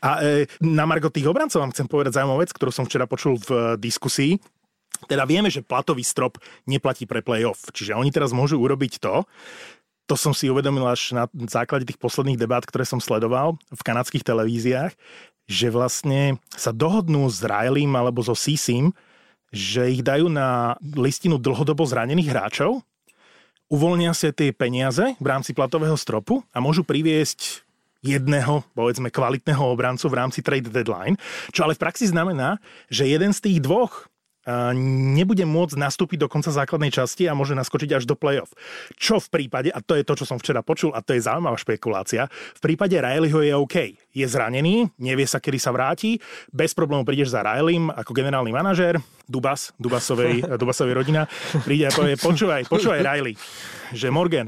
A 0.06 0.22
e, 0.22 0.46
na 0.62 0.86
Margo 0.86 1.10
tých 1.10 1.26
obrancov 1.26 1.66
vám 1.66 1.74
chcem 1.74 1.90
povedať 1.90 2.22
zaujímavú 2.22 2.46
vec, 2.46 2.54
ktorú 2.54 2.70
som 2.70 2.86
včera 2.86 3.10
počul 3.10 3.42
v 3.42 3.76
diskusii. 3.82 4.38
Teda 5.10 5.26
vieme, 5.26 5.50
že 5.50 5.66
platový 5.66 6.02
strop 6.02 6.38
neplatí 6.66 7.06
pre 7.06 7.22
playoff. 7.22 7.70
Čiže 7.74 7.98
oni 7.98 8.10
teraz 8.10 8.34
môžu 8.34 8.58
urobiť 8.58 9.02
to, 9.02 9.26
to 10.08 10.16
som 10.16 10.32
si 10.32 10.48
uvedomil 10.48 10.88
až 10.88 11.12
na 11.12 11.28
základe 11.52 11.84
tých 11.84 12.00
posledných 12.00 12.40
debát, 12.40 12.64
ktoré 12.64 12.88
som 12.88 13.04
sledoval 13.04 13.60
v 13.68 13.82
kanadských 13.84 14.24
televíziách, 14.24 14.96
že 15.48 15.72
vlastne 15.72 16.38
sa 16.54 16.76
dohodnú 16.76 17.24
s 17.32 17.40
Rileym 17.40 17.96
alebo 17.96 18.20
so 18.20 18.36
Sisim, 18.36 18.92
že 19.50 19.88
ich 19.88 20.04
dajú 20.04 20.28
na 20.28 20.76
listinu 20.84 21.40
dlhodobo 21.40 21.88
zranených 21.88 22.30
hráčov, 22.30 22.84
uvoľnia 23.72 24.12
si 24.12 24.28
tie 24.36 24.52
peniaze 24.52 25.16
v 25.18 25.28
rámci 25.28 25.56
platového 25.56 25.96
stropu 25.96 26.44
a 26.52 26.60
môžu 26.60 26.84
priviesť 26.84 27.64
jedného, 28.04 28.64
povedzme, 28.78 29.10
kvalitného 29.10 29.64
obrancu 29.64 30.08
v 30.08 30.18
rámci 30.20 30.40
trade 30.44 30.70
deadline, 30.70 31.18
čo 31.52 31.66
ale 31.66 31.74
v 31.76 31.82
praxi 31.82 32.08
znamená, 32.08 32.62
že 32.88 33.10
jeden 33.10 33.34
z 33.34 33.40
tých 33.44 33.60
dvoch 33.64 34.08
nebude 34.74 35.44
môcť 35.44 35.76
nastúpiť 35.76 36.24
do 36.24 36.32
konca 36.32 36.50
základnej 36.56 36.90
časti 36.90 37.28
a 37.28 37.36
môže 37.36 37.52
naskočiť 37.54 38.00
až 38.00 38.04
do 38.08 38.16
play-off. 38.16 38.56
Čo 38.96 39.20
v 39.20 39.28
prípade, 39.28 39.70
a 39.70 39.84
to 39.84 40.00
je 40.00 40.08
to, 40.08 40.14
čo 40.16 40.26
som 40.26 40.40
včera 40.40 40.64
počul, 40.64 40.96
a 40.96 41.04
to 41.04 41.12
je 41.12 41.22
zaujímavá 41.24 41.60
špekulácia, 41.60 42.32
v 42.32 42.62
prípade 42.64 42.96
Rileyho 42.96 43.44
je 43.44 43.54
OK. 43.54 43.78
Je 44.16 44.26
zranený, 44.26 44.88
nevie 44.98 45.28
sa, 45.28 45.44
kedy 45.44 45.60
sa 45.60 45.76
vráti, 45.76 46.18
bez 46.50 46.72
problémov 46.72 47.06
prídeš 47.06 47.36
za 47.36 47.44
Rileym 47.44 47.92
ako 47.92 48.16
generálny 48.16 48.56
manažér, 48.56 48.98
Dubas, 49.28 49.76
Dubasovej, 49.76 50.48
Dubasovej 50.62 50.96
rodina, 50.96 51.28
príde 51.68 51.88
a 51.88 51.92
povie, 51.92 52.16
počúvaj, 52.16 52.72
počúvaj 52.72 53.04
Riley, 53.04 53.36
že 53.92 54.08
Morgan, 54.08 54.48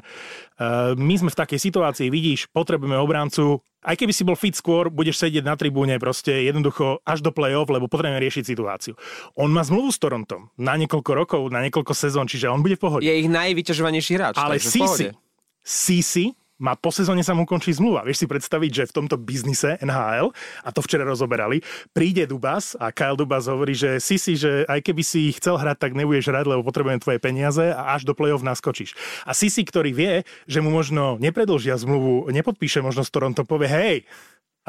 my 0.96 1.14
sme 1.16 1.32
v 1.32 1.40
takej 1.40 1.60
situácii, 1.60 2.08
vidíš, 2.12 2.52
potrebujeme 2.52 3.00
obrancu, 3.00 3.64
aj 3.80 3.96
keby 3.96 4.12
si 4.12 4.28
bol 4.28 4.36
fit 4.36 4.52
skôr, 4.52 4.92
budeš 4.92 5.24
sedieť 5.24 5.48
na 5.48 5.56
tribúne 5.56 5.96
proste 6.04 6.44
jednoducho 6.44 7.00
až 7.08 7.24
do 7.24 7.32
play-off, 7.32 7.72
lebo 7.72 7.88
potrebujeme 7.88 8.20
riešiť 8.20 8.44
situáciu. 8.44 8.94
On 9.40 9.48
má 9.48 9.64
zmluvu 9.64 9.96
s 9.96 10.00
Torontom 10.04 10.52
na 10.60 10.76
niekoľko 10.76 11.12
rokov, 11.16 11.42
na 11.48 11.64
niekoľko 11.64 11.94
sezón, 11.96 12.28
čiže 12.28 12.52
on 12.52 12.60
bude 12.60 12.76
v 12.76 12.84
pohode. 12.84 13.08
Je 13.08 13.16
ich 13.24 13.32
najvyťažovanejší 13.32 14.12
hráč. 14.20 14.36
Ale 14.36 14.60
Sisi, 14.60 15.16
Sisi 15.64 16.36
má 16.60 16.76
po 16.76 16.92
sezóne 16.92 17.24
sa 17.24 17.32
mu 17.32 17.48
končí 17.48 17.72
zmluva. 17.72 18.04
Vieš 18.04 18.24
si 18.24 18.28
predstaviť, 18.28 18.72
že 18.72 18.84
v 18.92 18.96
tomto 18.96 19.16
biznise 19.16 19.80
NHL, 19.80 20.36
a 20.64 20.70
to 20.76 20.84
včera 20.84 21.08
rozoberali, 21.08 21.64
príde 21.96 22.28
Dubas 22.28 22.76
a 22.76 22.92
Kyle 22.92 23.16
Dubas 23.16 23.48
hovorí, 23.48 23.74
že 23.74 24.04
si 24.04 24.20
si, 24.20 24.36
že 24.36 24.68
aj 24.68 24.84
keby 24.84 25.02
si 25.02 25.32
chcel 25.40 25.56
hrať, 25.56 25.80
tak 25.80 25.92
nebudeš 25.96 26.30
hrať, 26.30 26.46
lebo 26.46 26.62
potrebujem 26.68 27.00
tvoje 27.00 27.18
peniaze 27.24 27.72
a 27.72 27.96
až 27.96 28.04
do 28.04 28.12
play-off 28.12 28.44
naskočíš. 28.44 28.94
A 29.24 29.32
Sisi, 29.32 29.64
ktorý 29.64 29.96
vie, 29.96 30.14
že 30.46 30.60
mu 30.60 30.70
možno 30.70 31.16
nepredlžia 31.18 31.80
zmluvu, 31.80 32.28
nepodpíše 32.30 32.84
možno 32.84 33.08
s 33.08 33.10
Toronto, 33.10 33.48
povie, 33.48 33.72
hej, 33.72 33.98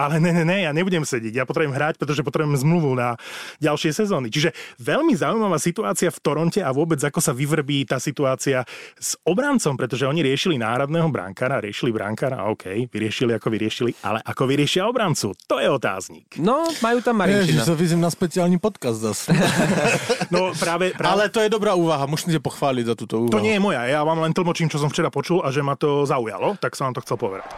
ale 0.01 0.17
ne, 0.17 0.33
ne, 0.33 0.45
ne, 0.49 0.59
ja 0.65 0.73
nebudem 0.73 1.05
sedieť, 1.05 1.43
ja 1.43 1.45
potrebujem 1.45 1.77
hrať, 1.77 2.01
pretože 2.01 2.25
potrebujem 2.25 2.57
zmluvu 2.57 2.97
na 2.97 3.21
ďalšie 3.61 3.93
sezóny. 3.93 4.33
Čiže 4.33 4.57
veľmi 4.81 5.13
zaujímavá 5.13 5.61
situácia 5.61 6.09
v 6.09 6.19
Toronte 6.25 6.65
a 6.65 6.73
vôbec 6.73 6.97
ako 7.05 7.21
sa 7.21 7.37
vyvrbí 7.37 7.85
tá 7.85 8.01
situácia 8.01 8.65
s 8.97 9.21
obrancom, 9.29 9.77
pretože 9.77 10.09
oni 10.09 10.25
riešili 10.25 10.57
náhradného 10.57 11.13
brankára, 11.13 11.61
riešili 11.61 11.93
brankára, 11.93 12.49
OK, 12.49 12.89
vyriešili 12.89 13.37
ako 13.37 13.49
vyriešili, 13.53 13.91
ale 14.01 14.25
ako 14.25 14.43
vyriešia 14.49 14.89
obrancu, 14.89 15.37
to 15.45 15.61
je 15.61 15.69
otáznik. 15.69 16.27
No, 16.41 16.65
majú 16.81 17.05
tam 17.05 17.21
Marinčina. 17.21 17.61
Ježiš, 17.61 17.77
vyzím 17.77 18.01
na 18.01 18.09
speciálny 18.09 18.57
podcast 18.57 19.03
zase. 19.03 19.37
no 20.35 20.57
práve, 20.57 20.97
práve... 20.97 21.13
Ale 21.13 21.25
to 21.29 21.45
je 21.45 21.51
dobrá 21.53 21.77
úvaha, 21.77 22.09
musím 22.09 22.33
ťa 22.37 22.43
pochváliť 22.43 22.85
za 22.89 22.95
túto 22.97 23.27
úvahu. 23.27 23.35
To 23.35 23.43
nie 23.43 23.57
je 23.57 23.63
moja, 23.63 23.85
ja 23.85 24.01
vám 24.07 24.23
len 24.25 24.33
tlmočím, 24.33 24.73
čo 24.73 24.81
som 24.81 24.89
včera 24.89 25.13
počul 25.13 25.45
a 25.45 25.53
že 25.53 25.61
ma 25.61 25.77
to 25.77 26.09
zaujalo, 26.09 26.57
tak 26.57 26.79
som 26.79 26.89
vám 26.91 26.97
to 26.97 27.05
chcel 27.05 27.19
povedať. 27.21 27.49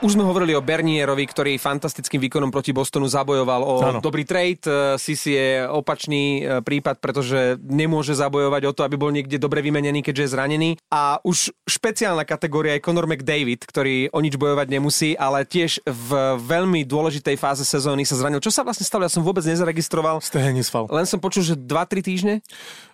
Už 0.00 0.16
sme 0.16 0.24
hovorili 0.24 0.56
o 0.56 0.64
Bernierovi, 0.64 1.28
ktorý 1.28 1.60
fantastickým 1.60 2.24
výkonom 2.24 2.48
proti 2.48 2.72
Bostonu 2.72 3.04
zabojoval 3.04 3.60
o 3.60 3.74
ano. 3.84 4.00
dobrý 4.00 4.24
trade. 4.24 4.64
Sisi 4.96 5.36
je 5.36 5.68
opačný 5.68 6.40
e, 6.40 6.64
prípad, 6.64 7.04
pretože 7.04 7.60
nemôže 7.60 8.16
zabojovať 8.16 8.62
o 8.64 8.72
to, 8.72 8.80
aby 8.80 8.96
bol 8.96 9.12
niekde 9.12 9.36
dobre 9.36 9.60
vymenený, 9.60 10.00
keďže 10.00 10.24
je 10.24 10.32
zranený. 10.32 10.70
A 10.88 11.20
už 11.20 11.52
špeciálna 11.68 12.24
kategória 12.24 12.80
je 12.80 12.84
Conor 12.88 13.04
McDavid, 13.04 13.68
ktorý 13.68 14.08
o 14.08 14.24
nič 14.24 14.40
bojovať 14.40 14.72
nemusí, 14.72 15.12
ale 15.20 15.44
tiež 15.44 15.84
v 15.84 16.10
veľmi 16.48 16.80
dôležitej 16.88 17.36
fáze 17.36 17.68
sezóny 17.68 18.08
sa 18.08 18.16
zranil. 18.16 18.40
Čo 18.40 18.56
sa 18.56 18.64
vlastne 18.64 18.88
stalo? 18.88 19.04
Ja 19.04 19.12
som 19.12 19.20
vôbec 19.20 19.44
nezaregistroval. 19.44 20.24
Stehenisval. 20.24 20.88
Len 20.88 21.04
som 21.04 21.20
počul, 21.20 21.44
že 21.44 21.60
2-3 21.60 22.00
týždne? 22.00 22.34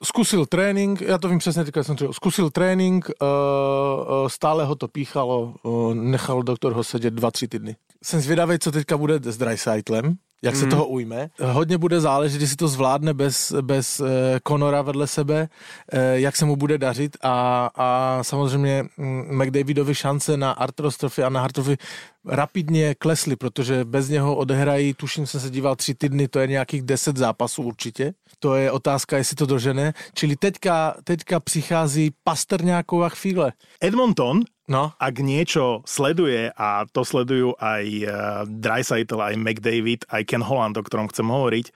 Skúsil 0.03 0.43
tréning, 0.51 0.99
ja 0.99 1.23
to 1.23 1.31
vím 1.31 1.39
přesne, 1.39 1.63
som 1.87 1.95
čo, 1.95 2.11
skúsil 2.11 2.51
tréning, 2.51 2.99
uh, 3.23 4.27
stále 4.27 4.67
ho 4.67 4.75
to 4.75 4.91
píchalo, 4.91 5.55
nechal 5.95 6.43
doktor 6.43 6.75
ho 6.75 6.83
sedět 6.97 7.15
dva, 7.15 7.31
tři 7.31 7.49
týdny. 7.49 7.77
Jsem 8.05 8.21
zvědavý, 8.21 8.59
co 8.59 8.73
teďka 8.73 8.97
bude 8.97 9.21
s 9.23 9.37
Dreisaitlem, 9.37 10.17
jak 10.43 10.55
mm. 10.55 10.61
se 10.61 10.67
toho 10.67 10.87
ujme. 10.87 11.29
Hodně 11.43 11.79
bude 11.79 12.01
záležet, 12.01 12.41
jestli 12.41 12.57
to 12.57 12.69
zvládne 12.69 13.15
bez, 13.15 13.53
bez 13.61 14.01
eh, 14.01 14.41
Conora 14.49 14.83
vedle 14.83 15.07
sebe, 15.07 15.49
eh, 15.93 16.21
jak 16.21 16.37
se 16.37 16.45
mu 16.45 16.57
bude 16.57 16.79
dařit 16.79 17.17
a, 17.23 17.71
a 17.75 18.19
samozřejmě 18.23 18.85
mm, 18.97 19.43
McDavidovi 19.43 19.95
šance 19.95 20.37
na 20.37 20.53
artrostrofy 20.53 21.23
a 21.23 21.29
na 21.29 21.41
Hartrofy 21.41 21.77
rapidně 22.25 22.95
klesly, 22.95 23.37
protože 23.37 23.85
bez 23.85 24.09
něho 24.09 24.37
odehrají, 24.37 24.95
tuším, 24.95 25.27
jsem 25.27 25.41
se 25.41 25.51
díval 25.51 25.77
tři 25.77 25.95
týdny, 25.95 26.29
to 26.29 26.39
je 26.39 26.47
nějakých 26.47 26.83
deset 26.83 27.17
zápasů 27.17 27.63
určitě. 27.63 28.15
To 28.39 28.55
je 28.55 28.73
otázka, 28.73 29.17
jestli 29.17 29.37
to 29.37 29.47
dožene. 29.47 29.93
Čili 30.15 30.37
teďka, 30.37 30.97
teďka 31.05 31.41
přichází 31.41 32.11
Pasterňáková 32.25 33.09
chvíle. 33.09 33.53
Edmonton 33.81 34.41
No. 34.67 34.91
Ak 34.99 35.23
niečo 35.23 35.87
sleduje, 35.87 36.51
a 36.51 36.91
to 36.91 37.07
sledujú 37.07 37.55
aj 37.63 37.85
uh, 38.03 38.11
Dreisaitl, 38.51 39.23
aj 39.23 39.39
McDavid, 39.39 40.03
aj 40.11 40.27
Ken 40.27 40.43
Holland, 40.43 40.75
o 40.75 40.83
ktorom 40.83 41.07
chcem 41.07 41.27
hovoriť, 41.27 41.67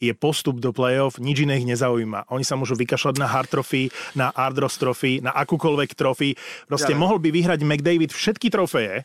je 0.00 0.12
postup 0.16 0.58
do 0.58 0.72
play-off, 0.72 1.20
nič 1.20 1.44
iné 1.44 1.60
ich 1.60 1.68
nezaujíma. 1.68 2.32
Oni 2.32 2.42
sa 2.42 2.56
môžu 2.56 2.72
vykašľať 2.74 3.20
na 3.20 3.28
hard 3.28 3.52
trophy, 3.52 3.92
na 4.16 4.32
Ardros 4.32 4.80
trophy, 4.80 5.20
na 5.20 5.30
akúkoľvek 5.36 5.92
trophy. 5.92 6.34
Proste 6.66 6.96
ja, 6.96 6.98
mohol 6.98 7.20
by 7.20 7.28
vyhrať 7.30 7.60
McDavid 7.62 8.10
všetky 8.10 8.48
trofeje, 8.48 9.04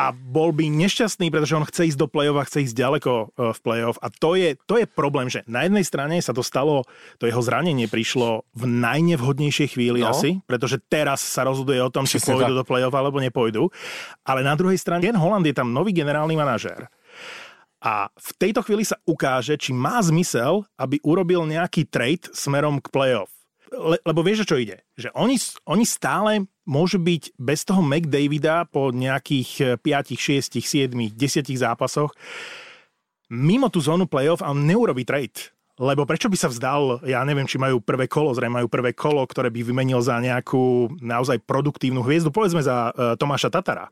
a 0.00 0.16
bol 0.16 0.56
by 0.56 0.72
nešťastný, 0.72 1.28
pretože 1.28 1.52
on 1.52 1.68
chce 1.68 1.92
ísť 1.92 1.98
do 2.00 2.08
play-off 2.08 2.40
a 2.40 2.48
chce 2.48 2.64
ísť 2.64 2.76
ďaleko 2.76 3.12
e, 3.12 3.24
v 3.52 3.58
play-off. 3.60 4.00
A 4.00 4.08
to 4.08 4.32
je, 4.32 4.56
to 4.64 4.80
je 4.80 4.88
problém, 4.88 5.28
že 5.28 5.44
na 5.44 5.68
jednej 5.68 5.84
strane 5.84 6.16
sa 6.24 6.32
to 6.32 6.40
stalo, 6.40 6.88
to 7.20 7.28
jeho 7.28 7.44
zranenie 7.44 7.84
prišlo 7.84 8.48
v 8.56 8.64
najnevhodnejšej 8.64 9.76
chvíli 9.76 10.00
no. 10.00 10.16
asi, 10.16 10.40
pretože 10.48 10.80
teraz 10.88 11.20
sa 11.20 11.44
rozhoduje 11.44 11.84
o 11.84 11.92
tom, 11.92 12.08
či 12.08 12.16
pôjdu 12.16 12.56
tak. 12.56 12.58
do 12.58 12.64
play-off 12.64 12.96
alebo 12.96 13.20
nepôjdu. 13.20 13.68
Ale 14.24 14.40
na 14.40 14.56
druhej 14.56 14.80
strane, 14.80 15.04
Jen 15.04 15.20
Holland 15.20 15.44
je 15.44 15.52
tam 15.52 15.68
nový 15.68 15.92
generálny 15.92 16.32
manažér. 16.32 16.88
A 17.80 18.08
v 18.12 18.30
tejto 18.40 18.64
chvíli 18.64 18.84
sa 18.84 19.00
ukáže, 19.04 19.56
či 19.56 19.72
má 19.76 20.00
zmysel, 20.00 20.64
aby 20.80 21.00
urobil 21.04 21.44
nejaký 21.44 21.88
trade 21.88 22.28
smerom 22.32 22.80
k 22.80 22.88
play-off 22.88 23.39
le, 23.70 23.96
lebo 24.02 24.20
vieš, 24.26 24.46
čo 24.46 24.58
ide? 24.58 24.82
Že 24.98 25.14
oni, 25.14 25.36
oni 25.66 25.84
stále 25.86 26.32
môžu 26.66 26.98
byť 27.02 27.34
bez 27.38 27.66
toho 27.66 27.82
McDavida 27.82 28.66
po 28.66 28.90
nejakých 28.90 29.80
5, 29.82 30.14
6, 30.14 30.58
7, 30.58 30.92
10 30.92 31.16
zápasoch 31.56 32.14
mimo 33.30 33.70
tú 33.70 33.78
zónu 33.78 34.10
playoff 34.10 34.42
a 34.42 34.50
neurobi 34.50 35.06
trade. 35.06 35.54
Lebo 35.80 36.04
prečo 36.04 36.28
by 36.28 36.36
sa 36.36 36.52
vzdal, 36.52 37.08
ja 37.08 37.24
neviem, 37.24 37.48
či 37.48 37.56
majú 37.56 37.80
prvé 37.80 38.04
kolo, 38.04 38.36
zrejme 38.36 38.60
majú 38.60 38.68
prvé 38.68 38.92
kolo, 38.92 39.24
ktoré 39.24 39.48
by 39.48 39.64
vymenil 39.64 40.04
za 40.04 40.20
nejakú 40.20 40.92
naozaj 41.00 41.40
produktívnu 41.48 42.04
hviezdu, 42.04 42.28
povedzme 42.28 42.60
za 42.60 42.92
uh, 42.92 43.16
Tomáša 43.16 43.48
Tatara. 43.48 43.88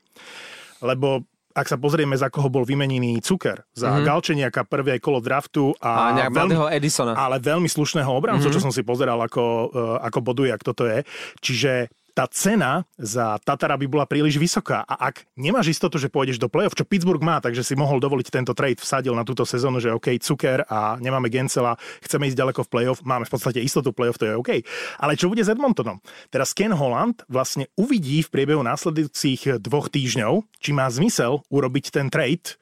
Lebo 0.85 1.25
ak 1.59 1.67
sa 1.67 1.77
pozrieme, 1.77 2.15
za 2.15 2.31
koho 2.31 2.47
bol 2.47 2.63
vymenený 2.63 3.19
Cuker, 3.19 3.67
za 3.75 3.91
mm-hmm. 3.91 4.07
Galčeniaka 4.07 4.63
prvé 4.63 5.03
kolo 5.03 5.19
draftu 5.19 5.75
a, 5.83 6.15
a 6.15 6.31
veľmi, 6.31 6.55
Edisona. 6.71 7.19
ale 7.19 7.43
veľmi 7.43 7.67
slušného 7.67 8.07
obrancu, 8.07 8.47
mm-hmm. 8.47 8.55
čo 8.55 8.63
som 8.63 8.71
si 8.71 8.87
pozeral, 8.87 9.19
ako, 9.19 9.43
uh, 9.75 9.99
ako 10.07 10.19
boduje, 10.23 10.55
ak 10.55 10.63
toto 10.63 10.87
je. 10.87 11.03
Čiže 11.43 11.91
tá 12.19 12.27
cena 12.27 12.83
za 12.99 13.39
Tatara 13.39 13.79
by 13.79 13.87
bola 13.87 14.03
príliš 14.03 14.43
vysoká 14.43 14.83
a 14.83 15.07
ak 15.07 15.31
nemáš 15.39 15.71
istotu, 15.71 16.03
že 16.03 16.11
pôjdeš 16.11 16.43
do 16.43 16.51
play-off, 16.51 16.75
čo 16.75 16.83
Pittsburgh 16.83 17.23
má, 17.23 17.39
takže 17.39 17.63
si 17.63 17.79
mohol 17.79 18.03
dovoliť 18.03 18.27
tento 18.35 18.59
trade, 18.59 18.83
vsadil 18.83 19.15
na 19.15 19.23
túto 19.23 19.47
sezónu, 19.47 19.79
že 19.79 19.95
OK, 19.95 20.19
cuker 20.19 20.67
a 20.67 20.99
nemáme 20.99 21.31
Gencela, 21.31 21.79
chceme 22.03 22.27
ísť 22.27 22.43
ďaleko 22.43 22.67
v 22.67 22.71
play-off, 22.75 23.07
máme 23.07 23.23
v 23.23 23.31
podstate 23.31 23.63
istotu 23.63 23.95
play-off, 23.95 24.19
to 24.19 24.27
je 24.27 24.35
OK. 24.35 24.51
Ale 24.99 25.15
čo 25.15 25.31
bude 25.31 25.47
s 25.47 25.53
Edmontonom? 25.55 26.03
Teraz 26.35 26.51
Ken 26.59 26.75
Holland 26.75 27.23
vlastne 27.31 27.71
uvidí 27.79 28.27
v 28.27 28.35
priebehu 28.35 28.67
následujúcich 28.67 29.63
dvoch 29.63 29.87
týždňov, 29.87 30.43
či 30.59 30.75
má 30.75 30.91
zmysel 30.91 31.47
urobiť 31.55 31.95
ten 31.95 32.11
trade 32.11 32.59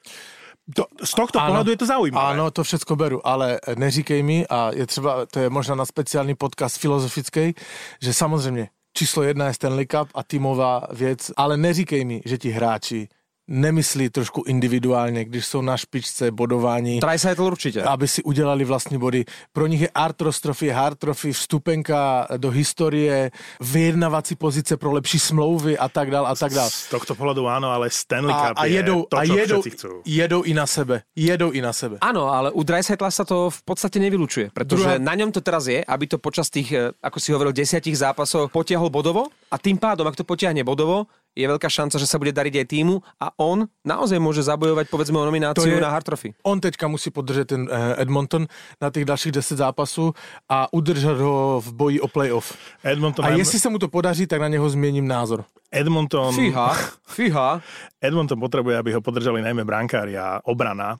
to, 0.67 0.83
z 0.99 1.11
tohto 1.15 1.39
pohľadu 1.39 1.71
je 1.71 1.79
to 1.79 1.87
zaujímavé. 1.87 2.35
Áno, 2.35 2.51
to 2.51 2.59
všetko 2.59 2.99
beru, 2.99 3.19
ale 3.23 3.55
neříkej 3.71 4.19
mi, 4.19 4.43
a 4.43 4.75
je 4.75 4.83
třeba, 4.83 5.23
to 5.25 5.39
je 5.39 5.49
možná 5.49 5.79
na 5.79 5.85
speciální 5.87 6.35
podcast 6.35 6.75
filozofický, 6.77 7.55
že 8.03 8.13
samozřejmě 8.13 8.75
číslo 8.97 9.23
jedna 9.23 9.47
je 9.47 9.53
Stanley 9.53 9.85
Cup 9.85 10.09
a 10.15 10.23
týmová 10.23 10.87
věc, 10.93 11.31
ale 11.37 11.57
neříkej 11.57 12.05
mi, 12.05 12.21
že 12.25 12.37
ti 12.37 12.49
hráči 12.49 13.07
nemyslí 13.47 14.09
trošku 14.09 14.43
individuálně, 14.47 15.25
když 15.25 15.45
jsou 15.45 15.61
na 15.61 15.77
špičce 15.77 16.31
bodování. 16.31 16.99
Tricycle 16.99 17.45
určitě. 17.45 17.83
Aby 17.83 18.07
si 18.07 18.23
udělali 18.23 18.65
vlastní 18.65 18.97
body. 18.97 19.25
Pro 19.53 19.67
nich 19.67 19.81
je 19.81 19.89
Artros 19.89 20.41
Trophy, 20.41 20.69
Hard 20.69 20.99
Trophy, 20.99 21.33
vstupenka 21.33 22.27
do 22.37 22.49
historie, 22.49 23.31
vyjednavací 23.61 24.35
pozice 24.35 24.77
pro 24.77 24.91
lepší 24.91 25.19
smlouvy 25.19 25.77
a 25.77 25.89
tak 25.89 26.11
dál 26.11 26.27
a 26.27 26.35
tak 26.35 26.53
dál. 26.53 26.69
Z 26.69 26.89
tohto 26.89 27.15
pohľadu 27.15 27.47
áno, 27.47 27.71
ale 27.71 27.89
Stanley 27.89 28.35
Cup 28.35 28.55
a, 28.57 28.61
a 28.61 28.65
jedou, 28.65 28.99
je 28.99 29.09
to, 29.09 29.17
a 29.17 29.23
jedou, 29.23 29.61
jedou 30.05 30.41
i 30.43 30.53
na 30.53 30.65
sebe. 30.67 31.01
Jedou 31.15 31.49
i 31.51 31.61
na 31.61 31.73
sebe. 31.73 31.97
Áno, 32.03 32.27
ale 32.27 32.51
u 32.51 32.61
Dreisaitla 32.63 33.11
sa 33.11 33.23
to 33.23 33.49
v 33.49 33.61
podstate 33.63 33.99
nevylučuje, 34.03 34.51
pretože 34.51 34.83
Druhá... 34.83 34.99
na 34.99 35.13
ňom 35.15 35.31
to 35.31 35.39
teraz 35.39 35.67
je, 35.71 35.79
aby 35.79 36.05
to 36.07 36.19
počas 36.19 36.51
tých, 36.51 36.69
eh, 36.75 36.91
ako 36.99 37.17
si 37.19 37.31
hovoril, 37.31 37.55
desiatich 37.55 37.95
zápasov 37.95 38.51
potiahol 38.51 38.91
bodovo 38.91 39.31
a 39.47 39.55
tým 39.55 39.79
pádom, 39.79 40.07
ak 40.07 40.19
to 40.19 40.27
potiahne 40.27 40.61
bodovo, 40.67 41.07
je 41.37 41.45
veľká 41.45 41.69
šanca, 41.69 42.01
že 42.01 42.09
sa 42.09 42.17
bude 42.17 42.33
dariť 42.33 42.65
aj 42.65 42.65
týmu 42.65 43.05
a 43.21 43.29
on 43.37 43.69
naozaj 43.85 44.17
môže 44.17 44.41
zabojovať 44.41 44.89
povedzme 44.89 45.21
o 45.21 45.25
nomináciu 45.29 45.77
je, 45.77 45.81
na 45.81 45.93
Hard 45.93 46.09
Trophy. 46.09 46.33
On 46.41 46.57
teďka 46.57 46.89
musí 46.89 47.13
podržet 47.13 47.53
ten 47.53 47.69
eh, 47.69 48.01
Edmonton 48.01 48.49
na 48.81 48.89
těch 48.89 49.05
dalších 49.05 49.31
10 49.31 49.57
zápasů 49.57 50.13
a 50.49 50.73
udržet 50.73 51.17
ho 51.21 51.61
v 51.61 51.69
boji 51.73 51.97
o 52.01 52.07
playoff. 52.07 52.57
Edmonton 52.83 53.25
a 53.25 53.29
jestli 53.29 53.59
se 53.59 53.69
mu 53.69 53.79
to 53.79 53.87
podaří, 53.87 54.27
tak 54.27 54.41
na 54.41 54.47
něho 54.47 54.69
změním 54.69 55.07
názor. 55.07 55.45
Edmonton... 55.71 56.35
Fíha, 56.35 56.75
fíha. 57.07 57.61
Edmonton 58.01 58.39
potrebuje, 58.39 58.77
aby 58.77 58.93
ho 58.93 59.01
podržali 59.01 59.41
najmä 59.41 59.65
brankári 59.65 60.17
a 60.17 60.39
obrana 60.43 60.97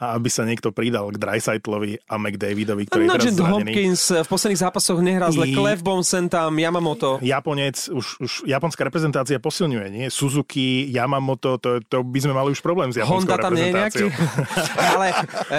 a 0.00 0.16
aby 0.16 0.32
sa 0.32 0.48
niekto 0.48 0.72
pridal 0.72 1.12
k 1.12 1.20
Dreisaitlovi 1.20 2.08
a 2.08 2.16
McDavidovi, 2.16 2.88
ktorý 2.88 3.04
no, 3.04 3.14
je 3.14 3.28
teraz 3.28 3.36
zranený. 3.36 3.72
Hopkins 3.76 4.02
v 4.08 4.28
posledných 4.32 4.60
zápasoch 4.64 4.98
nehrá 5.04 5.28
zle, 5.28 5.44
I... 5.44 5.52
Clefbom 5.52 6.00
sem 6.00 6.24
tam, 6.32 6.56
Yamamoto. 6.56 7.20
Japonec, 7.20 7.76
už, 7.92 8.06
už 8.24 8.32
japonská 8.48 8.88
reprezentácia 8.88 9.36
posilňuje, 9.36 9.86
nie? 9.92 10.06
Suzuki, 10.08 10.88
Yamamoto, 10.88 11.60
to, 11.60 11.84
to 11.84 12.00
by 12.00 12.16
sme 12.16 12.32
mali 12.32 12.48
už 12.48 12.64
problém 12.64 12.88
s 12.88 12.96
japonskou 12.96 13.28
Honda 13.28 13.36
tam 13.36 13.52
nie 13.52 13.68
je 13.68 13.72
nejaký? 13.76 14.04
ale, 14.96 15.08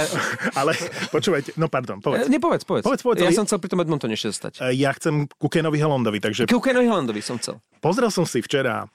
ale 0.59 0.71
počúvajte, 1.13 1.53
no 1.61 1.69
pardon, 1.69 2.01
povedz. 2.01 2.25
Nepovedz, 2.25 2.65
povedz. 2.65 2.83
povedz, 2.89 3.05
povedz 3.05 3.21
ja 3.21 3.29
som 3.37 3.45
chcel 3.45 3.61
pri 3.61 3.69
tom 3.69 3.79
Edmontone 3.85 4.17
ešte 4.17 4.33
zostať. 4.33 4.73
Ja 4.73 4.89
chcem 4.97 5.29
ku 5.37 5.53
Kenovi 5.53 5.77
Helandovi, 5.77 6.17
takže... 6.17 6.49
Ku 6.49 6.57
Kenovi 6.57 6.89
som 7.21 7.37
chcel. 7.37 7.61
Pozrel 7.77 8.09
som 8.09 8.25
si 8.25 8.41
včera 8.41 8.89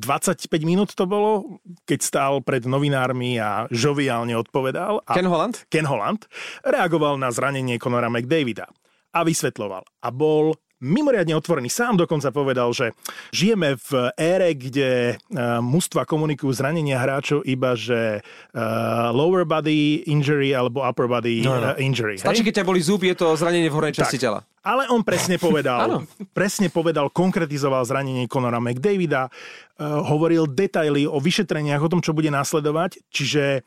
25 0.00 0.48
minút 0.64 0.96
to 0.96 1.04
bolo, 1.04 1.60
keď 1.84 2.00
stál 2.00 2.34
pred 2.40 2.64
novinármi 2.64 3.36
a 3.36 3.68
žoviálne 3.68 4.32
odpovedal. 4.34 5.04
A 5.04 5.12
Ken 5.12 5.28
Holland? 5.28 5.68
Ken 5.68 5.84
Holland 5.84 6.24
reagoval 6.64 7.20
na 7.20 7.28
zranenie 7.28 7.76
Conora 7.76 8.08
McDavida 8.08 8.66
a 9.12 9.20
vysvetloval. 9.20 9.84
A 10.00 10.08
bol 10.08 10.56
mimoriadne 10.80 11.36
otvorený. 11.36 11.68
Sám 11.68 12.00
dokonca 12.00 12.32
povedal, 12.32 12.72
že 12.72 12.96
žijeme 13.30 13.76
v 13.76 14.10
ére, 14.16 14.56
kde 14.56 15.14
uh, 15.14 15.60
mužstva 15.60 16.08
komunikujú 16.08 16.50
zranenia 16.56 16.98
hráčov 16.98 17.44
iba, 17.44 17.76
že 17.76 18.24
uh, 18.24 19.12
lower 19.12 19.44
body 19.44 20.08
injury 20.08 20.56
alebo 20.56 20.80
upper 20.82 21.06
body 21.06 21.44
no, 21.44 21.60
no. 21.60 21.76
Uh, 21.76 21.78
injury. 21.78 22.16
Stačí, 22.16 22.40
keď 22.40 22.64
ťa 22.64 22.68
boli 22.68 22.80
zub, 22.80 23.04
je 23.04 23.14
to 23.14 23.36
zranenie 23.36 23.68
v 23.68 23.76
hornej 23.76 23.94
časti 23.94 24.16
tela. 24.16 24.42
Ale 24.60 24.88
on 24.92 25.00
presne 25.04 25.40
povedal, 25.40 26.04
presne 26.36 26.72
povedal, 26.72 27.12
konkretizoval 27.12 27.84
zranenie 27.84 28.28
Conora 28.28 28.60
McDavida, 28.60 29.28
uh, 29.28 30.00
hovoril 30.04 30.48
detaily 30.48 31.04
o 31.04 31.20
vyšetreniach, 31.20 31.80
o 31.80 31.92
tom, 31.92 32.00
čo 32.00 32.16
bude 32.16 32.32
následovať, 32.32 33.04
čiže 33.12 33.64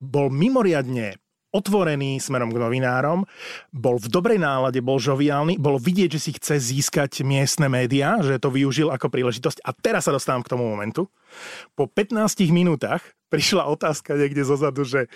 bol 0.00 0.28
mimoriadne 0.28 1.16
otvorený 1.56 2.20
smerom 2.20 2.52
k 2.52 2.60
novinárom, 2.60 3.24
bol 3.72 3.96
v 3.96 4.12
dobrej 4.12 4.36
nálade, 4.36 4.84
bol 4.84 5.00
žoviálny, 5.00 5.56
bol 5.56 5.80
vidieť, 5.80 6.12
že 6.12 6.20
si 6.20 6.30
chce 6.36 6.60
získať 6.60 7.24
miestne 7.24 7.72
médiá, 7.72 8.20
že 8.20 8.36
to 8.36 8.52
využil 8.52 8.92
ako 8.92 9.08
príležitosť. 9.08 9.64
A 9.64 9.72
teraz 9.72 10.04
sa 10.04 10.12
dostávam 10.12 10.44
k 10.44 10.52
tomu 10.52 10.68
momentu. 10.68 11.08
Po 11.72 11.88
15 11.88 12.52
minútach 12.52 13.00
prišla 13.32 13.64
otázka 13.72 14.14
niekde 14.20 14.44
zozadu, 14.44 14.84
že 14.84 15.08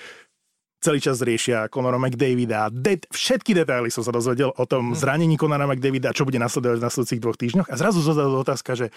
celý 0.80 0.98
čas 0.98 1.20
riešia 1.20 1.68
Conora 1.68 2.00
McDavida. 2.00 2.72
Det, 2.72 3.04
všetky 3.12 3.52
detaily 3.52 3.92
som 3.92 4.00
sa 4.00 4.10
dozvedel 4.10 4.50
o 4.50 4.64
tom 4.64 4.92
hm. 4.92 4.96
zranení 4.96 5.36
Conora 5.36 5.68
McDavida, 5.68 6.16
čo 6.16 6.24
bude 6.24 6.40
nasledovať 6.40 6.80
v 6.80 6.86
nasledujúcich 6.88 7.22
dvoch 7.22 7.38
týždňoch. 7.38 7.68
A 7.68 7.74
zrazu 7.76 8.00
zozadu 8.00 8.40
otázka, 8.40 8.72
že 8.74 8.88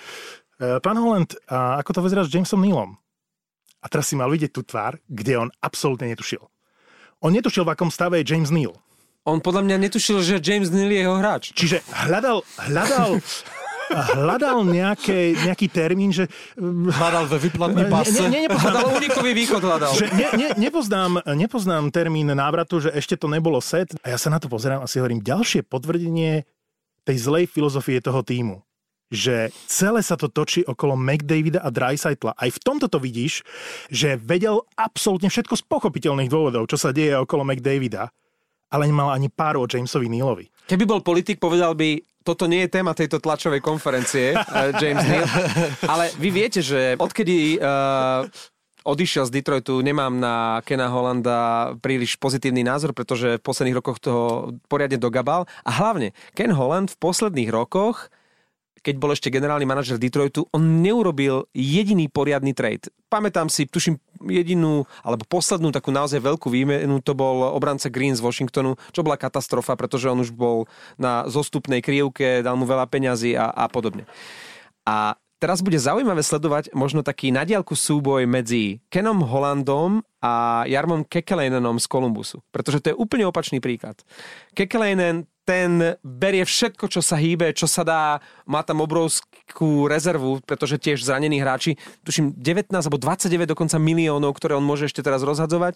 e, 0.58 0.80
pán 0.80 0.96
Holland, 0.98 1.36
a 1.52 1.84
ako 1.84 2.00
to 2.00 2.04
vyzerá 2.08 2.24
s 2.24 2.32
Jamesom 2.32 2.64
Nealom? 2.64 2.96
A 3.84 3.92
teraz 3.92 4.08
si 4.08 4.16
mal 4.16 4.32
vidieť 4.32 4.56
tú 4.56 4.64
tvár, 4.64 4.96
kde 5.12 5.36
on 5.36 5.50
absolútne 5.60 6.08
netušil. 6.08 6.40
On 7.24 7.32
netušil, 7.32 7.64
v 7.64 7.72
akom 7.72 7.88
stave 7.88 8.20
je 8.20 8.36
James 8.36 8.52
Neal. 8.52 8.76
On 9.24 9.40
podľa 9.40 9.64
mňa 9.64 9.78
netušil, 9.88 10.20
že 10.20 10.44
James 10.44 10.68
Neal 10.68 10.92
je 10.92 11.00
jeho 11.00 11.16
hráč. 11.16 11.56
Čiže 11.56 11.80
hľadal, 11.88 12.44
hľadal, 12.68 13.24
hľadal 14.20 14.58
nejaké, 14.68 15.32
nejaký 15.48 15.72
termín, 15.72 16.12
že... 16.12 16.28
Hľadal 16.60 17.32
ve 17.32 17.40
vyplatný 17.40 17.88
pase. 17.88 18.20
Ne, 18.28 18.28
ne, 18.28 18.52
ne, 18.52 18.52
hľadal 18.52 19.00
unikový 19.00 19.32
východ 19.32 19.64
hľadal. 19.64 19.96
Že 19.96 20.12
ne, 20.12 20.28
ne, 20.36 20.48
nepoznám, 20.60 21.24
nepoznám 21.24 21.88
termín 21.96 22.28
návratu, 22.28 22.84
že 22.84 22.92
ešte 22.92 23.16
to 23.16 23.32
nebolo 23.32 23.64
set. 23.64 23.96
A 24.04 24.12
ja 24.12 24.20
sa 24.20 24.28
na 24.28 24.44
to 24.44 24.52
pozerám 24.52 24.84
a 24.84 24.92
si 24.92 25.00
hovorím, 25.00 25.24
ďalšie 25.24 25.64
potvrdenie 25.64 26.44
tej 27.08 27.18
zlej 27.24 27.48
filozofie 27.48 28.04
toho 28.04 28.20
týmu 28.20 28.60
že 29.14 29.54
celé 29.70 30.02
sa 30.02 30.18
to 30.18 30.26
točí 30.26 30.66
okolo 30.66 30.98
McDavida 30.98 31.62
a 31.62 31.70
Dreisaitla. 31.70 32.34
Aj 32.34 32.50
v 32.50 32.60
tomto 32.60 32.90
to 32.90 32.98
vidíš, 32.98 33.46
že 33.94 34.18
vedel 34.18 34.66
absolútne 34.74 35.30
všetko 35.30 35.54
z 35.54 35.64
pochopiteľných 35.70 36.34
dôvodov, 36.34 36.66
čo 36.66 36.82
sa 36.82 36.90
deje 36.90 37.14
okolo 37.14 37.46
McDavida, 37.46 38.10
ale 38.74 38.90
nemal 38.90 39.14
ani 39.14 39.30
páru 39.30 39.62
o 39.64 39.70
Jamesovi 39.70 40.10
Nealovi. 40.10 40.50
Keby 40.66 40.84
bol 40.90 41.06
politik, 41.06 41.38
povedal 41.38 41.78
by, 41.78 42.02
toto 42.26 42.50
nie 42.50 42.66
je 42.66 42.74
téma 42.74 42.98
tejto 42.98 43.22
tlačovej 43.22 43.62
konferencie, 43.62 44.34
uh, 44.34 44.74
James 44.82 45.06
Neal. 45.06 45.30
Ale 45.86 46.10
vy 46.18 46.30
viete, 46.34 46.66
že 46.66 46.98
odkedy 46.98 47.62
uh, 47.62 48.26
odišiel 48.84 49.28
z 49.28 49.34
Detroitu, 49.40 49.80
nemám 49.80 50.18
na 50.18 50.60
Kena 50.66 50.92
Hollanda 50.92 51.74
príliš 51.80 52.20
pozitívny 52.20 52.64
názor, 52.66 52.92
pretože 52.92 53.40
v 53.40 53.46
posledných 53.46 53.78
rokoch 53.80 54.00
toho 54.00 54.56
poriadne 54.68 55.00
dogabal. 55.00 55.48
A 55.64 55.72
hlavne, 55.72 56.12
Ken 56.36 56.52
Holland 56.52 56.92
v 56.96 57.00
posledných 57.00 57.52
rokoch 57.52 58.12
keď 58.84 58.96
bol 59.00 59.16
ešte 59.16 59.32
generálny 59.32 59.64
manažer 59.64 59.96
Detroitu, 59.96 60.44
on 60.52 60.84
neurobil 60.84 61.48
jediný 61.56 62.12
poriadny 62.12 62.52
trade. 62.52 62.92
Pamätám 63.08 63.48
si, 63.48 63.64
tuším, 63.64 63.96
jedinú, 64.28 64.84
alebo 65.02 65.24
poslednú 65.24 65.72
takú 65.72 65.96
naozaj 65.96 66.20
veľkú 66.20 66.52
výmenu, 66.52 67.00
to 67.00 67.16
bol 67.16 67.56
obrance 67.56 67.88
Green 67.88 68.14
z 68.14 68.22
Washingtonu, 68.22 68.76
čo 68.92 69.02
bola 69.02 69.16
katastrofa, 69.16 69.80
pretože 69.80 70.12
on 70.12 70.20
už 70.20 70.36
bol 70.36 70.68
na 71.00 71.24
zostupnej 71.32 71.80
krivke, 71.80 72.44
dal 72.44 72.60
mu 72.60 72.68
veľa 72.68 72.86
peňazí 72.92 73.40
a, 73.40 73.48
a 73.50 73.66
podobne. 73.72 74.04
A 74.84 75.16
teraz 75.40 75.60
bude 75.60 75.80
zaujímavé 75.80 76.24
sledovať 76.24 76.72
možno 76.72 77.04
taký 77.04 77.32
nadialku 77.32 77.76
súboj 77.76 78.28
medzi 78.28 78.84
Kenom 78.88 79.24
Hollandom 79.24 80.04
a 80.24 80.64
Jarmom 80.68 81.04
Kekelenenom 81.04 81.84
z 81.84 81.88
Kolumbusu. 81.88 82.40
Pretože 82.52 82.80
to 82.80 82.88
je 82.92 83.00
úplne 83.00 83.28
opačný 83.28 83.60
príklad. 83.60 84.00
Kekelenen 84.56 85.28
ten 85.44 86.00
berie 86.00 86.48
všetko, 86.48 86.88
čo 86.88 87.04
sa 87.04 87.20
hýbe, 87.20 87.52
čo 87.52 87.68
sa 87.68 87.84
dá, 87.84 88.24
má 88.48 88.64
tam 88.64 88.80
obrovskú 88.84 89.92
rezervu, 89.92 90.40
pretože 90.48 90.80
tiež 90.80 91.04
zranení 91.04 91.40
hráči, 91.40 91.76
tuším 92.08 92.36
19 92.40 92.72
alebo 92.72 93.00
29 93.00 93.52
dokonca 93.52 93.76
miliónov, 93.80 94.36
ktoré 94.40 94.56
on 94.56 94.64
môže 94.64 94.88
ešte 94.88 95.04
teraz 95.04 95.24
rozhadzovať 95.24 95.76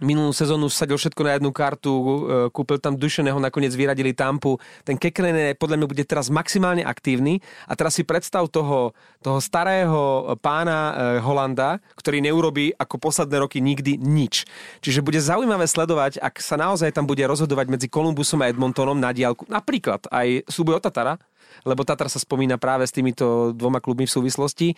minulú 0.00 0.32
sezónu 0.32 0.66
sadil 0.72 0.96
všetko 0.96 1.22
na 1.22 1.32
jednu 1.36 1.50
kartu, 1.52 1.92
e, 1.92 2.08
kúpil 2.50 2.80
tam 2.80 2.96
Dušeného, 2.96 3.36
nakoniec 3.38 3.72
vyradili 3.76 4.16
Tampu. 4.16 4.56
Ten 4.82 4.96
Kekrene 4.96 5.54
podľa 5.54 5.76
mňa 5.80 5.86
bude 5.86 6.04
teraz 6.04 6.32
maximálne 6.32 6.82
aktívny 6.82 7.38
a 7.68 7.76
teraz 7.76 7.96
si 7.96 8.02
predstav 8.02 8.48
toho, 8.48 8.96
toho 9.20 9.38
starého 9.38 10.34
pána 10.40 10.78
e, 10.78 10.92
Holanda, 11.20 11.78
ktorý 11.94 12.24
neurobí 12.24 12.72
ako 12.74 12.96
posledné 12.96 13.36
roky 13.40 13.60
nikdy 13.60 14.00
nič. 14.00 14.48
Čiže 14.80 15.04
bude 15.04 15.20
zaujímavé 15.20 15.68
sledovať, 15.68 16.18
ak 16.18 16.40
sa 16.40 16.56
naozaj 16.56 16.96
tam 16.96 17.04
bude 17.04 17.22
rozhodovať 17.24 17.66
medzi 17.68 17.86
Kolumbusom 17.86 18.40
a 18.42 18.50
Edmontonom 18.50 18.96
na 18.96 19.12
diálku. 19.12 19.46
Napríklad 19.46 20.08
aj 20.08 20.48
súboj 20.48 20.80
o 20.80 20.82
Tatara, 20.82 21.20
lebo 21.64 21.84
Tatar 21.84 22.08
sa 22.08 22.20
spomína 22.22 22.56
práve 22.56 22.86
s 22.86 22.94
týmito 22.94 23.52
dvoma 23.52 23.82
klubmi 23.82 24.08
v 24.08 24.14
súvislosti, 24.16 24.68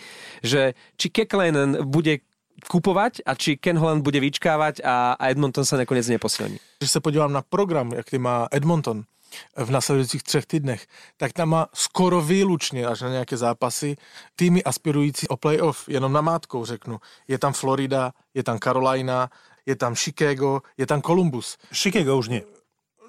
že 0.43 0.75
či 0.99 1.07
Keklenen 1.13 1.87
bude 1.87 2.25
kupovať 2.69 3.27
a 3.27 3.35
či 3.35 3.57
Ken 3.57 3.79
Holland 3.79 4.05
bude 4.05 4.21
vyčkávať 4.21 4.85
a, 4.85 5.17
a 5.19 5.25
Edmonton 5.31 5.65
sa 5.65 5.77
nakoniec 5.77 6.09
neposilní. 6.09 6.59
Když 6.79 6.91
se 6.91 7.01
podívám 7.01 7.33
na 7.33 7.43
program, 7.43 7.93
jak 7.93 8.11
ty 8.11 8.19
má 8.19 8.49
Edmonton, 8.51 9.05
v 9.57 9.71
nasledujících 9.71 10.23
třech 10.23 10.47
týdnech, 10.47 10.87
tak 11.17 11.33
tam 11.33 11.49
má 11.49 11.67
skoro 11.73 12.21
výlučně 12.21 12.87
až 12.87 13.01
na 13.01 13.09
nějaké 13.09 13.37
zápasy 13.37 13.97
týmy 14.37 14.65
aspirující 14.65 15.29
o 15.29 15.37
playoff, 15.37 15.89
jenom 15.89 16.13
namátkou 16.13 16.65
řeknu. 16.65 17.01
Je 17.29 17.39
tam 17.39 17.53
Florida, 17.53 18.13
je 18.35 18.43
tam 18.43 18.59
Carolina, 18.59 19.31
je 19.67 19.77
tam 19.77 19.95
Chicago, 19.95 20.61
je 20.79 20.87
tam 20.87 21.03
Columbus. 21.03 21.57
Chicago 21.73 22.17
už 22.17 22.29
nie. 22.29 22.43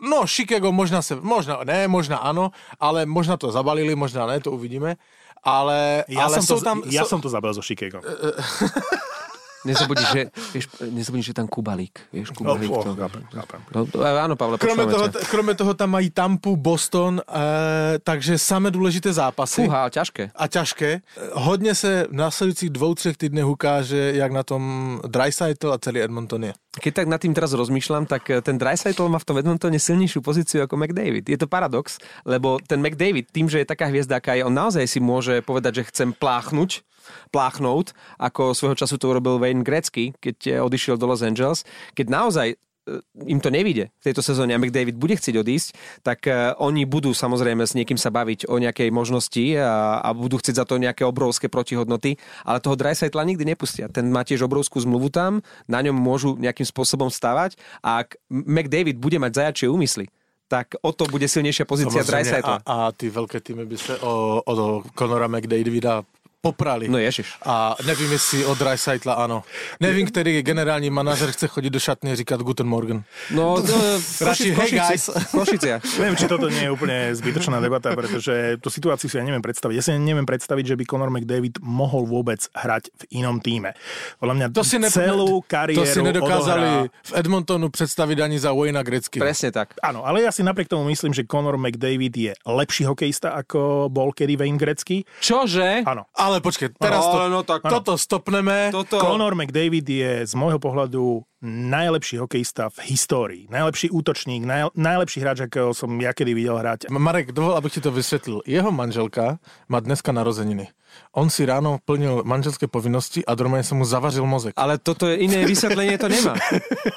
No, 0.10 0.28
Chicago 0.28 0.72
možná 0.72 1.02
se, 1.02 1.16
možná 1.16 1.64
ne, 1.64 1.88
možná 1.88 2.18
ano, 2.18 2.52
ale 2.80 3.06
možná 3.06 3.38
to 3.38 3.52
zabalili, 3.52 3.96
možná 3.96 4.26
ne, 4.26 4.40
to 4.40 4.52
uvidíme. 4.52 4.96
Ale, 5.44 6.04
Ja, 6.08 6.24
ale 6.24 6.40
som, 6.40 6.60
to, 6.60 6.64
tam... 6.64 6.82
ja 6.88 7.04
jsou, 7.04 7.10
som 7.10 7.22
to 7.22 7.30
zabil 7.30 7.54
so 7.54 7.62
Chicago. 7.62 8.00
Nezabudni, 9.64 10.06
že, 10.12 10.22
vieš, 10.52 10.66
nezabudni, 10.92 11.24
že 11.24 11.34
tam 11.34 11.48
Kubalík. 11.48 11.96
Vieš, 12.12 12.36
Kubalík. 12.36 12.72
Oh, 12.72 12.84
to... 12.84 12.96
chápem, 12.96 13.24
chápem. 13.32 13.60
No, 13.72 13.88
áno, 14.04 14.36
Pavle, 14.36 14.58
Kromě 14.58 14.86
toho, 14.86 15.08
ťa. 15.08 15.20
kromě 15.32 15.54
toho 15.56 15.74
tam 15.74 15.90
mají 15.90 16.10
Tampu, 16.10 16.56
Boston, 16.56 17.22
eh, 17.24 18.00
takže 18.04 18.38
samé 18.38 18.72
důležité 18.72 19.14
zápasy. 19.14 19.64
Fúha, 19.66 19.82
ale 19.82 19.90
ťažké. 19.90 20.32
a 20.36 20.48
ťažké. 20.48 21.02
Hodně 21.34 21.76
se 21.76 22.08
v 22.10 22.14
následujících 22.14 22.70
dvou, 22.70 22.94
třech 22.96 23.18
týdnech 23.18 23.46
ukáže, 23.46 24.12
jak 24.16 24.32
na 24.32 24.44
tom 24.44 24.64
Dreisaitl 25.08 25.74
a 25.74 25.78
celý 25.78 26.02
Edmonton 26.02 26.44
je. 26.44 26.54
Keď 26.74 26.94
tak 26.94 27.08
nad 27.08 27.22
tým 27.22 27.38
teraz 27.38 27.54
rozmýšľam, 27.54 28.06
tak 28.10 28.30
eh, 28.30 28.42
ten 28.42 28.58
Dreisaitl 28.58 29.10
má 29.10 29.20
v 29.20 29.26
tom 29.26 29.38
Edmontone 29.38 29.80
silnejšiu 29.80 30.22
pozíciu 30.22 30.66
ako 30.66 30.76
McDavid. 30.78 31.30
Je 31.30 31.38
to 31.38 31.48
paradox, 31.48 32.02
lebo 32.26 32.60
ten 32.68 32.82
McDavid, 32.82 33.32
tým, 33.32 33.48
že 33.48 33.62
je 33.62 33.68
taká 33.70 33.88
hviezda, 33.88 34.18
aká 34.18 34.34
je, 34.34 34.44
on 34.44 34.54
naozaj 34.54 34.84
si 34.90 35.00
môže 35.00 35.40
povedať, 35.46 35.82
že 35.82 35.88
chcem 35.94 36.10
pláchnuť, 36.12 36.82
pláchnúť, 37.30 37.94
ako 38.20 38.54
svojho 38.54 38.78
času 38.78 38.96
to 38.98 39.12
urobil 39.12 39.42
Wayne 39.42 39.66
Gretzky, 39.66 40.16
keď 40.18 40.38
eh, 40.48 40.54
odišiel 40.60 40.96
do 41.00 41.10
Los 41.10 41.26
Angeles. 41.26 41.68
Keď 41.98 42.08
naozaj 42.10 42.48
eh, 42.54 43.28
im 43.28 43.40
to 43.40 43.50
nevíde 43.52 43.90
v 43.90 44.04
tejto 44.04 44.22
sezóne 44.26 44.56
a 44.56 44.62
McDavid 44.62 44.96
bude 44.96 45.16
chcieť 45.16 45.36
odísť, 45.40 45.68
tak 46.06 46.28
eh, 46.28 46.54
oni 46.60 46.84
budú 46.88 47.12
samozrejme 47.12 47.64
s 47.64 47.76
niekým 47.76 47.98
sa 47.98 48.14
baviť 48.14 48.48
o 48.48 48.60
nejakej 48.60 48.90
možnosti 48.92 49.44
a, 49.60 50.04
a 50.04 50.10
budú 50.12 50.40
chcieť 50.40 50.56
za 50.62 50.66
to 50.68 50.82
nejaké 50.82 51.04
obrovské 51.08 51.48
protihodnoty, 51.48 52.20
ale 52.48 52.64
toho 52.64 52.80
Dreisaitla 52.80 53.24
nikdy 53.24 53.44
nepustia. 53.44 53.92
Ten 53.92 54.12
má 54.12 54.24
tiež 54.28 54.46
obrovskú 54.46 54.80
zmluvu 54.84 55.10
tam, 55.10 55.44
na 55.66 55.80
ňom 55.84 55.96
môžu 55.96 56.36
nejakým 56.40 56.68
spôsobom 56.68 57.08
stavať 57.08 57.60
a 57.84 58.04
ak 58.06 58.20
McDavid 58.30 59.00
bude 59.00 59.20
mať 59.20 59.32
zajačie 59.40 59.68
úmysly, 59.72 60.08
tak 60.54 60.78
o 60.86 60.94
to 60.94 61.10
bude 61.10 61.26
silnejšia 61.26 61.66
pozícia 61.66 62.06
Dreisaitla. 62.06 62.62
a, 62.62 62.74
a 62.88 62.92
ty 62.92 63.10
velké 63.10 63.42
týmy 63.42 63.66
by 63.66 63.78
se 63.78 63.98
o, 64.00 64.42
o 64.46 64.84
Conora 64.94 65.28
McDavida 65.28 66.04
poprali. 66.44 66.92
No 66.92 67.00
ježiš. 67.00 67.40
A 67.48 67.76
nevím, 67.88 68.12
jestli 68.12 68.46
od 68.46 68.60
Dreisaitla 68.60 69.14
ano. 69.14 69.44
Nevím, 69.80 70.08
který 70.08 70.42
generální 70.42 70.90
manažer 70.90 71.32
chce 71.32 71.48
chodit 71.48 71.70
do 71.70 71.80
šatny 71.80 72.12
a 72.12 72.16
říkat 72.16 72.42
Guten 72.42 72.68
Morgen. 72.68 73.04
No, 73.32 73.56
no 73.68 74.00
v, 74.00 74.22
Radši, 74.22 74.52
hey, 74.52 74.72
guys. 74.72 75.10
v 75.28 75.32
Košiciach. 75.32 75.82
Neviem, 76.00 76.16
či 76.16 76.28
toto 76.28 76.52
nie 76.52 76.68
je 76.68 76.72
úplne 76.72 77.16
zbytočná 77.16 77.64
debata, 77.64 77.96
pretože 77.96 78.60
tú 78.60 78.68
situáciu 78.68 79.08
si 79.08 79.16
ja 79.16 79.24
neviem 79.24 79.40
predstaviť. 79.40 79.76
Ja 79.80 79.84
si 79.84 79.96
neviem 79.96 80.28
predstaviť, 80.28 80.74
že 80.74 80.76
by 80.76 80.84
Conor 80.84 81.10
McDavid 81.16 81.64
mohol 81.64 82.04
vôbec 82.04 82.44
hrať 82.52 82.92
v 82.92 83.24
inom 83.24 83.40
týme. 83.40 83.72
Podľa 84.20 84.36
mňa 84.36 84.46
To 84.52 84.68
si, 84.68 84.78
ne, 84.84 84.92
celú 84.92 85.40
to 85.40 85.48
kariéru 85.48 85.88
si 85.88 86.04
nedokázali 86.04 86.92
odohrá... 86.92 87.08
v 87.08 87.12
Edmontonu 87.24 87.72
představit 87.72 88.20
ani 88.20 88.36
za 88.36 88.52
Wayna 88.52 88.84
Gretzky. 88.84 89.24
Presne 89.24 89.56
tak. 89.56 89.80
Áno, 89.80 90.04
ale 90.04 90.28
ja 90.28 90.32
si 90.36 90.44
napriek 90.44 90.68
tomu 90.68 90.84
myslím, 90.92 91.16
že 91.16 91.24
Conor 91.24 91.56
McDavid 91.56 92.14
je 92.18 92.34
lepší 92.44 92.84
hokejista, 92.84 93.32
ako 93.32 93.88
bol 93.88 94.12
kedy 94.12 94.36
Wayne 94.36 94.60
Gretzky. 94.60 95.08
Čože? 95.24 95.88
Áno. 95.88 96.04
Ale 96.18 96.33
počkej, 96.40 96.74
teraz 96.80 97.04
to, 97.06 97.18
Ale 97.20 97.30
no 97.30 97.44
tak 97.44 97.62
toto 97.68 98.00
stopneme. 98.00 98.72
toto... 98.72 98.98
Conor 98.98 99.36
McDavid 99.36 99.86
je 99.86 100.12
z 100.24 100.34
môjho 100.34 100.58
pohľadu 100.58 101.28
najlepší 101.44 102.18
hokejista 102.18 102.70
v 102.70 102.80
histórii. 102.96 103.44
Najlepší 103.52 103.92
útočník, 103.92 104.48
naj, 104.48 104.72
najlepší 104.76 105.20
hráč, 105.20 105.46
akého 105.46 105.76
som 105.76 105.92
ja 106.00 106.16
kedy 106.16 106.32
videl 106.32 106.56
hrať. 106.56 106.88
Marek, 106.90 107.36
dovol, 107.36 107.60
abych 107.60 107.74
ti 107.74 107.82
to 107.84 107.92
vysvětlil. 107.92 108.42
Jeho 108.48 108.72
manželka 108.72 109.38
má 109.68 109.80
dneska 109.80 110.12
narozeniny. 110.12 110.72
On 111.14 111.30
si 111.30 111.46
ráno 111.46 111.78
plnil 111.86 112.22
manželské 112.26 112.68
povinnosti 112.68 113.26
a 113.26 113.36
normálně 113.36 113.64
se 113.64 113.76
mu 113.76 113.86
zavařil 113.86 114.26
mozek. 114.26 114.54
Ale 114.58 114.78
toto 114.78 115.08
je 115.08 115.16
iné 115.16 115.46
vysvetlenie 115.46 115.98
to 115.98 116.10
nemá. 116.10 116.34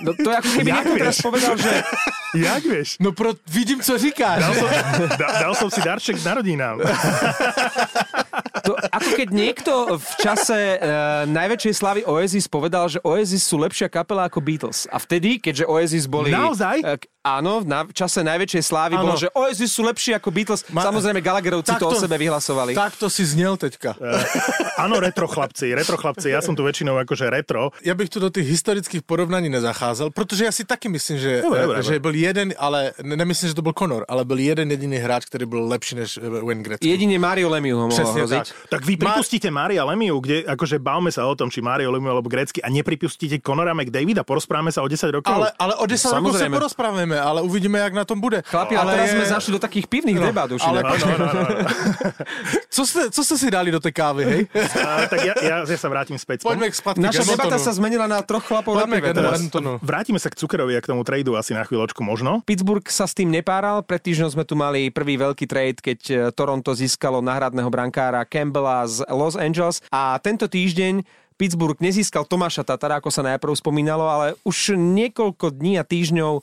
No, 0.01 0.13
to 0.17 0.31
je 0.31 0.37
ako 0.37 0.51
keby 0.57 0.71
Jak 0.71 0.85
niekto 0.85 0.99
teraz 0.99 1.17
povedal, 1.21 1.55
že 1.57 1.73
Jak 2.37 2.65
vieš? 2.65 2.97
No 3.01 3.13
pro, 3.13 3.33
vidím, 3.49 3.81
co 3.81 3.99
říkáš. 3.99 4.41
Dal 4.41 4.55
som, 4.55 4.69
da, 5.17 5.29
dal 5.41 5.55
som 5.55 5.69
si 5.71 5.81
darček 5.81 6.21
k 6.21 6.25
narodinám. 6.25 6.81
to, 8.67 8.77
ako 8.93 9.11
keď 9.17 9.29
niekto 9.31 9.73
v 9.97 10.11
čase 10.21 10.59
uh, 10.77 11.25
najväčšej 11.29 11.73
slavy 11.73 12.01
Oasis 12.05 12.51
povedal, 12.51 12.93
že 12.93 13.01
Oasis 13.01 13.47
sú 13.47 13.57
lepšia 13.57 13.89
kapela 13.89 14.29
ako 14.29 14.36
Beatles. 14.40 14.87
A 14.88 14.99
vtedy, 14.99 15.38
keďže 15.38 15.64
Oasis 15.66 16.07
boli... 16.07 16.31
Naozaj? 16.31 16.77
eh, 16.83 16.96
k- 16.96 17.09
áno, 17.27 17.61
na, 17.66 17.83
v 17.83 17.92
čase 17.92 18.22
najväčšej 18.22 18.62
slávy 18.62 18.94
Áno. 18.94 19.03
bolo, 19.03 19.14
že 19.18 19.29
Oasis 19.35 19.70
sú 19.70 19.83
lepšie 19.83 20.14
ako 20.14 20.29
Beatles. 20.31 20.62
Ma- 20.70 20.87
Samozrejme, 20.87 21.18
Gallagherovci 21.18 21.75
to 21.75 21.90
o 21.90 21.94
sebe 21.94 22.14
vyhlasovali. 22.16 22.75
Tak 22.75 22.94
to 22.96 23.11
si 23.11 23.27
zněl 23.27 23.57
teďka. 23.59 23.99
Áno, 24.77 25.01
retro 25.01 25.27
chlapci, 25.27 25.72
retro 25.75 25.96
chlapci, 25.96 26.31
ja 26.31 26.44
som 26.44 26.53
tu 26.53 26.62
väčšinou 26.62 26.96
akože 27.03 27.27
retro. 27.31 27.72
Já 27.83 27.94
bych 27.94 28.09
tu 28.09 28.20
do 28.20 28.31
těch 28.31 28.46
historických 28.46 29.03
porovnání 29.03 29.49
nezacházel, 29.49 30.11
protože 30.11 30.44
já 30.44 30.53
si 30.53 30.64
taky 30.64 30.88
myslím, 30.88 31.18
že, 31.18 31.42
Dobre, 31.42 31.62
dobre, 31.62 31.83
že 31.83 31.99
byl 31.99 32.14
jeden, 32.14 32.55
ale 32.59 32.92
ne- 33.03 33.16
nemyslím, 33.16 33.49
že 33.49 33.55
to 33.55 33.62
byl 33.62 33.72
Conor, 33.72 34.05
ale 34.09 34.25
byl 34.25 34.38
jeden 34.38 34.70
jediný 34.70 34.96
hráč, 34.96 35.25
který 35.25 35.46
byl 35.46 35.64
lepší 35.68 35.94
než 35.96 36.16
eh, 36.22 36.29
Wayne 36.44 36.62
Gretzky. 36.62 36.88
Jedine 36.88 37.18
Mario 37.18 37.49
Lemieux 37.49 37.79
ho 37.79 37.88
mohol 37.88 38.12
hroziť. 38.12 38.38
tak. 38.38 38.68
Tak 38.68 38.83
vy 38.87 38.96
pripustíte 38.96 39.51
Mária 39.51 39.85
Lemiu, 39.85 40.20
kde 40.20 40.44
akože 40.44 40.79
bavme 40.79 41.09
sa 41.12 41.25
o 41.27 41.35
tom, 41.38 41.49
či 41.51 41.64
Mário 41.64 41.88
Lemiu 41.90 42.11
alebo 42.12 42.29
Grecky 42.29 42.61
a 42.62 42.68
nepripustíte 42.68 43.38
Conora 43.40 43.72
McDavida, 43.75 44.26
porozprávame 44.27 44.69
sa 44.69 44.83
o 44.83 44.89
10 44.89 45.07
rokov. 45.09 45.31
Ale, 45.31 45.55
ale 45.55 45.79
o 45.79 45.87
10 45.87 45.95
rokov 45.95 46.03
se 46.03 46.09
Samozrejme. 46.11 46.55
porozprávame, 46.59 47.15
ale 47.15 47.41
uvidíme, 47.41 47.79
jak 47.79 47.95
na 47.95 48.05
tom 48.05 48.19
bude. 48.19 48.43
Chlapi, 48.43 48.75
ale 48.75 48.93
teraz 48.93 49.07
je- 49.07 49.15
sme 49.15 49.25
zašli 49.31 49.51
do 49.55 49.61
takých 49.62 49.87
pivných 49.87 50.19
No, 50.19 50.27
debát 50.27 50.51
už. 50.51 50.61
ale-. 50.61 50.83
No, 50.83 50.91
no, 50.91 51.07
no, 51.17 51.27
no. 51.31 51.43
Co 52.71 52.83
jste, 52.87 53.11
co 53.11 53.21
jste 53.25 53.37
si 53.39 53.49
dali 53.51 53.71
do 53.71 53.81
té 53.81 53.93
kávy, 53.93 54.23
hej? 54.25 54.43
A, 54.87 55.07
tak 55.07 55.25
ja, 55.25 55.35
ja, 55.41 55.57
ja 55.62 55.79
sa 55.79 55.89
vrátim 55.89 56.19
späť. 56.19 56.43
Poďme 56.43 56.69
k 56.69 56.75
spadky 56.75 57.01
Naša 57.01 57.25
debata 57.25 57.57
sa 57.57 57.71
zmenila 57.71 58.05
na 58.05 58.21
troch 58.21 58.43
chlapov 58.43 58.75
Poďme 58.75 58.99
k 59.01 59.15
teraz. 59.15 59.39
Edmontonu. 59.39 59.79
Vrátime 59.79 60.19
sa 60.19 60.27
k 60.27 60.35
Cukerovi 60.35 60.75
a 60.75 60.83
k 60.83 60.91
tomu 60.91 61.07
tradu 61.07 61.39
asi 61.39 61.53
na 61.53 61.62
chvíľočku 61.62 62.03
možno. 62.03 62.43
Pittsburgh 62.43 62.85
sa 62.85 63.07
s 63.07 63.15
tým 63.15 63.31
nepáral. 63.31 63.81
Pred 63.81 64.03
týždňom 64.03 64.31
sme 64.33 64.45
tu 64.45 64.59
mali 64.59 64.91
prvý 64.91 65.15
veľký 65.17 65.47
trade, 65.47 65.79
keď 65.79 65.99
e, 66.03 66.15
Toronto 66.33 66.75
získalo 66.75 67.23
náhradného 67.23 67.69
brankára 67.69 68.25
Campbella 68.25 68.83
z 68.85 69.07
Los 69.09 69.37
Angeles 69.37 69.79
a 69.89 70.19
tento 70.19 70.47
týždeň 70.47 71.05
Pittsburgh 71.37 71.77
nezískal 71.85 72.25
Tomáša 72.25 72.64
Tatara, 72.64 72.96
ako 72.96 73.12
sa 73.12 73.20
najprv 73.20 73.53
spomínalo, 73.53 74.09
ale 74.09 74.27
už 74.40 74.72
niekoľko 74.77 75.53
dní 75.53 75.77
a 75.77 75.85
týždňov 75.85 76.33
e, 76.40 76.42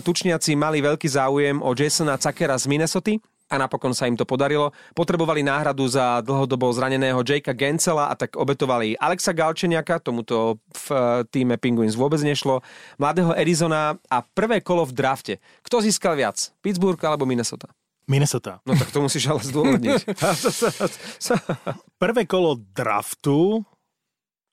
tučniaci 0.00 0.56
mali 0.56 0.80
veľký 0.80 1.08
záujem 1.08 1.60
o 1.60 1.70
Jasona 1.76 2.16
Cakera 2.16 2.56
z 2.56 2.64
Minnesota 2.64 3.12
a 3.50 3.54
napokon 3.60 3.92
sa 3.92 4.08
im 4.08 4.16
to 4.16 4.24
podarilo. 4.24 4.72
Potrebovali 4.96 5.44
náhradu 5.44 5.84
za 5.90 6.24
dlhodobo 6.24 6.70
zraneného 6.72 7.20
Jakea 7.20 7.52
Gencela 7.52 8.08
a 8.08 8.14
tak 8.16 8.38
obetovali 8.38 8.96
Alexa 8.96 9.36
Galčeniaka, 9.36 10.00
tomuto 10.00 10.62
v 10.72 10.86
e, 10.88 10.96
týme 11.28 11.60
Penguins 11.60 11.92
vôbec 11.92 12.24
nešlo, 12.24 12.64
mladého 12.96 13.36
Arizona 13.36 14.00
a 14.08 14.24
prvé 14.24 14.64
kolo 14.64 14.88
v 14.88 14.96
drafte. 14.96 15.34
Kto 15.60 15.84
získal 15.84 16.16
viac? 16.16 16.48
Pittsburgh 16.64 17.02
alebo 17.04 17.28
Minnesota? 17.28 17.68
Minnesota. 18.08 18.58
No 18.66 18.74
tak 18.74 18.90
to 18.90 19.04
musíš 19.04 19.30
ale 19.30 19.44
zdôvodniť. 19.44 20.02
Prvé 22.02 22.22
kolo 22.26 22.58
draftu, 22.74 23.62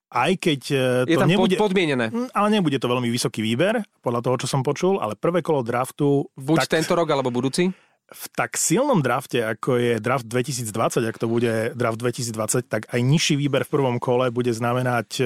aj 0.07 0.31
keď 0.39 0.61
e, 0.71 0.83
Je 1.11 1.15
to 1.19 1.23
tam 1.23 1.29
nebude... 1.29 1.55
pod, 1.59 1.71
podmienené. 1.71 2.07
Mm, 2.07 2.31
Ale 2.31 2.47
nebude 2.47 2.79
to 2.79 2.87
veľmi 2.87 3.11
vysoký 3.11 3.43
výber, 3.43 3.83
podľa 3.99 4.21
toho, 4.23 4.35
čo 4.39 4.47
som 4.47 4.63
počul, 4.63 5.03
ale 5.03 5.19
prvé 5.19 5.43
kolo 5.43 5.63
draftu 5.63 6.27
Buď 6.33 6.63
tak, 6.63 6.79
tento 6.79 6.95
rok, 6.95 7.11
alebo 7.11 7.27
budúci. 7.27 7.67
v 8.07 8.25
tak 8.31 8.55
silnom 8.55 9.03
drafte, 9.03 9.43
ako 9.43 9.75
je 9.75 9.93
draft 9.99 10.23
2020, 10.23 11.03
ak 11.03 11.19
to 11.19 11.27
bude 11.27 11.75
draft 11.75 11.99
2020, 11.99 12.63
tak 12.71 12.87
aj 12.87 13.03
nižší 13.03 13.35
výber 13.35 13.67
v 13.67 13.73
prvom 13.75 13.99
kole 13.99 14.31
bude 14.31 14.47
znamenať 14.55 15.19
e, 15.19 15.23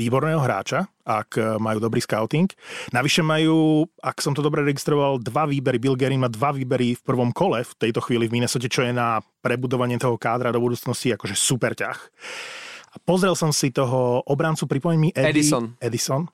výborného 0.00 0.40
hráča, 0.40 0.88
ak 1.04 1.36
e, 1.36 1.60
majú 1.60 1.76
dobrý 1.76 2.00
scouting. 2.00 2.48
Navyše 2.96 3.20
majú, 3.20 3.84
ak 4.00 4.24
som 4.24 4.32
to 4.32 4.40
dobre 4.40 4.64
registroval, 4.64 5.20
dva 5.20 5.44
výbery. 5.44 5.76
Bill 5.76 5.92
Guerin 5.92 6.24
má 6.24 6.32
dva 6.32 6.56
výbery 6.56 6.96
v 6.96 7.02
prvom 7.04 7.36
kole 7.36 7.60
v 7.60 7.72
tejto 7.76 8.00
chvíli 8.00 8.32
v 8.32 8.40
Minnesota, 8.40 8.64
čo 8.64 8.80
je 8.80 8.96
na 8.96 9.20
prebudovanie 9.44 10.00
toho 10.00 10.16
kádra 10.16 10.56
do 10.56 10.64
budúcnosti 10.64 11.12
akože 11.12 11.36
super 11.36 11.76
ťah. 11.76 12.00
A 12.96 12.98
pozrel 13.04 13.36
som 13.36 13.52
si 13.52 13.68
toho 13.68 14.24
obrancu, 14.24 14.64
pripomeň 14.64 14.96
mi 14.96 15.12
Eddie, 15.12 15.44
Edison. 15.44 15.76
Edison. 15.76 16.24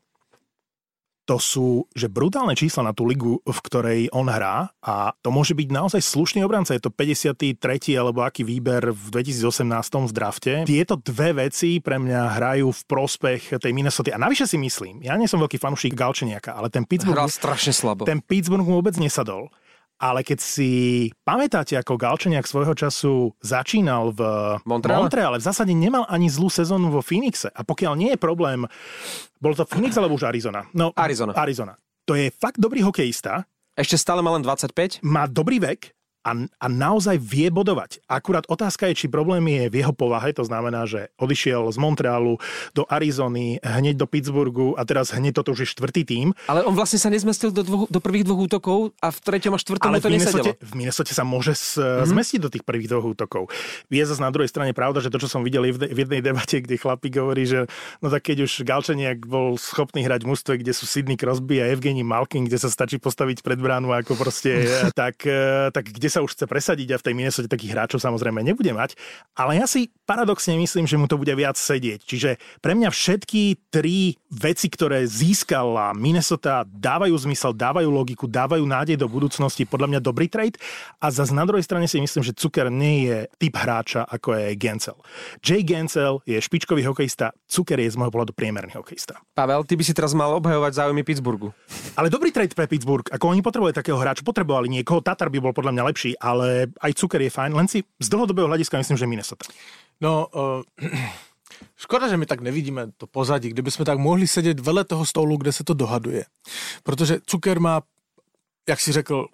To 1.22 1.38
sú 1.38 1.86
že 1.94 2.10
brutálne 2.10 2.58
čísla 2.58 2.82
na 2.82 2.90
tú 2.90 3.06
ligu, 3.06 3.38
v 3.46 3.58
ktorej 3.62 4.10
on 4.10 4.26
hrá 4.26 4.74
a 4.82 5.14
to 5.22 5.30
môže 5.30 5.54
byť 5.54 5.68
naozaj 5.70 6.02
slušný 6.02 6.42
obranca. 6.42 6.74
Je 6.74 6.82
to 6.82 6.90
53. 6.90 7.62
alebo 7.94 8.26
aký 8.26 8.42
výber 8.42 8.90
v 8.90 9.04
2018 9.22 10.10
v 10.10 10.12
drafte. 10.14 10.52
Tieto 10.66 10.98
dve 10.98 11.46
veci 11.46 11.78
pre 11.78 12.02
mňa 12.02 12.42
hrajú 12.42 12.74
v 12.74 12.82
prospech 12.90 13.54
tej 13.54 13.70
Minnesota. 13.70 14.18
A 14.18 14.18
navyše 14.18 14.50
si 14.50 14.58
myslím, 14.58 15.06
ja 15.06 15.14
nie 15.14 15.30
som 15.30 15.38
veľký 15.38 15.62
fanúšik 15.62 15.94
Galčeniaka, 15.94 16.58
ale 16.58 16.74
ten 16.74 16.82
Pittsburgh, 16.82 17.14
Hral 17.14 17.30
strašne 17.30 17.70
slabo. 17.70 18.02
ten 18.02 18.18
Pittsburgh 18.18 18.66
mu 18.66 18.82
vôbec 18.82 18.98
nesadol. 18.98 19.46
Ale 20.02 20.26
keď 20.26 20.42
si 20.42 20.70
pamätáte, 21.22 21.78
ako 21.78 21.94
Galčeniak 21.94 22.42
svojho 22.50 22.74
času 22.74 23.38
začínal 23.38 24.10
v 24.10 24.20
Montreale? 24.66 25.06
Montreale, 25.06 25.38
v 25.38 25.46
zásade 25.46 25.70
nemal 25.70 26.02
ani 26.10 26.26
zlú 26.26 26.50
sezónu 26.50 26.90
vo 26.90 27.06
Phoenixe. 27.06 27.54
A 27.54 27.62
pokiaľ 27.62 27.94
nie 27.94 28.10
je 28.10 28.18
problém, 28.18 28.66
bol 29.38 29.54
to 29.54 29.62
Phoenix 29.62 29.94
alebo 29.94 30.18
už 30.18 30.26
Arizona? 30.26 30.66
No, 30.74 30.90
Arizona. 30.98 31.38
Arizona. 31.38 31.78
To 32.10 32.18
je 32.18 32.34
fakt 32.34 32.58
dobrý 32.58 32.82
hokejista, 32.82 33.46
Ešte 33.72 33.96
stále 33.96 34.20
má 34.20 34.34
len 34.36 34.44
25? 34.44 35.00
Má 35.00 35.24
dobrý 35.24 35.56
vek, 35.56 35.96
a, 36.22 36.32
a 36.46 36.66
naozaj 36.70 37.18
vie 37.18 37.50
bodovať. 37.50 38.02
Akurát 38.06 38.46
otázka 38.46 38.86
je, 38.90 39.04
či 39.04 39.06
problém 39.10 39.42
je 39.50 39.64
v 39.68 39.74
jeho 39.82 39.90
povahe, 39.90 40.30
to 40.30 40.46
znamená, 40.46 40.86
že 40.86 41.10
odišiel 41.18 41.66
z 41.74 41.76
Montrealu 41.82 42.38
do 42.72 42.86
Arizony, 42.86 43.58
hneď 43.58 43.98
do 43.98 44.06
Pittsburghu 44.06 44.78
a 44.78 44.86
teraz 44.86 45.10
hneď 45.10 45.42
toto 45.42 45.54
už 45.54 45.66
je 45.66 45.68
štvrtý 45.74 46.02
tým. 46.06 46.26
Ale 46.46 46.62
on 46.62 46.78
vlastne 46.78 47.02
sa 47.02 47.10
nezmestil 47.10 47.50
do, 47.50 47.66
dvoch, 47.66 47.90
do 47.90 47.98
prvých 47.98 48.22
dvoch 48.22 48.46
útokov 48.46 48.94
a 49.02 49.10
v 49.10 49.18
treťom 49.18 49.52
a 49.54 49.58
štvrtom 49.58 49.88
Ale 49.90 49.98
to 49.98 50.08
v 50.08 50.14
Minnesota, 50.14 50.50
v 50.54 50.74
Minnesota 50.78 51.10
sa 51.10 51.24
môže 51.26 51.58
s, 51.58 51.74
mm-hmm. 51.74 52.06
zmestiť 52.06 52.38
do 52.38 52.50
tých 52.54 52.64
prvých 52.64 52.86
dvoch 52.86 53.06
útokov. 53.18 53.50
Je 53.90 54.02
zase 54.06 54.22
na 54.22 54.30
druhej 54.30 54.48
strane 54.48 54.70
pravda, 54.70 55.02
že 55.02 55.10
to, 55.10 55.18
čo 55.18 55.26
som 55.26 55.42
videl 55.42 55.66
v, 55.74 55.90
v 55.90 55.98
jednej 56.06 56.22
debate, 56.22 56.62
kde 56.62 56.78
chlapík 56.78 57.18
hovorí, 57.18 57.44
že 57.46 57.66
no 57.98 58.06
tak 58.08 58.30
keď 58.30 58.46
už 58.46 58.62
Galčeniak 58.62 59.26
bol 59.26 59.58
schopný 59.58 60.06
hrať 60.06 60.22
v 60.22 60.30
mústve, 60.30 60.52
kde 60.62 60.70
sú 60.70 60.86
Sidney 60.86 61.18
Crosby 61.18 61.58
a 61.58 61.66
Evgeny 61.74 62.06
Malkin, 62.06 62.46
kde 62.46 62.62
sa 62.62 62.70
stačí 62.70 63.02
postaviť 63.02 63.42
pred 63.42 63.58
bránu 63.58 63.90
ako 63.90 64.14
proste, 64.14 64.62
tak, 65.00 65.24
eh, 65.26 65.68
tak 65.74 65.90
kde 65.90 66.08
sa 66.12 66.20
už 66.20 66.36
chce 66.36 66.44
presadiť 66.44 66.88
a 66.92 67.00
v 67.00 67.06
tej 67.08 67.14
Minnesota 67.16 67.48
takých 67.48 67.72
hráčov 67.72 68.04
samozrejme 68.04 68.44
nebude 68.44 68.68
mať. 68.76 69.00
Ale 69.32 69.56
ja 69.56 69.64
si 69.64 69.88
paradoxne 70.04 70.60
myslím, 70.60 70.84
že 70.84 71.00
mu 71.00 71.08
to 71.08 71.16
bude 71.16 71.32
viac 71.32 71.56
sedieť. 71.56 72.04
Čiže 72.04 72.36
pre 72.60 72.76
mňa 72.76 72.92
všetky 72.92 73.72
tri 73.72 74.20
veci, 74.28 74.68
ktoré 74.68 75.08
získala 75.08 75.96
Minnesota, 75.96 76.68
dávajú 76.68 77.16
zmysel, 77.16 77.56
dávajú 77.56 77.88
logiku, 77.88 78.28
dávajú 78.28 78.68
nádej 78.68 79.00
do 79.00 79.08
budúcnosti. 79.08 79.64
Podľa 79.64 79.96
mňa 79.96 80.00
dobrý 80.04 80.28
trade. 80.28 80.60
A 81.00 81.08
zase 81.08 81.32
na 81.32 81.48
druhej 81.48 81.64
strane 81.64 81.88
si 81.88 81.96
myslím, 81.96 82.20
že 82.20 82.36
Zucker 82.36 82.68
nie 82.68 83.08
je 83.08 83.18
typ 83.38 83.54
hráča, 83.56 84.04
ako 84.04 84.34
je 84.36 84.58
Gensel. 84.58 84.98
Jay 85.40 85.62
Gensel 85.62 86.18
je 86.26 86.36
špičkový 86.42 86.82
hokejista, 86.82 87.32
Zucker 87.46 87.78
je 87.78 87.88
z 87.88 87.96
môjho 87.96 88.12
pohľadu 88.12 88.34
priemerný 88.34 88.74
hokejista. 88.74 89.22
Pavel, 89.32 89.62
ty 89.62 89.78
by 89.78 89.84
si 89.86 89.94
teraz 89.94 90.10
mal 90.12 90.34
obhajovať 90.36 90.72
záujmy 90.82 91.06
Pittsburghu. 91.06 91.54
Ale 91.94 92.10
dobrý 92.10 92.34
trade 92.34 92.56
pre 92.58 92.66
Pittsburgh. 92.66 93.06
Ako 93.14 93.30
oni 93.30 93.44
potrebovali 93.44 93.76
takého 93.76 94.00
hráča, 94.00 94.26
potrebovali 94.26 94.66
niekoho. 94.66 95.04
Tatar 95.04 95.30
by 95.30 95.38
bol 95.38 95.54
podľa 95.54 95.72
mňa 95.76 95.82
lepší, 95.94 96.01
ale 96.18 96.66
aj 96.80 96.92
Zucker 96.98 97.22
je 97.22 97.30
fajn. 97.30 97.54
Len 97.54 97.68
si 97.68 97.86
z 98.00 98.08
dlhodobého 98.08 98.50
hľadiska 98.50 98.78
myslím, 98.78 98.98
že 98.98 99.06
Minnesota. 99.06 99.44
No, 100.00 100.26
uh, 100.34 100.62
škoda, 101.84 102.10
že 102.10 102.18
my 102.18 102.26
tak 102.26 102.40
nevidíme 102.42 102.90
to 102.98 103.06
pozadí, 103.06 103.48
kdyby 103.50 103.70
jsme 103.70 103.84
tak 103.84 103.98
mohli 103.98 104.26
sedět 104.28 104.60
vedle 104.60 104.84
toho 104.84 105.06
stolu, 105.06 105.36
kde 105.36 105.52
se 105.52 105.64
to 105.64 105.74
dohaduje. 105.74 106.24
Protože 106.82 107.18
Cuker 107.26 107.60
má, 107.60 107.82
jak 108.68 108.80
si 108.80 108.92
řekl, 108.92 109.26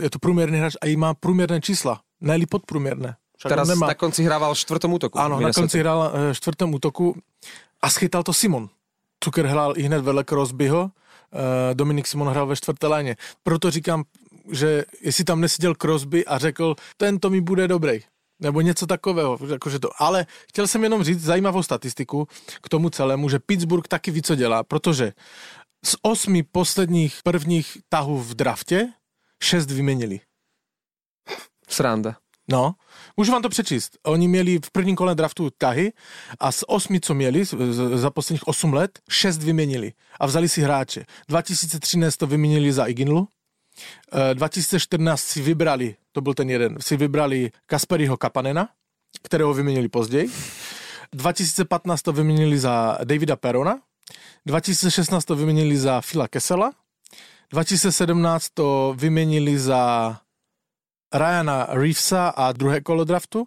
je 0.00 0.10
to 0.10 0.18
průměrný 0.18 0.58
hráč 0.58 0.74
a 0.80 0.86
i 0.86 0.96
má 0.96 1.14
průměrné 1.14 1.60
čísla, 1.60 2.00
ne 2.20 2.38
podprůměrné. 2.50 3.16
Však 3.36 3.50
Teraz 3.50 3.68
nemá. 3.68 3.86
na 3.86 3.94
konci 3.94 4.24
hrával 4.24 4.54
v 4.54 4.58
štvrtom 4.58 4.92
útoku. 4.96 5.20
Áno, 5.20 5.36
na 5.40 5.52
konci 5.52 5.78
hrál 5.78 6.08
eh, 6.08 6.34
štvrtém 6.34 6.72
útoku 6.72 7.12
a 7.82 7.86
schytal 7.92 8.24
to 8.24 8.32
Simon. 8.32 8.68
Cuker 9.20 9.46
hrál 9.46 9.76
i 9.76 9.82
hned 9.82 10.00
vedle 10.00 10.24
Crosbyho, 10.24 10.88
eh, 10.88 11.74
Dominik 11.74 12.06
Simon 12.06 12.28
hrál 12.28 12.46
ve 12.46 12.56
čtvrté 12.56 12.86
léně. 12.86 13.16
Proto 13.42 13.70
říkám, 13.70 14.04
že 14.50 14.84
jestli 15.00 15.24
tam 15.24 15.40
neseděl 15.40 15.74
Crosby 15.74 16.24
a 16.26 16.38
řekl, 16.38 16.74
tento 16.96 17.30
mi 17.30 17.40
bude 17.40 17.68
dobrý. 17.68 18.00
Nebo 18.40 18.60
něco 18.60 18.86
takového. 18.86 19.38
Jakože 19.52 19.78
to. 19.78 20.02
Ale 20.02 20.26
chtěl 20.48 20.66
jsem 20.66 20.82
jenom 20.82 21.04
říct 21.04 21.22
zajímavou 21.22 21.62
statistiku 21.62 22.28
k 22.62 22.68
tomu 22.68 22.90
celému, 22.90 23.28
že 23.28 23.38
Pittsburgh 23.38 23.88
taky 23.88 24.10
ví, 24.10 24.22
co 24.22 24.34
dělá, 24.34 24.64
protože 24.64 25.12
z 25.84 25.96
osmi 26.02 26.42
posledních 26.42 27.20
prvních 27.24 27.78
tahů 27.88 28.20
v 28.20 28.34
draftě 28.34 28.88
šest 29.42 29.70
vyměnili. 29.70 30.20
Sranda. 31.68 32.16
No, 32.50 32.74
můžu 33.16 33.32
vám 33.32 33.42
to 33.42 33.48
přečíst. 33.48 33.98
Oni 34.02 34.28
měli 34.28 34.58
v 34.64 34.70
prvním 34.70 34.96
kole 34.96 35.14
draftu 35.14 35.50
tahy 35.58 35.92
a 36.40 36.52
z 36.52 36.64
osmi, 36.66 37.00
co 37.00 37.14
měli 37.14 37.44
za 37.94 38.10
posledních 38.10 38.48
8 38.48 38.72
let, 38.72 38.98
šest 39.10 39.42
vyměnili 39.42 39.92
a 40.20 40.26
vzali 40.26 40.48
si 40.48 40.62
hráče. 40.62 41.04
2013 41.28 42.16
to 42.16 42.26
vyměnili 42.26 42.72
za 42.72 42.86
Iginlu, 42.86 43.28
2014 44.34 45.20
si 45.20 45.42
vybrali, 45.42 45.96
to 46.12 46.20
byl 46.20 46.34
ten 46.34 46.50
jeden, 46.50 46.76
si 46.80 46.96
vybrali 46.96 47.50
Kasperiho 47.66 48.16
Kapanena, 48.16 48.68
kterého 49.22 49.54
vyměnili 49.54 49.88
později. 49.88 50.30
2015 51.12 52.02
to 52.02 52.12
vyměnili 52.12 52.58
za 52.58 52.98
Davida 53.04 53.36
Perona, 53.36 53.80
2016 54.46 55.24
to 55.24 55.36
vyměnili 55.36 55.76
za 55.76 56.00
Phila 56.00 56.28
Kessela, 56.28 56.72
2017 57.50 58.48
to 58.54 58.94
vyměnili 58.98 59.58
za 59.58 60.16
Ryana 61.14 61.66
Reevesa 61.70 62.28
a 62.28 62.52
druhé 62.52 62.80
kolo 62.80 63.04
draftu. 63.04 63.46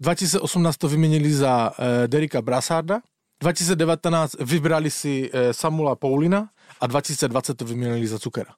2018 0.00 0.76
to 0.76 0.88
vyměnili 0.88 1.32
za 1.32 1.70
uh, 1.70 1.84
Derika 2.06 2.42
Brassarda. 2.42 3.00
2019 3.42 4.36
vybrali 4.40 4.90
si 4.90 5.30
uh, 5.30 5.40
Samula 5.52 5.96
Paulina 5.96 6.48
a 6.80 6.86
2020 6.86 7.54
to 7.54 7.64
vyměnili 7.64 8.06
za 8.06 8.18
Cukera. 8.18 8.54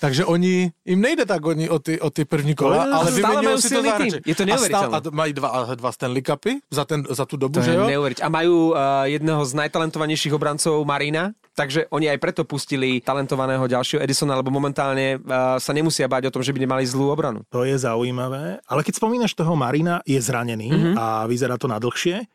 Takže 0.00 0.28
oni, 0.28 0.68
im 0.84 1.00
nejde 1.00 1.24
tak 1.24 1.40
oni 1.40 1.64
o 1.64 1.80
ty, 1.80 1.96
o 1.96 2.12
ty 2.12 2.28
první 2.28 2.52
kola, 2.52 2.84
To 2.84 3.08
je- 3.08 3.24
ale 3.24 3.40
majú 3.40 3.56
si 3.56 3.72
to 3.72 3.80
silný 3.80 3.88
za 3.88 3.96
tým. 3.96 4.10
hráče. 4.12 4.28
Je 4.28 4.34
to 4.36 4.44
a, 4.44 4.48
neuveriteľné. 4.52 4.94
a 4.94 5.00
mají 5.10 5.32
dva, 5.32 5.48
dva 5.74 5.90
Stanley 5.92 6.22
Cupy 6.22 6.52
za, 6.68 6.84
ten, 6.84 7.00
za 7.08 7.24
tú 7.24 7.40
dobu, 7.40 7.60
To 7.60 7.64
že 7.64 7.72
je 7.72 7.96
jo? 7.96 8.04
A 8.20 8.28
majú 8.28 8.76
uh, 8.76 9.08
jedného 9.08 9.40
z 9.48 9.52
najtalentovanejších 9.56 10.32
obrancov 10.36 10.76
Marina, 10.84 11.32
takže 11.56 11.88
oni 11.88 12.12
aj 12.12 12.18
preto 12.20 12.44
pustili 12.44 13.00
talentovaného 13.00 13.64
ďalšieho 13.64 14.04
Edisona, 14.04 14.36
lebo 14.36 14.52
momentálne 14.52 15.16
uh, 15.16 15.56
sa 15.56 15.72
nemusia 15.72 16.04
báť 16.04 16.28
o 16.28 16.34
tom, 16.36 16.44
že 16.44 16.52
by 16.52 16.68
nemali 16.68 16.84
zlú 16.84 17.08
obranu. 17.08 17.40
To 17.48 17.64
je 17.64 17.76
zaujímavé. 17.80 18.60
Ale 18.68 18.80
keď 18.84 19.00
spomínaš 19.00 19.32
toho 19.32 19.56
Marina, 19.56 20.04
je 20.04 20.20
zranený 20.20 20.68
mm-hmm. 20.68 20.94
a 21.00 21.24
vyzerá 21.24 21.56
to 21.56 21.64
na 21.64 21.80
dlhšie. 21.80 22.28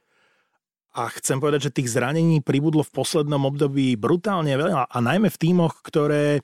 A 0.97 1.13
chcem 1.13 1.37
povedať, 1.37 1.69
že 1.69 1.77
tých 1.77 1.93
zranení 1.93 2.41
pribudlo 2.41 2.81
v 2.81 2.89
poslednom 2.89 3.45
období 3.45 3.93
brutálne 3.93 4.49
veľa. 4.57 4.89
A 4.89 4.97
najmä 4.97 5.29
v 5.29 5.37
tímoch, 5.37 5.85
ktoré 5.85 6.41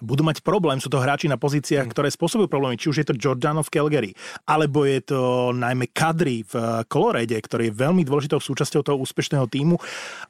budú 0.00 0.22
mať 0.24 0.44
problém. 0.44 0.76
Sú 0.82 0.92
to 0.92 1.00
hráči 1.00 1.28
na 1.28 1.40
pozíciách, 1.40 1.88
ktoré 1.88 2.12
spôsobujú 2.12 2.48
problémy. 2.50 2.76
Či 2.76 2.90
už 2.92 2.96
je 3.02 3.06
to 3.08 3.18
Giordano 3.18 3.64
v 3.64 3.72
Calgary, 3.72 4.10
alebo 4.44 4.84
je 4.84 5.00
to 5.00 5.52
najmä 5.56 5.88
Kadri 5.92 6.44
v 6.44 6.54
eh, 6.56 6.84
Colorade, 6.88 7.36
ktorý 7.36 7.72
je 7.72 7.78
veľmi 7.78 8.02
dôležitou 8.04 8.40
súčasťou 8.40 8.82
toho 8.84 9.00
úspešného 9.00 9.46
týmu 9.48 9.76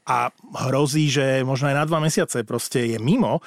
a 0.06 0.30
hrozí, 0.70 1.10
že 1.10 1.42
možno 1.42 1.70
aj 1.70 1.76
na 1.76 1.84
dva 1.88 1.98
mesiace 1.98 2.46
proste 2.46 2.94
je 2.94 2.98
mimo 3.02 3.42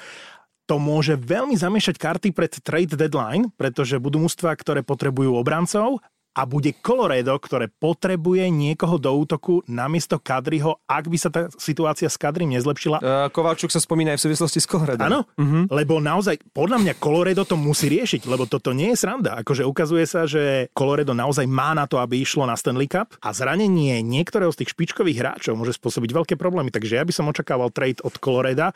to 0.70 0.78
môže 0.78 1.18
veľmi 1.18 1.58
zamiešať 1.58 1.98
karty 1.98 2.30
pred 2.30 2.54
trade 2.62 2.94
deadline, 2.94 3.50
pretože 3.58 3.98
budú 3.98 4.22
mužstva, 4.22 4.54
ktoré 4.54 4.86
potrebujú 4.86 5.34
obrancov 5.34 5.98
a 6.40 6.48
bude 6.48 6.72
Colorado, 6.80 7.36
ktoré 7.36 7.68
potrebuje 7.68 8.48
niekoho 8.48 8.96
do 8.96 9.12
útoku 9.12 9.60
namiesto 9.68 10.16
Kadriho, 10.24 10.80
ak 10.88 11.12
by 11.12 11.18
sa 11.20 11.28
tá 11.28 11.52
situácia 11.60 12.08
s 12.08 12.16
Kadrim 12.16 12.48
nezlepšila. 12.56 13.04
Uh, 13.04 13.28
Kovalčuk 13.28 13.68
sa 13.68 13.84
spomína 13.84 14.16
aj 14.16 14.24
v 14.24 14.26
súvislosti 14.32 14.64
s 14.64 14.68
Colorado. 14.72 15.04
Áno, 15.04 15.28
uh-huh. 15.28 15.68
lebo 15.68 16.00
naozaj, 16.00 16.40
podľa 16.56 16.80
mňa 16.80 16.94
Colorado 16.96 17.44
to 17.44 17.60
musí 17.60 17.92
riešiť, 17.92 18.24
lebo 18.24 18.48
toto 18.48 18.72
nie 18.72 18.96
je 18.96 19.04
sranda. 19.04 19.36
Akože 19.44 19.68
ukazuje 19.68 20.08
sa, 20.08 20.24
že 20.24 20.72
Colorado 20.72 21.12
naozaj 21.12 21.44
má 21.44 21.76
na 21.76 21.84
to, 21.92 22.00
aby 22.00 22.24
išlo 22.24 22.48
na 22.48 22.56
Stanley 22.56 22.88
Cup 22.88 23.20
a 23.20 23.36
zranenie 23.36 24.00
niektorého 24.00 24.56
z 24.56 24.64
tých 24.64 24.72
špičkových 24.72 25.20
hráčov 25.20 25.60
môže 25.60 25.76
spôsobiť 25.76 26.16
veľké 26.16 26.34
problémy. 26.40 26.72
Takže 26.72 26.96
ja 26.96 27.04
by 27.04 27.12
som 27.12 27.28
očakával 27.28 27.68
trade 27.76 28.00
od 28.00 28.16
Colorado 28.16 28.72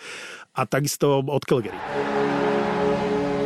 a 0.52 0.62
takisto 0.68 1.24
od 1.24 1.44
Calgary. 1.48 1.80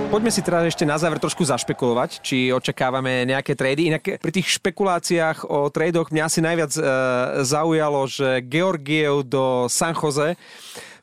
Poďme 0.07 0.31
si 0.31 0.39
teda 0.39 0.63
ešte 0.63 0.87
na 0.87 0.95
záver 0.95 1.19
trošku 1.19 1.43
zašpekulovať, 1.43 2.23
či 2.23 2.55
očakávame 2.55 3.27
nejaké 3.27 3.59
trady. 3.59 3.91
Inak 3.91 4.23
pri 4.23 4.31
tých 4.31 4.55
špekuláciách 4.55 5.43
o 5.51 5.67
tradoch 5.67 6.15
mňa 6.15 6.23
asi 6.23 6.39
najviac 6.39 6.71
e, 6.79 6.81
zaujalo, 7.43 8.07
že 8.07 8.39
Georgiev 8.47 9.27
do 9.27 9.67
San 9.67 9.91
Jose 9.91 10.39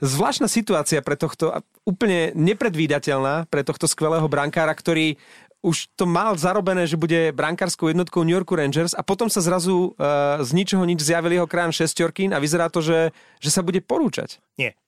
zvláštna 0.01 0.49
situácia 0.49 1.05
pre 1.05 1.21
tohto, 1.21 1.53
úplne 1.85 2.33
nepredvídateľná 2.33 3.45
pre 3.53 3.61
tohto 3.61 3.85
skvelého 3.85 4.25
brankára, 4.25 4.73
ktorý 4.73 5.21
už 5.61 5.93
to 6.01 6.09
mal 6.09 6.37
zarobené, 6.41 6.89
že 6.89 6.97
bude 6.97 7.33
brankárskou 7.37 7.93
jednotkou 7.93 8.25
New 8.25 8.37
Yorku 8.37 8.57
Rangers 8.57 8.97
a 8.97 9.05
potom 9.05 9.29
sa 9.29 9.45
zrazu 9.45 9.93
e, 10.01 10.41
z 10.41 10.51
ničoho 10.57 10.85
nič 10.85 11.05
zjavil 11.05 11.37
jeho 11.37 11.49
krán 11.49 11.77
šestorkín 11.77 12.33
a 12.33 12.41
vyzerá 12.41 12.73
to, 12.73 12.81
že, 12.81 13.13
že 13.37 13.53
sa 13.53 13.61
bude 13.61 13.85
porúčať. 13.85 14.41
Nie. 14.57 14.81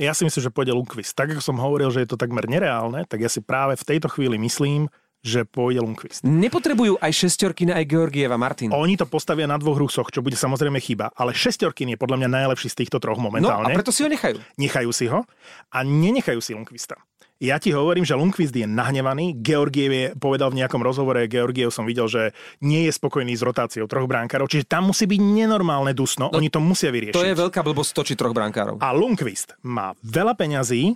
Ja 0.00 0.16
si 0.16 0.24
myslím, 0.24 0.40
že 0.40 0.50
pôjde 0.52 0.72
Lundqvist. 0.72 1.12
Tak 1.12 1.36
ako 1.36 1.42
som 1.44 1.60
hovoril, 1.60 1.92
že 1.92 2.00
je 2.04 2.08
to 2.08 2.16
takmer 2.16 2.48
nereálne, 2.48 3.04
tak 3.04 3.20
ja 3.20 3.28
si 3.28 3.44
práve 3.44 3.76
v 3.76 3.84
tejto 3.84 4.08
chvíli 4.08 4.40
myslím, 4.40 4.88
že 5.22 5.46
pôjde 5.46 5.84
Lundqvist. 5.84 6.26
Nepotrebujú 6.26 6.98
aj 6.98 7.12
šestorkín, 7.14 7.70
aj 7.70 7.86
Georgieva, 7.86 8.34
Martin. 8.34 8.74
Oni 8.74 8.98
to 8.98 9.06
postavia 9.06 9.46
na 9.46 9.54
dvoch 9.54 9.78
Rusoch, 9.78 10.10
čo 10.10 10.18
bude 10.18 10.34
samozrejme 10.34 10.82
chyba, 10.82 11.14
ale 11.14 11.30
šestorkin 11.30 11.94
je 11.94 11.98
podľa 12.00 12.24
mňa 12.24 12.28
najlepší 12.42 12.68
z 12.74 12.76
týchto 12.82 12.98
troch 12.98 13.22
No 13.22 13.22
a 13.22 13.26
momentálne. 13.30 13.70
preto 13.76 13.94
si 13.94 14.02
ho 14.02 14.10
nechajú. 14.10 14.42
Nechajú 14.58 14.90
si 14.90 15.06
ho 15.06 15.22
a 15.70 15.78
nenechajú 15.86 16.42
si 16.42 16.58
Lundqvista. 16.58 16.98
Ja 17.42 17.58
ti 17.58 17.74
hovorím, 17.74 18.06
že 18.06 18.14
Lundqvist 18.14 18.54
je 18.54 18.70
nahnevaný. 18.70 19.34
Georgiev 19.42 19.90
je 19.90 20.06
povedal 20.14 20.54
v 20.54 20.62
nejakom 20.62 20.78
rozhovore, 20.78 21.26
Georgiev 21.26 21.74
som 21.74 21.82
videl, 21.82 22.06
že 22.06 22.30
nie 22.62 22.86
je 22.86 22.94
spokojný 22.94 23.34
s 23.34 23.42
rotáciou 23.42 23.90
troch 23.90 24.06
brankárov, 24.06 24.46
čiže 24.46 24.70
tam 24.70 24.94
musí 24.94 25.10
byť 25.10 25.18
nenormálne 25.18 25.90
dusno, 25.90 26.30
no, 26.30 26.38
oni 26.38 26.46
to 26.54 26.62
musia 26.62 26.94
vyriešiť. 26.94 27.18
To 27.18 27.26
je 27.26 27.34
veľká 27.34 27.66
blbosť 27.66 27.98
točiť 27.98 28.14
troch 28.14 28.30
brankárov. 28.30 28.78
A 28.78 28.94
Lundqvist 28.94 29.58
má 29.66 29.90
veľa 30.06 30.38
peňazí 30.38 30.94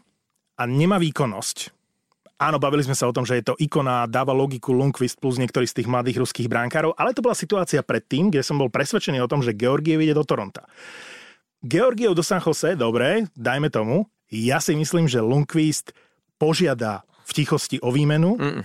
a 0.54 0.62
nemá 0.70 1.02
výkonnosť. 1.02 1.74
Áno, 2.38 2.62
bavili 2.62 2.86
sme 2.86 2.94
sa 2.94 3.10
o 3.10 3.16
tom, 3.16 3.26
že 3.26 3.42
je 3.42 3.50
to 3.50 3.58
ikona, 3.58 4.06
dáva 4.06 4.30
logiku 4.30 4.70
Lundqvist 4.70 5.18
plus 5.18 5.42
niektorý 5.42 5.66
z 5.66 5.82
tých 5.82 5.90
mladých 5.90 6.22
ruských 6.22 6.46
brankárov, 6.46 6.94
ale 6.94 7.10
to 7.10 7.26
bola 7.26 7.34
situácia 7.34 7.82
predtým, 7.82 8.30
kde 8.30 8.46
som 8.46 8.54
bol 8.54 8.70
presvedčený 8.70 9.18
o 9.18 9.26
tom, 9.26 9.42
že 9.42 9.50
Georgiev 9.50 9.98
ide 9.98 10.14
do 10.14 10.22
Toronta. 10.22 10.62
Georgiev 11.58 12.14
do 12.14 12.22
San 12.22 12.38
Jose, 12.38 12.78
dobre, 12.78 13.26
dajme 13.34 13.66
tomu. 13.66 14.06
Ja 14.30 14.62
si 14.62 14.78
myslím, 14.78 15.10
že 15.10 15.18
Lundqvist 15.18 15.90
požiada 16.36 17.04
v 17.26 17.30
tichosti 17.42 17.76
o 17.82 17.90
výmenu 17.90 18.38
Mm-mm. 18.38 18.62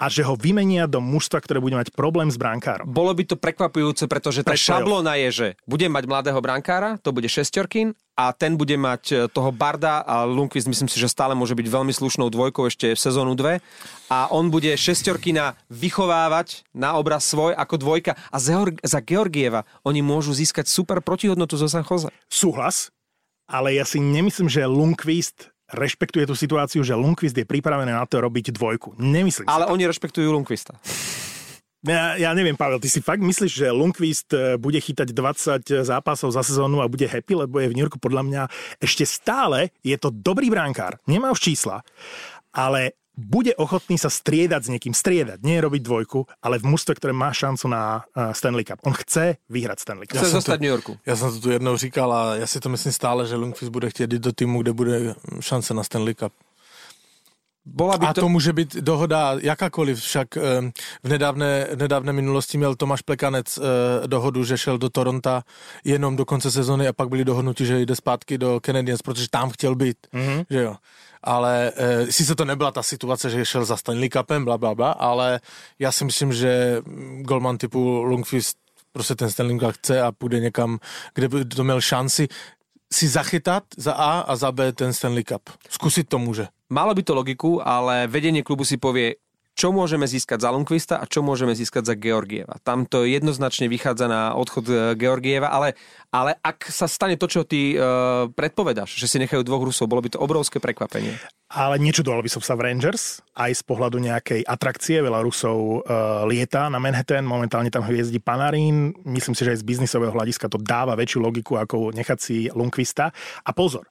a 0.00 0.04
že 0.10 0.26
ho 0.26 0.34
vymenia 0.34 0.90
do 0.90 0.98
mužstva, 0.98 1.38
ktoré 1.44 1.62
bude 1.62 1.78
mať 1.78 1.94
problém 1.94 2.26
s 2.26 2.40
brankárom. 2.40 2.90
Bolo 2.90 3.14
by 3.14 3.22
to 3.22 3.36
prekvapujúce, 3.38 4.10
pretože 4.10 4.42
tá 4.42 4.58
šablona 4.58 5.14
je, 5.22 5.28
že 5.30 5.46
bude 5.68 5.86
mať 5.86 6.04
mladého 6.10 6.40
brankára, 6.42 6.98
to 6.98 7.14
bude 7.14 7.30
šestorkin 7.30 7.94
a 8.18 8.34
ten 8.34 8.58
bude 8.58 8.74
mať 8.74 9.02
e, 9.08 9.14
toho 9.30 9.54
Barda 9.54 10.02
a 10.02 10.26
Lundqvist 10.26 10.66
myslím 10.66 10.90
si, 10.90 10.98
že 10.98 11.06
stále 11.06 11.38
môže 11.38 11.54
byť 11.54 11.66
veľmi 11.70 11.94
slušnou 11.94 12.28
dvojkou 12.28 12.66
ešte 12.66 12.92
v 12.92 13.00
sezónu 13.00 13.38
2 13.38 13.62
a 14.10 14.18
on 14.34 14.50
bude 14.50 14.74
šestorkina 14.74 15.54
vychovávať 15.70 16.66
na 16.74 16.98
obraz 16.98 17.30
svoj 17.30 17.54
ako 17.54 17.78
dvojka 17.78 18.18
a 18.28 18.36
za 18.82 19.00
Georgieva 19.06 19.62
oni 19.86 20.02
môžu 20.02 20.34
získať 20.34 20.66
super 20.66 20.98
protihodnotu 20.98 21.54
zo 21.54 21.70
San 21.70 21.86
Jose. 21.86 22.10
Súhlas, 22.26 22.90
ale 23.46 23.78
ja 23.78 23.86
si 23.86 24.02
nemyslím, 24.02 24.50
že 24.50 24.66
Lundqvist 24.66 25.54
rešpektuje 25.74 26.26
tú 26.26 26.34
situáciu, 26.34 26.82
že 26.82 26.98
Lundqvist 26.98 27.36
je 27.36 27.46
pripravený 27.46 27.94
na 27.94 28.04
to 28.06 28.20
robiť 28.20 28.54
dvojku. 28.54 28.98
Nemyslím 28.98 29.46
Ale 29.46 29.66
si 29.66 29.72
oni 29.72 29.84
rešpektujú 29.86 30.28
Lundqvista. 30.30 30.74
Ja, 31.80 32.12
ja 32.20 32.36
neviem, 32.36 32.60
Pavel, 32.60 32.76
ty 32.76 32.92
si 32.92 33.00
fakt 33.00 33.24
myslíš, 33.24 33.52
že 33.64 33.72
Lundqvist 33.72 34.36
e, 34.36 34.60
bude 34.60 34.76
chytať 34.76 35.16
20 35.16 35.88
zápasov 35.88 36.28
za 36.36 36.44
sezónu 36.44 36.84
a 36.84 36.92
bude 36.92 37.08
happy, 37.08 37.48
lebo 37.48 37.56
je 37.56 37.72
v 37.72 37.74
New 37.78 37.84
Yorku 37.88 37.96
podľa 37.96 38.20
mňa 38.28 38.42
ešte 38.84 39.08
stále 39.08 39.72
je 39.80 39.96
to 39.96 40.12
dobrý 40.12 40.52
bránkár, 40.52 41.00
nemá 41.08 41.32
už 41.32 41.40
čísla, 41.40 41.80
ale 42.52 42.99
bude 43.20 43.52
ochotný 43.60 44.00
sa 44.00 44.08
striedať 44.08 44.62
s 44.64 44.68
niekým, 44.72 44.96
striedať, 44.96 45.44
nie 45.44 45.60
robiť 45.60 45.82
dvojku, 45.84 46.24
ale 46.40 46.56
v 46.56 46.72
mústve, 46.72 46.96
ktoré 46.96 47.12
má 47.12 47.28
šancu 47.36 47.68
na 47.68 48.00
uh, 48.00 48.32
Stanley 48.32 48.64
Cup. 48.64 48.80
On 48.88 48.96
chce 48.96 49.36
vyhrať 49.52 49.78
Stanley 49.84 50.08
Cup. 50.08 50.24
Chce 50.24 50.32
ja 50.32 50.36
zostať 50.40 50.58
v 50.58 50.64
New 50.64 50.72
Yorku. 50.72 50.92
Ja 51.04 51.14
som 51.20 51.28
to 51.28 51.38
tu 51.38 51.48
jednou 51.52 51.76
říkal 51.76 52.08
a 52.08 52.20
ja 52.40 52.46
si 52.48 52.56
to 52.56 52.72
myslím 52.72 52.92
stále, 52.96 53.28
že 53.28 53.36
Lundqvist 53.36 53.68
bude 53.68 53.92
chtieť 53.92 54.16
ísť 54.16 54.24
do 54.24 54.32
týmu, 54.32 54.64
kde 54.64 54.72
bude 54.72 54.96
šance 55.44 55.76
na 55.76 55.84
Stanley 55.84 56.16
Cup. 56.16 56.32
Bola 57.64 57.98
by 57.98 58.06
a 58.06 58.14
to... 58.14 58.20
to 58.20 58.28
může 58.28 58.52
být 58.52 58.76
dohoda 58.76 59.36
jakákoliv, 59.42 60.00
však 60.00 60.28
v 61.02 61.08
nedávné, 61.08 61.68
v 61.74 61.76
nedávné 61.76 62.12
minulosti 62.12 62.58
měl 62.58 62.74
Tomáš 62.74 63.02
Plekanec 63.02 63.58
eh, 63.58 63.62
dohodu, 64.06 64.44
že 64.44 64.58
šel 64.58 64.78
do 64.78 64.88
Toronta 64.90 65.42
jenom 65.84 66.16
do 66.16 66.24
konce 66.24 66.50
sezony 66.50 66.88
a 66.88 66.92
pak 66.92 67.08
byli 67.08 67.24
dohodnutí, 67.24 67.66
že 67.66 67.80
jde 67.80 67.96
zpátky 67.96 68.38
do 68.38 68.60
Canadiens, 68.66 69.02
protože 69.02 69.28
tam 69.30 69.50
chtěl 69.50 69.74
být, 69.74 69.96
mm-hmm. 70.14 70.44
že 70.50 70.62
jo. 70.62 70.76
Ale 71.22 71.72
e, 71.76 72.12
sice 72.12 72.34
to 72.34 72.44
nebyla 72.44 72.72
ta 72.72 72.82
situace, 72.82 73.30
že 73.30 73.44
šel 73.44 73.64
za 73.64 73.76
Stanley 73.76 74.08
Cupem, 74.08 74.44
bla, 74.44 74.58
bla, 74.58 74.74
bla, 74.74 74.90
ale 74.92 75.40
já 75.78 75.92
si 75.92 76.04
myslím, 76.04 76.32
že 76.32 76.82
golman 77.20 77.58
typu 77.58 78.02
Lundqvist 78.02 78.56
prostě 78.92 79.14
ten 79.14 79.30
Stanley 79.30 79.58
Cup 79.58 79.72
chce 79.72 80.02
a 80.02 80.12
půjde 80.12 80.40
někam, 80.40 80.78
kde 81.14 81.28
by 81.28 81.44
to 81.44 81.64
měl 81.64 81.80
šanci 81.80 82.28
si 82.92 83.08
zachytať 83.08 83.64
za 83.76 83.92
A 83.92 84.20
a 84.20 84.36
za 84.36 84.52
B 84.52 84.72
ten 84.72 84.92
Stanley 84.92 85.22
Cup. 85.22 85.46
Skúsiť 85.70 86.10
to 86.10 86.18
môže. 86.18 86.50
Malo 86.74 86.90
by 86.90 87.02
to 87.06 87.14
logiku, 87.14 87.62
ale 87.62 88.10
vedenie 88.10 88.42
klubu 88.42 88.66
si 88.66 88.82
povie, 88.82 89.14
čo 89.60 89.76
môžeme 89.76 90.08
získať 90.08 90.40
za 90.40 90.48
Lundqvista 90.48 90.96
a 90.96 91.04
čo 91.04 91.20
môžeme 91.20 91.52
získať 91.52 91.92
za 91.92 91.92
Georgieva. 91.92 92.56
Tam 92.64 92.88
to 92.88 93.04
jednoznačne 93.04 93.68
vychádza 93.68 94.08
na 94.08 94.32
odchod 94.32 94.64
e, 94.72 94.96
Georgieva, 94.96 95.52
ale, 95.52 95.76
ale 96.08 96.40
ak 96.40 96.64
sa 96.72 96.88
stane 96.88 97.20
to, 97.20 97.28
čo 97.28 97.44
ty 97.44 97.76
uh, 97.76 98.32
predpovedáš, 98.32 98.96
že 98.96 99.04
si 99.04 99.20
nechajú 99.20 99.44
dvoch 99.44 99.60
Rusov, 99.60 99.92
bolo 99.92 100.00
by 100.00 100.16
to 100.16 100.22
obrovské 100.24 100.64
prekvapenie. 100.64 101.12
Ale 101.52 101.76
nečudoval 101.76 102.24
by 102.24 102.30
som 102.32 102.40
sa 102.40 102.56
v 102.56 102.72
Rangers, 102.72 103.20
aj 103.36 103.60
z 103.60 103.62
pohľadu 103.68 104.00
nejakej 104.00 104.48
atrakcie. 104.48 105.04
Veľa 105.04 105.20
Rusov 105.20 105.84
uh, 105.84 106.24
lieta 106.24 106.72
na 106.72 106.80
Manhattan, 106.80 107.28
momentálne 107.28 107.68
tam 107.68 107.84
hviezdí 107.84 108.16
Panarín. 108.24 108.96
Myslím 109.04 109.36
si, 109.36 109.44
že 109.44 109.52
aj 109.52 109.60
z 109.60 109.68
biznisového 109.68 110.16
hľadiska 110.16 110.48
to 110.48 110.56
dáva 110.56 110.96
väčšiu 110.96 111.20
logiku, 111.20 111.60
ako 111.60 111.92
nechať 111.92 112.18
si 112.18 112.48
Lundqvista. 112.48 113.12
A 113.44 113.50
pozor, 113.52 113.84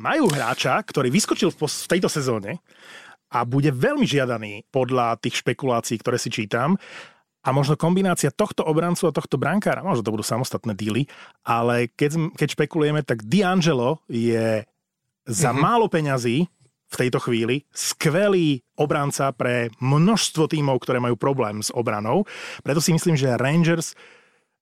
majú 0.00 0.32
hráča, 0.32 0.80
ktorý 0.80 1.12
vyskočil 1.12 1.52
v, 1.52 1.68
v 1.68 1.86
tejto 1.90 2.08
sezóne 2.08 2.64
a 3.32 3.48
bude 3.48 3.72
veľmi 3.72 4.04
žiadaný 4.04 4.68
podľa 4.68 5.16
tých 5.24 5.40
špekulácií, 5.40 5.96
ktoré 5.98 6.20
si 6.20 6.28
čítam. 6.28 6.76
A 7.42 7.50
možno 7.50 7.74
kombinácia 7.74 8.30
tohto 8.30 8.62
obrancu 8.62 9.10
a 9.10 9.16
tohto 9.16 9.34
brankára, 9.34 9.82
možno 9.82 10.06
to 10.06 10.14
budú 10.14 10.22
samostatné 10.22 10.78
díly, 10.78 11.10
ale 11.42 11.90
keď, 11.90 12.38
keď 12.38 12.48
špekulujeme, 12.54 13.02
tak 13.02 13.26
D'Angelo 13.26 13.98
je 14.06 14.62
za 15.26 15.50
mm-hmm. 15.50 15.58
málo 15.58 15.90
peňazí 15.90 16.46
v 16.92 17.00
tejto 17.00 17.18
chvíli 17.24 17.64
skvelý 17.72 18.60
obranca 18.76 19.32
pre 19.32 19.72
množstvo 19.80 20.52
tímov, 20.52 20.84
ktoré 20.84 21.00
majú 21.00 21.16
problém 21.16 21.64
s 21.64 21.72
obranou. 21.72 22.28
Preto 22.62 22.84
si 22.84 22.92
myslím, 22.92 23.16
že 23.16 23.34
Rangers 23.40 23.96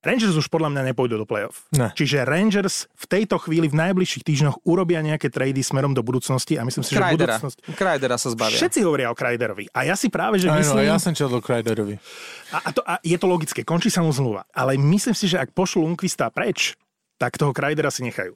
Rangers 0.01 0.33
už 0.33 0.49
podľa 0.49 0.73
mňa 0.73 0.81
nepôjdu 0.91 1.21
do 1.21 1.29
play-off. 1.29 1.69
Ne. 1.77 1.93
Čiže 1.93 2.25
Rangers 2.25 2.89
v 2.97 3.05
tejto 3.05 3.37
chvíli 3.37 3.69
v 3.69 3.77
najbližších 3.77 4.25
týždňoch 4.25 4.65
urobia 4.65 4.97
nejaké 5.05 5.29
trady 5.29 5.61
smorom 5.61 5.93
do 5.93 6.01
budúcnosti 6.01 6.57
a 6.57 6.65
myslím 6.65 6.81
si, 6.81 6.97
Kreidera. 6.97 7.37
že 7.37 7.53
budúcnosť... 7.53 7.57
Kreidera 7.77 8.17
sa 8.17 8.33
zbavia. 8.33 8.57
Všetci 8.57 8.79
hovoria 8.81 9.13
o 9.13 9.15
Kreiderovi. 9.15 9.69
A 9.69 9.85
ja 9.85 9.93
si 9.93 10.09
práve, 10.09 10.41
že 10.41 10.49
Aj, 10.49 10.57
myslím... 10.57 10.81
No, 10.81 10.89
ja 10.89 10.97
som 10.97 11.13
čel 11.13 11.29
do 11.29 11.37
Kreiderovi. 11.37 12.01
A, 12.49 12.57
a, 12.65 12.69
to, 12.73 12.81
a 12.81 12.97
je 13.05 13.13
to 13.13 13.29
logické, 13.29 13.61
končí 13.61 13.93
sa 13.93 14.01
mu 14.01 14.09
zmluva. 14.09 14.49
Ale 14.57 14.73
myslím 14.73 15.13
si, 15.13 15.29
že 15.29 15.37
ak 15.37 15.53
pošlu 15.53 15.85
Lundqvista 15.85 16.33
preč, 16.33 16.73
tak 17.21 17.37
toho 17.37 17.53
Kreidera 17.53 17.93
si 17.93 18.01
nechajú 18.01 18.33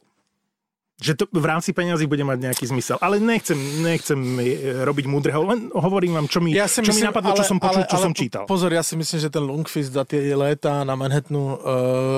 že 0.95 1.11
to 1.19 1.27
v 1.27 1.45
rámci 1.45 1.75
peňazí 1.75 2.07
bude 2.07 2.23
mať 2.23 2.39
nejaký 2.39 2.65
zmysel. 2.71 2.95
Ale 3.03 3.19
nechcem, 3.19 3.59
nechcem 3.83 4.15
e, 4.39 4.79
robiť 4.87 5.05
múdreho, 5.11 5.43
len 5.43 5.67
hovorím 5.75 6.15
vám, 6.15 6.27
čo 6.31 6.39
mi, 6.39 6.55
ja 6.55 6.71
čo 6.71 6.79
myslím, 6.79 7.03
mi 7.03 7.09
napadlo, 7.11 7.35
ale, 7.35 7.39
čo 7.43 7.45
som 7.51 7.59
počul, 7.59 7.83
ale, 7.83 7.91
čo 7.91 7.97
ale, 7.99 8.05
som 8.07 8.13
čítal. 8.15 8.43
Pozor, 8.47 8.71
ja 8.71 8.79
si 8.79 8.95
myslím, 8.95 9.19
že 9.19 9.27
ten 9.27 9.43
Lundqvist 9.43 9.91
za 9.91 10.07
tie 10.07 10.31
léta 10.31 10.87
na 10.87 10.95
Manhattanu 10.95 11.59
uh, 11.59 11.59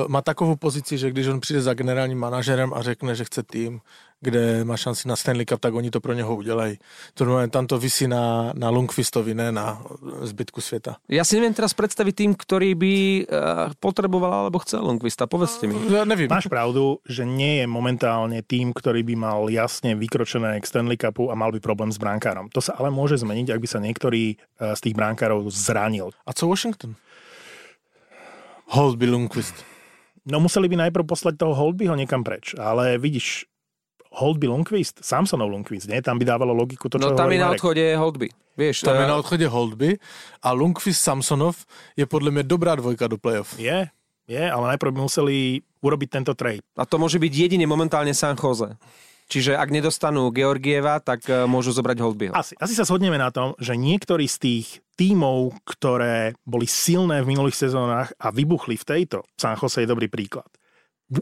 má 0.06 0.22
takovou 0.22 0.62
pozici, 0.62 0.94
že 0.98 1.10
když 1.10 1.28
on 1.28 1.40
přijde 1.42 1.62
za 1.62 1.74
generálním 1.74 2.22
manažerem 2.22 2.70
a 2.70 2.86
řekne, 2.86 3.18
že 3.18 3.26
chce 3.26 3.44
tým, 3.44 3.82
kde 4.18 4.66
má 4.66 4.74
šanci 4.74 5.06
na 5.06 5.14
Stanley 5.14 5.46
Cup, 5.46 5.62
tak 5.62 5.74
oni 5.74 5.94
to 5.94 6.02
pro 6.02 6.14
neho 6.14 6.36
udělají. 6.36 6.78
To 7.14 7.26
znamená, 7.26 7.48
tam 7.48 7.68
to 7.68 7.78
vysí 7.78 8.08
na, 8.10 8.52
na 8.58 8.70
Lundqvistovi, 8.70 9.38
ne 9.38 9.52
na 9.52 9.78
zbytku 10.26 10.58
sveta. 10.58 10.98
Ja 11.06 11.22
si 11.22 11.38
neviem 11.38 11.54
teraz 11.54 11.78
predstaviť 11.78 12.14
tým, 12.18 12.32
ktorý 12.34 12.74
by 12.74 12.94
uh, 12.98 13.26
potreboval 13.78 14.50
alebo 14.50 14.58
chcel 14.66 14.82
Lundqvista. 14.82 15.30
Povedzte 15.30 15.70
mi. 15.70 15.78
Ja 15.94 16.02
neviem. 16.02 16.26
Máš 16.26 16.50
pravdu, 16.50 16.98
že 17.06 17.30
nie 17.30 17.62
je 17.62 17.66
momentálne 17.70 18.42
tým, 18.42 18.74
ktorý 18.74 19.06
by 19.06 19.16
mal 19.16 19.40
jasne 19.54 19.94
vykročené 19.94 20.58
k 20.58 20.66
Stanley 20.66 20.98
Cupu 20.98 21.30
a 21.30 21.38
mal 21.38 21.54
by 21.54 21.62
problém 21.62 21.94
s 21.94 22.02
bránkárom. 22.02 22.50
To 22.58 22.62
sa 22.62 22.74
ale 22.74 22.90
môže 22.90 23.22
zmeniť, 23.22 23.54
ak 23.54 23.62
by 23.62 23.68
sa 23.70 23.78
niektorý 23.78 24.38
uh, 24.58 24.74
z 24.74 24.90
tých 24.90 24.98
brankárov 24.98 25.46
zranil. 25.54 26.10
A 26.26 26.34
co 26.34 26.50
Washington? 26.50 26.98
Holtby 28.74 29.06
Lundqvist. 29.08 29.56
No 30.28 30.44
museli 30.44 30.68
by 30.68 30.90
najprv 30.90 31.08
poslať 31.08 31.40
toho 31.40 31.56
Holtbyho 31.56 31.96
niekam 31.96 32.20
preč, 32.20 32.52
ale 32.60 33.00
vidíš, 33.00 33.48
Holdby 34.16 34.48
Lundqvist, 34.48 35.04
Samsonov 35.04 35.52
Lundqvist, 35.52 35.92
nie? 35.92 36.00
Tam 36.00 36.16
by 36.16 36.26
dávalo 36.26 36.56
logiku 36.56 36.88
to, 36.88 36.98
čo 36.98 37.12
No 37.12 37.18
tam 37.18 37.32
je 37.32 37.40
na 37.40 37.52
odchode 37.52 37.84
Holdby. 37.84 38.32
Vieš, 38.58 38.90
tam 38.90 38.98
je 38.98 39.06
na 39.06 39.18
odchode 39.22 39.46
Holdby 39.46 40.02
a 40.42 40.50
Lundqvist 40.50 41.04
Samsonov 41.06 41.70
je 41.94 42.10
podľa 42.10 42.34
mňa 42.34 42.44
dobrá 42.50 42.74
dvojka 42.74 43.06
do 43.06 43.22
playoff. 43.22 43.54
Je, 43.62 43.86
je, 44.26 44.44
ale 44.44 44.66
najprv 44.74 44.98
by 44.98 45.00
museli 45.06 45.62
urobiť 45.86 46.10
tento 46.10 46.34
trade. 46.34 46.66
A 46.74 46.90
to 46.90 46.98
môže 46.98 47.22
byť 47.22 47.32
jedine 47.32 47.70
momentálne 47.70 48.12
San 48.18 48.34
Jose. 48.34 48.74
Čiže 49.28 49.60
ak 49.60 49.70
nedostanú 49.76 50.32
Georgieva, 50.32 51.04
tak 51.04 51.28
e, 51.28 51.44
môžu 51.52 51.76
zobrať 51.76 52.00
Holdbyho. 52.00 52.32
Asi, 52.32 52.56
asi 52.58 52.74
sa 52.74 52.88
shodneme 52.88 53.20
na 53.20 53.28
tom, 53.28 53.60
že 53.60 53.76
niektorí 53.76 54.24
z 54.24 54.38
tých 54.40 54.68
tímov, 54.96 55.52
ktoré 55.68 56.32
boli 56.48 56.64
silné 56.64 57.20
v 57.22 57.36
minulých 57.36 57.60
sezónach 57.60 58.16
a 58.18 58.32
vybuchli 58.32 58.80
v 58.80 58.88
tejto, 58.88 59.28
San 59.36 59.60
Jose 59.60 59.84
je 59.84 59.92
dobrý 59.92 60.08
príklad 60.08 60.48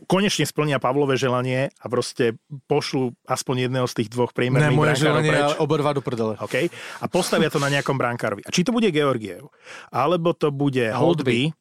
konečne 0.09 0.49
splnia 0.49 0.81
Pavlové 0.81 1.13
želanie 1.15 1.69
a 1.77 1.85
proste 1.85 2.37
pošlu 2.65 3.13
aspoň 3.29 3.69
jedného 3.69 3.85
z 3.85 3.93
tých 4.01 4.09
dvoch 4.09 4.33
priemerných 4.33 4.73
ne, 4.73 4.81
moje 4.81 4.93
želanie 4.97 5.31
preč. 5.31 5.61
oba 5.61 5.93
do 5.93 6.01
prdele. 6.01 6.33
Okay? 6.41 6.73
A 7.01 7.05
postavia 7.05 7.53
to 7.53 7.61
na 7.61 7.69
nejakom 7.69 7.93
brankárovi. 7.95 8.41
A 8.45 8.49
či 8.49 8.65
to 8.65 8.73
bude 8.73 8.89
Georgiev, 8.89 9.53
alebo 9.93 10.33
to 10.33 10.49
bude 10.49 10.81
Holdby, 10.89 11.53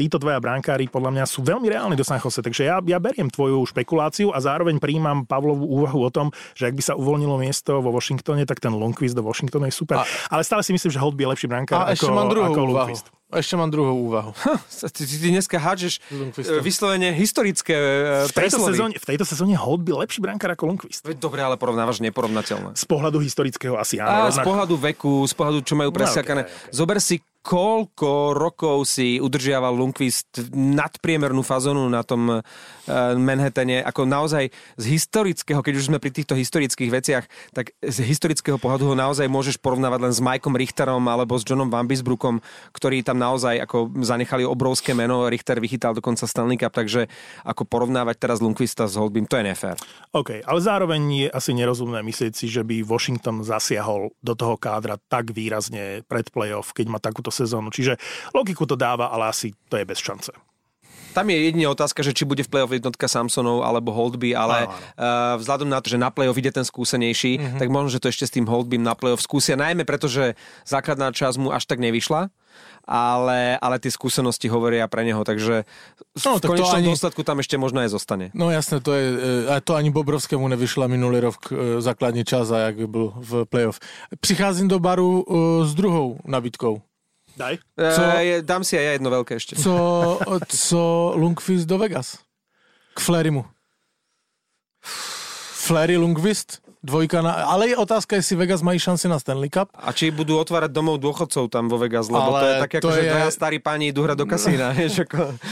títo 0.00 0.16
dvaja 0.16 0.40
brankári 0.40 0.88
podľa 0.88 1.12
mňa 1.12 1.24
sú 1.28 1.44
veľmi 1.44 1.68
reálni 1.68 1.92
do 1.92 2.06
San 2.06 2.16
Jose, 2.16 2.40
takže 2.40 2.64
ja, 2.64 2.80
ja 2.80 2.96
beriem 2.96 3.28
tvoju 3.28 3.60
špekuláciu 3.68 4.32
a 4.32 4.40
zároveň 4.40 4.80
príjmam 4.80 5.28
Pavlovú 5.28 5.68
úvahu 5.68 6.08
o 6.08 6.10
tom, 6.10 6.32
že 6.56 6.72
ak 6.72 6.74
by 6.78 6.82
sa 6.82 6.94
uvoľnilo 6.96 7.36
miesto 7.36 7.84
vo 7.84 7.92
Washingtone, 7.92 8.48
tak 8.48 8.64
ten 8.64 8.72
Lundqvist 8.72 9.12
do 9.12 9.20
Washingtonu 9.20 9.68
je 9.68 9.74
super. 9.76 10.00
A, 10.00 10.08
Ale 10.32 10.40
stále 10.40 10.64
si 10.64 10.72
myslím, 10.72 10.88
že 10.88 10.96
Holdby 10.96 11.28
je 11.28 11.30
lepší 11.36 11.46
brankár 11.52 11.84
a 11.84 11.92
ako, 11.92 12.08
ešte 12.08 12.12
mám 12.16 12.32
druhú 12.32 12.48
ako. 12.48 12.60
Lundqvist. 12.64 13.12
Ešte 13.38 13.54
mám 13.54 13.70
druhú 13.70 14.10
úvahu. 14.10 14.34
Ha, 14.42 14.58
ty, 14.90 15.06
ty 15.06 15.28
dneska 15.30 15.54
hádžeš 15.54 16.02
e, 16.10 16.58
vyslovene 16.58 17.14
historické 17.14 17.74
e, 17.74 18.26
v 18.26 18.32
tejto, 18.34 18.58
sezóne, 18.58 18.94
v 18.98 19.06
tejto 19.06 19.24
sezóne 19.28 19.54
Holt 19.54 19.86
byl 19.86 20.02
lepší 20.02 20.18
brankár 20.18 20.50
ako 20.58 20.66
Lundqvist. 20.66 21.06
Dobre, 21.14 21.38
ale 21.38 21.54
porovnávaš 21.54 22.02
neporovnateľné. 22.02 22.74
Z 22.74 22.84
pohľadu 22.90 23.22
historického 23.22 23.78
asi 23.78 24.02
áno. 24.02 24.26
A 24.26 24.34
z 24.34 24.42
pohľadu 24.42 24.74
veku, 24.74 25.22
z 25.30 25.34
pohľadu, 25.38 25.58
čo 25.62 25.74
majú 25.78 25.94
presiakané. 25.94 26.42
No, 26.42 26.50
okay, 26.50 26.58
okay. 26.66 26.74
Zober 26.74 26.98
si 26.98 27.16
koľko 27.40 28.36
rokov 28.36 28.84
si 28.84 29.16
udržiaval 29.16 29.72
Lundqvist 29.72 30.52
nadpriemernú 30.52 31.40
fazonu 31.40 31.88
na 31.88 32.04
tom 32.04 32.28
uh, 32.28 32.44
Manhattane, 33.16 33.80
ako 33.80 34.04
naozaj 34.04 34.52
z 34.76 34.84
historického, 34.84 35.64
keď 35.64 35.74
už 35.80 35.88
sme 35.88 35.96
pri 35.96 36.12
týchto 36.12 36.36
historických 36.36 36.90
veciach, 36.92 37.24
tak 37.56 37.72
z 37.80 37.98
historického 38.04 38.60
pohľadu 38.60 38.92
ho 38.92 38.96
naozaj 38.96 39.24
môžeš 39.32 39.56
porovnávať 39.56 40.00
len 40.04 40.12
s 40.12 40.20
Mikeom 40.20 40.52
Richterom 40.52 41.00
alebo 41.08 41.40
s 41.40 41.46
Johnom 41.48 41.72
Van 41.72 41.88
Bisbrookom, 41.88 42.44
ktorí 42.76 43.00
tam 43.00 43.16
naozaj 43.16 43.56
ako 43.64 43.88
zanechali 44.04 44.44
obrovské 44.44 44.92
meno. 44.92 45.24
Richter 45.32 45.64
vychytal 45.64 45.96
dokonca 45.96 46.28
Stanley 46.28 46.60
Cup, 46.60 46.76
takže 46.76 47.08
ako 47.48 47.64
porovnávať 47.64 48.20
teraz 48.20 48.44
Lundqvista 48.44 48.84
s 48.84 49.00
Holbym, 49.00 49.24
to 49.24 49.40
je 49.40 49.48
nefér. 49.48 49.76
OK, 50.12 50.44
ale 50.44 50.60
zároveň 50.60 51.00
je 51.24 51.28
asi 51.32 51.56
nerozumné 51.56 52.04
myslieť 52.04 52.32
si, 52.36 52.52
že 52.52 52.60
by 52.60 52.84
Washington 52.84 53.40
zasiahol 53.40 54.12
do 54.20 54.36
toho 54.36 54.60
kádra 54.60 55.00
tak 55.08 55.32
výrazne 55.32 56.04
pred 56.04 56.28
playoff, 56.28 56.76
keď 56.76 56.86
má 56.92 56.98
takúto 57.00 57.29
sezónu. 57.30 57.70
Čiže 57.70 57.96
logiku 58.34 58.66
to 58.66 58.76
dáva, 58.76 59.10
ale 59.10 59.30
asi 59.30 59.54
to 59.70 59.78
je 59.78 59.84
bez 59.86 59.98
šance. 59.98 60.30
Tam 61.10 61.26
je 61.26 61.42
jedine 61.42 61.66
otázka, 61.66 62.06
že 62.06 62.14
či 62.14 62.22
bude 62.22 62.46
v 62.46 62.50
play-off 62.54 62.70
jednotka 62.70 63.10
Samsonov 63.10 63.66
alebo 63.66 63.90
Holdby, 63.90 64.30
ale 64.30 64.70
uh, 64.70 65.34
vzhľadom 65.42 65.66
na 65.66 65.82
to, 65.82 65.90
že 65.90 65.98
na 65.98 66.06
play-off 66.14 66.38
ide 66.38 66.54
ten 66.54 66.62
skúsenejší, 66.62 67.32
mm-hmm. 67.34 67.58
tak 67.58 67.66
možno, 67.66 67.90
že 67.90 67.98
to 67.98 68.14
ešte 68.14 68.30
s 68.30 68.34
tým 68.38 68.46
Holdbym 68.46 68.78
na 68.78 68.94
play-off 68.94 69.18
skúsia, 69.18 69.58
najmä 69.58 69.82
preto, 69.82 70.06
že 70.06 70.38
základná 70.62 71.10
časť 71.10 71.36
mu 71.42 71.50
až 71.50 71.66
tak 71.66 71.82
nevyšla 71.82 72.30
ale, 72.90 73.54
ale 73.62 73.76
tie 73.78 73.92
skúsenosti 73.92 74.50
hovoria 74.50 74.90
pre 74.90 75.06
neho, 75.06 75.22
takže 75.22 75.62
no, 76.26 76.42
v 76.42 76.42
konečnom 76.42 76.82
ani... 76.82 76.90
dôsledku 76.90 77.22
tam 77.22 77.38
ešte 77.38 77.54
možno 77.54 77.78
aj 77.84 77.94
zostane. 77.94 78.34
No 78.34 78.50
jasné, 78.50 78.82
to 78.82 78.90
je, 78.90 79.06
a 79.46 79.62
to 79.62 79.78
ani 79.78 79.94
Bobrovskému 79.94 80.42
nevyšla 80.42 80.90
minulý 80.90 81.30
rok 81.30 81.38
e, 81.54 81.78
základní 81.78 82.26
čas 82.26 82.50
a 82.50 82.70
jak 82.70 82.90
byl 82.90 83.14
v 83.14 83.44
playoff. 83.46 83.78
Přicházím 84.20 84.68
do 84.68 84.78
baru 84.82 85.24
s 85.62 85.74
druhou 85.74 86.18
nabídkou. 86.26 86.82
Daj. 87.36 87.54
Co, 87.76 88.02
e, 88.18 88.42
dám 88.42 88.62
si 88.64 88.78
aj 88.78 88.84
ja 88.84 88.92
jedno 88.98 89.10
veľké 89.10 89.32
ešte. 89.36 89.54
Co, 89.56 89.74
co 90.48 90.80
Lundqvist 91.16 91.66
do 91.68 91.78
Vegas? 91.78 92.20
K 92.94 92.98
Flerymu. 93.00 93.46
Flery 95.70 95.96
Lundqvist? 95.96 96.64
Dvojka 96.80 97.20
na... 97.20 97.44
Ale 97.44 97.68
je 97.68 97.76
otázka, 97.76 98.16
jestli 98.16 98.36
Vegas 98.36 98.64
mají 98.64 98.80
šanci 98.80 99.04
na 99.04 99.20
Stanley 99.20 99.52
Cup. 99.52 99.68
A 99.76 99.92
či 99.92 100.08
budú 100.08 100.40
otvárať 100.40 100.72
domov 100.72 100.96
dôchodcov 100.96 101.52
tam 101.52 101.68
vo 101.68 101.76
Vegas, 101.76 102.08
lebo 102.08 102.32
ale 102.32 102.40
to 102.40 102.46
je 102.48 102.54
také, 102.56 102.76
ako, 102.80 102.88
že 102.96 103.02
je... 103.04 103.12
starí 103.28 103.58
páni 103.60 103.92
idú 103.92 104.00
hrať 104.08 104.16
do 104.16 104.24
kasína. 104.24 104.72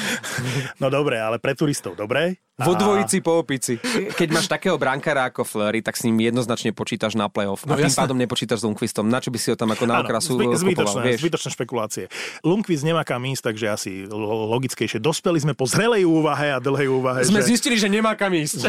no 0.81 0.89
dobre, 0.89 1.21
ale 1.21 1.37
pre 1.37 1.53
turistov, 1.53 2.01
dobre? 2.01 2.41
Vo 2.59 2.75
dvojici 2.75 3.23
po 3.23 3.39
opici. 3.39 3.79
Keď 4.19 4.29
máš 4.35 4.51
takého 4.51 4.75
brankára 4.75 5.31
ako 5.31 5.47
Fleury, 5.47 5.79
tak 5.79 5.95
s 5.95 6.03
ním 6.03 6.19
jednoznačne 6.27 6.75
počítaš 6.75 7.15
na 7.15 7.31
playoff. 7.31 7.63
No, 7.63 7.79
a 7.79 7.79
tým 7.79 7.87
jasné. 7.87 8.03
pádom 8.03 8.19
nepočítaš 8.19 8.59
s 8.59 8.65
Lundqvistom. 8.67 9.07
Na 9.07 9.23
čo 9.23 9.31
by 9.31 9.39
si 9.39 9.55
ho 9.55 9.57
tam 9.57 9.71
ako 9.71 9.87
na 9.87 10.03
okrasu 10.03 10.35
zby, 10.35 10.59
zbytočné, 10.59 11.01
vieš? 11.07 11.23
zbytočné 11.23 11.51
špekulácie. 11.55 12.05
Lundqvist 12.43 12.83
nemá 12.83 13.07
kam 13.07 13.23
ísť, 13.31 13.55
takže 13.55 13.67
asi 13.71 13.91
logickejšie. 14.11 14.99
Dospeli 14.99 15.39
sme 15.39 15.55
po 15.55 15.71
zrelej 15.71 16.03
úvahe 16.03 16.51
a 16.51 16.59
dlhej 16.59 16.91
úvahe. 16.91 17.23
Sme 17.23 17.47
že... 17.47 17.55
zistili, 17.55 17.79
že 17.79 17.87
nemá 17.87 18.19
kam 18.19 18.35
ísť. 18.35 18.67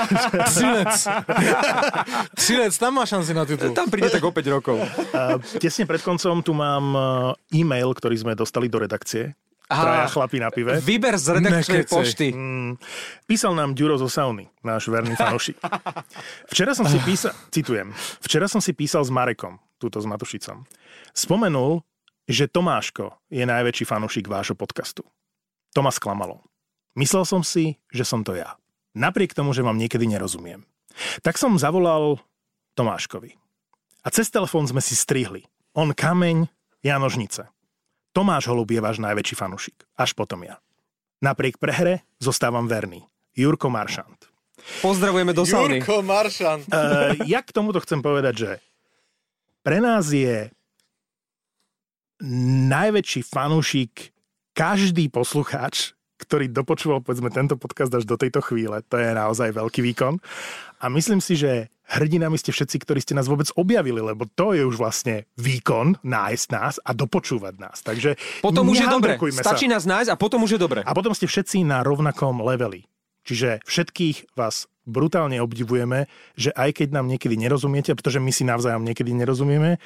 Trinec. 0.58 0.94
Trinec, 2.34 2.74
tam 2.74 2.98
má 2.98 3.06
šanci 3.06 3.38
na 3.38 3.46
titul. 3.46 3.70
Tam 3.70 3.86
príde 3.86 4.10
tak 4.10 4.26
o 4.26 4.34
5 4.34 4.50
rokov. 4.50 4.82
Uh, 5.14 5.38
tesne 5.62 5.86
pred 5.86 6.02
koncom 6.02 6.42
tu 6.42 6.50
mám 6.58 6.90
e-mail, 7.54 7.94
ktorý 7.94 8.18
sme 8.18 8.34
dostali 8.34 8.66
do 8.66 8.82
redakcie 8.82 9.38
Aha, 9.68 9.82
traja 9.84 10.08
chlapí 10.08 10.40
na 10.40 10.48
pive. 10.48 10.80
Výber 10.80 11.20
z 11.20 11.36
redakčnej 11.36 11.84
pošty. 11.84 12.32
Mm, 12.32 12.80
písal 13.28 13.52
nám 13.52 13.76
Ďuro 13.76 14.00
zo 14.00 14.08
Sauny, 14.08 14.48
náš 14.64 14.88
verný 14.88 15.12
fanošik. 15.12 15.60
Včera 16.52 16.72
som 16.72 16.88
si 16.88 16.96
písal, 17.04 17.36
citujem, 17.52 17.92
včera 18.24 18.48
som 18.48 18.64
si 18.64 18.72
písal 18.72 19.04
s 19.04 19.12
Marekom, 19.12 19.60
túto 19.76 20.00
s 20.00 20.08
Matušicom. 20.08 20.64
Spomenul, 21.12 21.84
že 22.24 22.48
Tomáško 22.48 23.28
je 23.28 23.44
najväčší 23.44 23.84
fanúšik 23.84 24.24
vášho 24.24 24.56
podcastu. 24.56 25.04
To 25.76 25.84
ma 25.84 25.92
sklamalo. 25.92 26.40
Myslel 26.96 27.28
som 27.28 27.44
si, 27.44 27.76
že 27.92 28.08
som 28.08 28.24
to 28.24 28.32
ja. 28.32 28.56
Napriek 28.96 29.36
tomu, 29.36 29.52
že 29.52 29.60
vám 29.60 29.76
niekedy 29.76 30.08
nerozumiem. 30.08 30.64
Tak 31.20 31.36
som 31.36 31.60
zavolal 31.60 32.18
Tomáškovi. 32.72 33.36
A 34.02 34.08
cez 34.08 34.32
telefón 34.32 34.64
sme 34.64 34.80
si 34.80 34.96
strihli. 34.96 35.44
On 35.76 35.92
kameň, 35.92 36.48
ja 36.80 36.96
nožnice. 36.96 37.52
Tomáš 38.18 38.50
Holub 38.50 38.66
je 38.66 38.82
váš 38.82 38.98
najväčší 38.98 39.38
fanúšik. 39.38 39.78
Až 39.94 40.10
potom 40.10 40.42
ja. 40.42 40.58
Napriek 41.22 41.54
prehre 41.62 42.02
zostávam 42.18 42.66
verný. 42.66 43.06
Jurko 43.38 43.70
Maršant. 43.70 44.26
Pozdravujeme 44.82 45.30
do 45.30 45.46
sauny. 45.46 45.78
Jurko 45.78 46.02
Maršant. 46.02 46.66
Uh, 46.66 47.14
ja 47.30 47.46
k 47.46 47.54
tomuto 47.54 47.78
chcem 47.78 48.02
povedať, 48.02 48.34
že 48.34 48.50
pre 49.62 49.78
nás 49.78 50.10
je 50.10 50.50
najväčší 52.66 53.22
fanúšik 53.22 54.10
každý 54.50 55.06
poslucháč, 55.14 55.94
ktorý 56.18 56.50
dopočúval 56.50 57.00
povedzme 57.00 57.30
tento 57.30 57.54
podcast 57.54 57.94
až 57.94 58.04
do 58.04 58.18
tejto 58.18 58.42
chvíle. 58.42 58.82
To 58.90 58.96
je 58.98 59.14
naozaj 59.14 59.54
veľký 59.54 59.80
výkon. 59.80 60.18
A 60.82 60.86
myslím 60.90 61.22
si, 61.22 61.38
že 61.38 61.70
hrdinami 61.88 62.36
ste 62.36 62.52
všetci, 62.52 62.76
ktorí 62.84 63.00
ste 63.00 63.16
nás 63.16 63.30
vôbec 63.30 63.48
objavili, 63.56 64.02
lebo 64.02 64.28
to 64.28 64.52
je 64.52 64.62
už 64.66 64.76
vlastne 64.76 65.24
výkon 65.40 66.02
nájsť 66.04 66.46
nás 66.52 66.74
a 66.84 66.90
dopočúvať 66.92 67.54
nás. 67.56 67.80
Takže 67.80 68.18
potom 68.44 68.68
už 68.68 68.84
je 68.84 68.88
dobre. 68.90 69.16
Stačí 69.32 69.66
sa. 69.70 69.78
nás 69.78 69.84
nájsť 69.88 70.10
a 70.12 70.16
potom 70.20 70.44
už 70.44 70.58
je 70.58 70.60
dobre. 70.60 70.84
A 70.84 70.92
potom 70.92 71.16
ste 71.16 71.24
všetci 71.24 71.64
na 71.64 71.80
rovnakom 71.80 72.44
leveli. 72.44 72.84
Čiže 73.24 73.60
všetkých 73.68 74.36
vás 74.40 74.72
brutálne 74.88 75.36
obdivujeme, 75.44 76.08
že 76.32 76.48
aj 76.56 76.80
keď 76.80 76.88
nám 76.96 77.12
niekedy 77.12 77.36
nerozumiete, 77.36 77.92
pretože 77.92 78.24
my 78.24 78.32
si 78.32 78.48
navzájom 78.48 78.88
niekedy 78.88 79.12
nerozumieme, 79.12 79.76
e, 79.76 79.78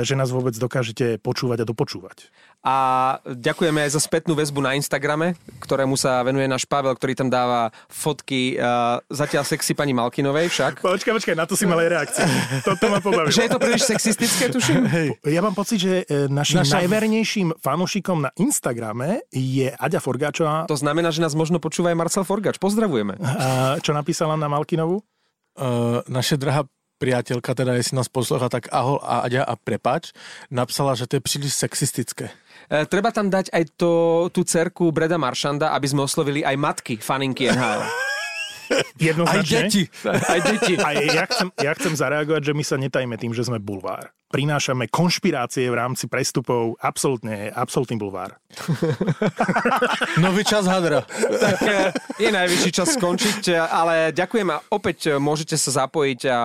že 0.00 0.16
nás 0.16 0.32
vôbec 0.32 0.56
dokážete 0.56 1.20
počúvať 1.20 1.62
a 1.62 1.68
dopočúvať. 1.68 2.32
A 2.66 2.76
ďakujeme 3.22 3.78
aj 3.86 3.94
za 3.94 4.02
spätnú 4.02 4.34
väzbu 4.34 4.58
na 4.58 4.74
Instagrame, 4.74 5.38
ktorému 5.62 5.94
sa 5.94 6.18
venuje 6.26 6.50
náš 6.50 6.66
Pavel, 6.66 6.98
ktorý 6.98 7.14
tam 7.14 7.30
dáva 7.30 7.70
fotky 7.86 8.58
uh, 8.58 8.98
zatiaľ 9.06 9.46
sexy 9.46 9.70
pani 9.78 9.94
Malkinovej 9.94 10.50
však. 10.50 10.82
Počkaj, 10.82 11.12
počkaj, 11.14 11.34
na 11.38 11.46
to 11.46 11.54
si 11.54 11.62
mal 11.62 11.78
aj 11.78 11.88
reakciu. 11.94 12.26
Toto 12.66 12.90
ma 12.90 12.98
pobavilo. 12.98 13.30
že 13.30 13.46
je 13.46 13.50
to 13.54 13.62
príliš 13.62 13.86
sexistické, 13.86 14.50
tuším? 14.50 14.82
Hej. 14.82 15.08
Ja 15.30 15.46
mám 15.46 15.54
pocit, 15.54 15.78
že 15.78 16.02
e, 16.10 16.26
našim 16.26 16.66
Naša... 16.66 16.82
najvernejším 16.82 17.54
fanúšikom 17.62 18.26
na 18.26 18.30
Instagrame 18.34 19.22
je 19.30 19.70
Aďa 19.70 20.02
Forgáčová. 20.02 20.66
To 20.66 20.74
znamená, 20.74 21.14
že 21.14 21.22
nás 21.22 21.38
možno 21.38 21.62
počúva 21.62 21.94
aj 21.94 21.98
Marcel 22.02 22.26
Forgáč. 22.26 22.58
Pozdravujeme. 22.58 23.14
A, 23.22 23.78
čo 23.78 23.94
napísala 23.94 24.34
na 24.34 24.50
Malkinovu? 24.50 25.06
Uh, 25.54 26.02
naše 26.10 26.34
drahá 26.34 26.66
priateľka, 26.96 27.52
teda 27.52 27.76
jestli 27.76 28.00
nás 28.00 28.08
posloucha, 28.08 28.48
tak 28.48 28.72
ahol 28.72 29.00
a 29.04 29.24
Aďa 29.28 29.44
a 29.44 29.54
prepač, 29.56 30.16
napsala, 30.48 30.96
že 30.96 31.04
to 31.04 31.20
je 31.20 31.22
príliš 31.22 31.52
sexistické. 31.56 32.32
E, 32.66 32.84
treba 32.88 33.12
tam 33.14 33.30
dať 33.30 33.52
aj 33.52 33.64
to, 33.78 33.92
tú 34.32 34.42
cerku 34.42 34.90
Breda 34.90 35.20
Maršanda, 35.20 35.74
aby 35.76 35.86
sme 35.86 36.04
oslovili 36.04 36.42
aj 36.42 36.56
matky 36.58 36.94
faninky 36.98 37.52
NHL. 37.52 37.82
Jednoznačne. 38.98 39.38
Aj 39.38 39.46
deti. 39.46 39.82
Aj 40.32 40.40
deti. 40.42 40.74
A 40.74 40.88
ja 40.98 41.24
chcem, 41.30 41.48
ja 41.62 41.72
chcem 41.78 41.94
zareagovať, 41.94 42.50
že 42.50 42.52
my 42.56 42.64
sa 42.66 42.74
netajme 42.74 43.14
tým, 43.14 43.30
že 43.30 43.46
sme 43.46 43.62
bulvár. 43.62 44.10
Prinášame 44.26 44.90
konšpirácie 44.90 45.70
v 45.70 45.78
rámci 45.78 46.10
prestupov. 46.10 46.74
Absolútne, 46.82 47.46
absolútny 47.54 47.94
bulvár. 47.94 48.34
Nový 50.24 50.42
čas 50.42 50.66
hadra. 50.66 51.06
Tak 51.40 51.58
e, 51.62 51.94
je 52.18 52.30
najvyšší 52.34 52.70
čas 52.74 52.98
skončiť, 52.98 53.54
ale 53.54 54.10
ďakujem 54.10 54.48
a 54.50 54.58
opäť 54.74 55.14
môžete 55.22 55.54
sa 55.54 55.86
zapojiť 55.86 56.20
a 56.26 56.38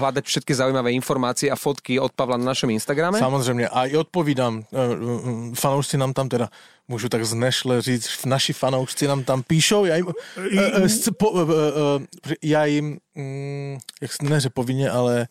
hľadať 0.00 0.24
všetky 0.24 0.52
zaujímavé 0.56 0.96
informácie 0.96 1.52
a 1.52 1.60
fotky 1.60 2.00
od 2.00 2.16
Pavla 2.16 2.40
na 2.40 2.56
našom 2.56 2.72
Instagrame. 2.72 3.20
Samozrejme, 3.20 3.68
aj 3.68 3.88
odpovídam. 4.00 4.64
E, 4.72 5.52
fanoušci 5.52 6.00
nám 6.00 6.16
tam 6.16 6.32
teda 6.32 6.48
můžu 6.88 7.08
tak 7.08 7.24
znešle 7.24 7.82
říct, 7.82 8.26
naši 8.26 8.52
fanoušci 8.52 9.06
nám 9.06 9.24
tam 9.24 9.42
píšou, 9.42 9.84
já 9.84 9.96
jim, 9.96 10.06
uh, 10.06 10.14
uh, 11.22 11.36
uh, 11.36 11.50
uh, 11.50 12.02
já 12.42 12.64
jim, 12.64 12.98
um, 13.14 13.78
jak 14.00 14.22
neře 14.22 14.50
povinně, 14.50 14.90
ale 14.90 15.28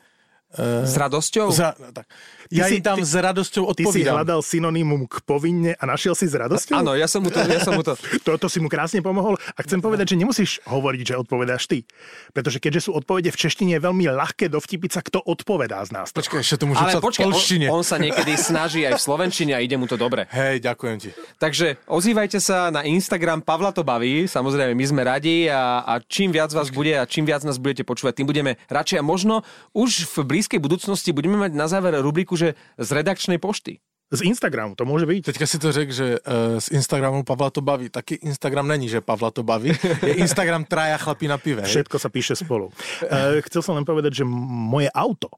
s 0.56 0.93
radosťou? 0.96 1.52
Za, 1.52 1.76
tak. 1.76 2.08
Ja 2.54 2.70
si, 2.70 2.78
im 2.78 2.86
tam 2.86 3.02
ty, 3.02 3.04
s 3.04 3.14
radosťou 3.18 3.64
odpovídam. 3.74 3.91
Ty 3.91 3.98
si 3.98 4.02
hľadal 4.06 4.39
synonymum 4.46 5.10
k 5.10 5.18
povinne 5.26 5.74
a 5.76 5.84
našiel 5.89 6.14
si 6.14 6.30
s 6.30 6.38
radosťou? 6.38 6.78
Áno, 6.78 6.93
ja 6.93 7.10
som 7.10 7.26
mu 7.26 7.34
to... 7.34 7.41
Ja 7.41 7.60
som 7.60 7.74
mu 7.74 7.82
to... 7.82 7.98
to, 8.26 8.32
to 8.38 8.48
si 8.48 8.62
mu 8.62 8.70
krásne 8.70 9.02
pomohol. 9.02 9.36
A 9.58 9.60
chcem 9.66 9.82
povedať, 9.82 10.14
že 10.14 10.22
nemusíš 10.22 10.52
hovoriť, 10.70 11.02
že 11.02 11.14
odpovedáš 11.18 11.66
ty. 11.66 11.89
Pretože 12.32 12.62
keďže 12.62 12.89
sú 12.89 12.91
odpovede 12.93 13.34
v 13.34 13.38
češtine, 13.38 13.72
je 13.76 13.82
veľmi 13.82 14.06
ľahké 14.14 14.48
dovtipiť 14.54 14.91
sa, 14.93 15.02
kto 15.02 15.26
odpovedá 15.26 15.82
z 15.84 15.98
nás. 15.98 16.14
Počkaj, 16.14 16.46
ešte 16.46 16.62
to 16.62 16.66
môžem 16.70 16.86
Ale 16.86 17.02
počkaj, 17.02 17.26
on, 17.26 17.82
on, 17.82 17.84
sa 17.84 17.98
niekedy 17.98 18.38
snaží 18.38 18.86
aj 18.86 19.02
v 19.02 19.02
slovenčine 19.02 19.58
a 19.58 19.60
ide 19.60 19.76
mu 19.76 19.89
to 19.89 19.98
dobre. 19.98 20.30
Hej, 20.30 20.62
ďakujem 20.62 20.98
ti. 21.02 21.10
Takže 21.41 21.82
ozývajte 21.89 22.38
sa 22.38 22.70
na 22.70 22.86
Instagram 22.86 23.41
Pavla 23.41 23.74
to 23.74 23.82
baví. 23.82 24.30
Samozrejme, 24.30 24.78
my 24.78 24.86
sme 24.86 25.02
radi 25.02 25.50
a, 25.50 25.82
a 25.82 25.98
čím 26.06 26.30
viac 26.30 26.54
vás 26.54 26.70
bude 26.70 26.93
a 26.93 27.10
čím 27.10 27.26
viac 27.26 27.41
nás 27.41 27.58
budete 27.58 27.82
počúvať, 27.82 28.22
tým 28.22 28.30
budeme 28.30 28.62
radšej 28.70 29.02
a 29.02 29.04
možno 29.04 29.41
už 29.74 30.06
v 30.14 30.18
blízkej 30.46 30.62
budúcnosti 30.62 31.10
budeme 31.10 31.41
mať 31.41 31.58
na 31.58 31.66
záver 31.66 31.98
rubriku, 31.98 32.38
že 32.38 32.54
z 32.78 32.89
redakčnej 32.93 33.41
pošty. 33.41 33.82
Z 34.14 34.22
Instagramu, 34.22 34.78
to 34.78 34.86
môže 34.86 35.10
byť. 35.10 35.34
Teďka 35.34 35.46
si 35.50 35.58
to 35.58 35.74
řekl, 35.74 35.89
že 35.89 36.08
uh, 36.22 36.62
z 36.62 36.78
Instagramu 36.78 37.26
Pavla 37.26 37.50
to 37.50 37.66
baví. 37.66 37.89
Taky 37.89 38.22
Instagram 38.22 38.70
není, 38.70 38.86
že 38.86 39.02
Pavla 39.02 39.34
to 39.34 39.41
baví. 39.41 39.74
Je 40.06 40.22
Instagram 40.22 40.70
traja 40.70 41.02
chlapí 41.02 41.26
na 41.26 41.41
pive. 41.41 41.66
Všetko 41.66 41.98
sa 41.98 42.14
píše 42.14 42.38
spolu. 42.38 42.70
Uh, 43.02 43.41
chcel 43.50 43.66
som 43.66 43.74
len 43.74 43.82
povedať, 43.82 44.22
že 44.22 44.24
moje 44.30 44.93
auto 44.93 45.34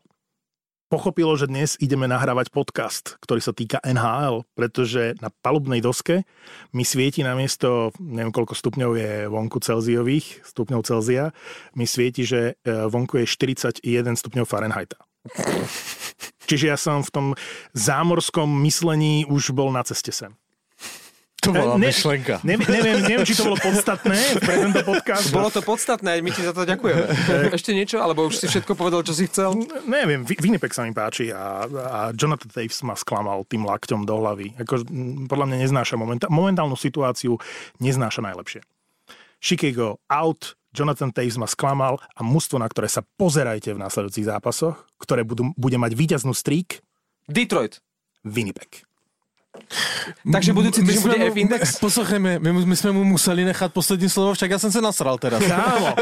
pochopilo, 0.87 1.35
že 1.35 1.51
dnes 1.51 1.75
ideme 1.83 2.07
nahrávať 2.07 2.51
podcast, 2.51 3.19
ktorý 3.19 3.43
sa 3.43 3.51
týka 3.51 3.77
NHL, 3.83 4.47
pretože 4.55 5.19
na 5.19 5.27
palubnej 5.43 5.83
doske 5.83 6.23
mi 6.71 6.87
svieti 6.87 7.21
namiesto, 7.21 7.91
neviem 7.99 8.31
koľko 8.31 8.55
stupňov 8.55 8.91
je 8.95 9.11
vonku 9.27 9.59
Celziových, 9.59 10.47
stupňov 10.47 10.81
Celzia, 10.87 11.35
mi 11.75 11.83
svieti, 11.83 12.23
že 12.23 12.55
e, 12.63 12.87
vonku 12.87 13.19
je 13.23 13.25
41 13.27 13.83
stupňov 14.15 14.47
Fahrenheita. 14.47 14.97
Čiže 16.47 16.65
ja 16.71 16.79
som 16.79 17.03
v 17.03 17.11
tom 17.11 17.27
zámorskom 17.75 18.47
myslení 18.63 19.27
už 19.27 19.51
bol 19.51 19.67
na 19.75 19.83
ceste 19.83 20.15
sem. 20.15 20.31
To 21.47 21.55
bola 21.55 21.75
Ne- 21.75 21.87
myšlenka. 21.87 22.43
Neviem, 22.43 22.67
neviem, 22.67 22.97
neviem, 23.01 23.23
či 23.23 23.33
to 23.33 23.47
bolo 23.47 23.55
podstatné 23.57 24.19
pre 24.37 24.55
tento 24.59 24.83
podcast. 24.83 25.31
Bolo 25.31 25.47
to 25.47 25.61
podstatné, 25.61 26.19
my 26.19 26.29
ti 26.29 26.41
za 26.41 26.51
to 26.51 26.61
ďakujeme. 26.61 27.03
Ešte 27.49 27.71
niečo, 27.71 27.97
alebo 27.97 28.27
už 28.27 28.35
si 28.35 28.45
všetko 28.45 28.73
povedal, 28.73 28.99
čo 29.01 29.11
si 29.11 29.25
chcel? 29.25 29.55
Neviem, 29.83 30.21
Vi- 30.21 30.37
Winnipeg 30.37 30.69
sa 30.69 30.83
mi 30.83 30.91
páči 30.91 31.29
a, 31.29 31.63
a 31.63 31.99
Jonathan 32.11 32.49
Taves 32.49 32.79
ma 32.81 32.93
sklamal 32.93 33.43
tým 33.43 33.63
lakťom 33.63 34.03
do 34.03 34.15
hlavy. 34.17 34.53
Ako, 34.57 34.83
podľa 35.25 35.45
mňa 35.45 35.57
neznáša 35.61 35.95
momentá- 35.95 36.27
momentálnu 36.27 36.75
situáciu, 36.75 37.39
neznáša 37.77 38.19
najlepšie. 38.21 38.59
Chicago 39.37 40.01
out, 40.07 40.57
Jonathan 40.71 41.09
Taves 41.09 41.37
ma 41.37 41.45
sklamal 41.45 42.01
a 42.11 42.21
mužstvo, 42.21 42.57
na 42.57 42.65
ktoré 42.65 42.87
sa 42.87 43.05
pozerajte 43.15 43.71
v 43.71 43.79
následujúcich 43.79 44.25
zápasoch, 44.25 44.75
ktoré 44.97 45.21
budú, 45.21 45.53
bude 45.53 45.77
mať 45.77 45.93
víťaznú 45.93 46.33
streak, 46.33 46.81
Detroit. 47.27 47.83
Winnipeg. 48.23 48.86
Takže 50.31 50.51
budúci 50.53 50.79
týždeň 50.83 51.01
bude 51.03 51.17
mu, 51.17 51.25
F-index? 51.31 51.61
Poslouchejme, 51.85 52.39
my, 52.39 52.49
my 52.65 52.75
jsme 52.75 52.91
mu 52.91 53.03
museli 53.03 53.45
nechat 53.45 53.73
poslední 53.73 54.09
slovo, 54.09 54.33
však 54.33 54.51
já 54.51 54.59
jsem 54.59 54.71
se 54.71 54.81
nasral 54.81 55.17
teraz. 55.17 55.43
Kámo, 55.43 55.95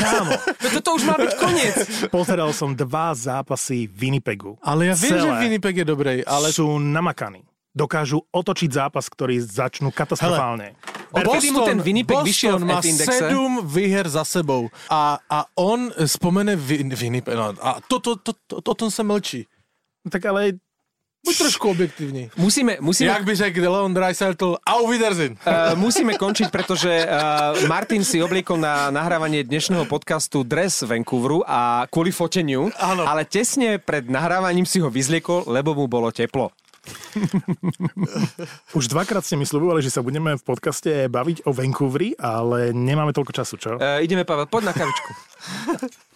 kámo, 0.00 0.32
Toto 0.72 0.94
už 0.94 1.02
má 1.04 1.14
byť 1.18 1.32
koniec. 1.36 1.76
pozeral 2.10 2.52
som 2.52 2.74
dva 2.76 3.14
zápasy 3.14 3.88
Winnipegu. 3.88 4.56
Ale 4.62 4.92
ja 4.92 4.94
viem, 4.96 5.16
že 5.16 5.24
Celé 5.24 5.40
Winnipeg 5.40 5.74
je 5.82 5.86
dobrej, 5.86 6.18
ale 6.26 6.52
sú 6.52 6.78
namakaní. 6.78 7.44
Dokážu 7.70 8.18
otočiť 8.34 8.70
zápas, 8.74 9.06
ktorý 9.06 9.38
začnú 9.38 9.94
katastrofálne. 9.94 10.74
Odkedy 11.14 11.54
mu 11.54 11.62
ten 11.62 11.78
Winnipeg 11.78 12.22
vyšiel 12.26 12.58
v 12.58 12.66
má 12.66 12.82
sedm 12.82 13.62
výher 13.62 14.10
za 14.10 14.26
sebou 14.26 14.66
a, 14.90 15.22
a 15.30 15.46
on 15.54 15.90
spomene 16.06 16.58
Win, 16.58 16.90
Winnipeg. 16.94 17.34
No, 17.34 17.54
a 17.62 17.78
to, 17.86 18.02
to, 18.02 18.18
to, 18.18 18.32
to, 18.46 18.58
o 18.58 18.74
tom 18.74 18.90
se 18.90 19.02
mlčí. 19.02 19.46
Tak 20.10 20.22
ale 20.26 20.58
Buď 21.20 21.36
trošku 21.36 21.70
objektivní. 21.70 22.30
Musíme, 22.36 22.76
musíme, 22.80 23.10
Jak 23.12 23.24
by 23.24 23.34
řekl 23.36 23.60
Leon 23.60 23.94
Dreisaitl, 23.94 24.56
au 24.66 24.88
Wiedersehen. 24.88 25.36
Uh, 25.44 25.76
musíme 25.76 26.16
končiť, 26.16 26.48
pretože 26.48 26.88
uh, 26.88 27.68
Martin 27.68 28.00
si 28.00 28.24
obliekol 28.24 28.56
na 28.56 28.88
nahrávanie 28.88 29.44
dnešného 29.44 29.84
podcastu 29.84 30.48
dres 30.48 30.80
Vancouveru 30.80 31.44
a 31.44 31.84
kvôli 31.92 32.08
foteniu, 32.08 32.72
Áno. 32.80 33.04
ale 33.04 33.28
tesne 33.28 33.76
pred 33.76 34.08
nahrávaním 34.08 34.64
si 34.64 34.80
ho 34.80 34.88
vyzliekol, 34.88 35.44
lebo 35.44 35.76
mu 35.76 35.92
bolo 35.92 36.08
teplo. 36.08 36.56
Už 38.78 38.88
dvakrát 38.88 39.20
ste 39.20 39.36
mi 39.36 39.44
slubovali, 39.44 39.84
že 39.84 39.92
sa 39.92 40.00
budeme 40.00 40.40
v 40.40 40.42
podcaste 40.42 41.04
baviť 41.12 41.44
o 41.44 41.52
Vancouveri, 41.52 42.16
ale 42.16 42.72
nemáme 42.72 43.12
toľko 43.12 43.32
času, 43.36 43.54
čo? 43.60 43.76
Uh, 43.76 44.00
ideme, 44.00 44.24
Pavel, 44.24 44.48
poď 44.48 44.72
na 44.72 44.74
kavičku. 44.74 45.10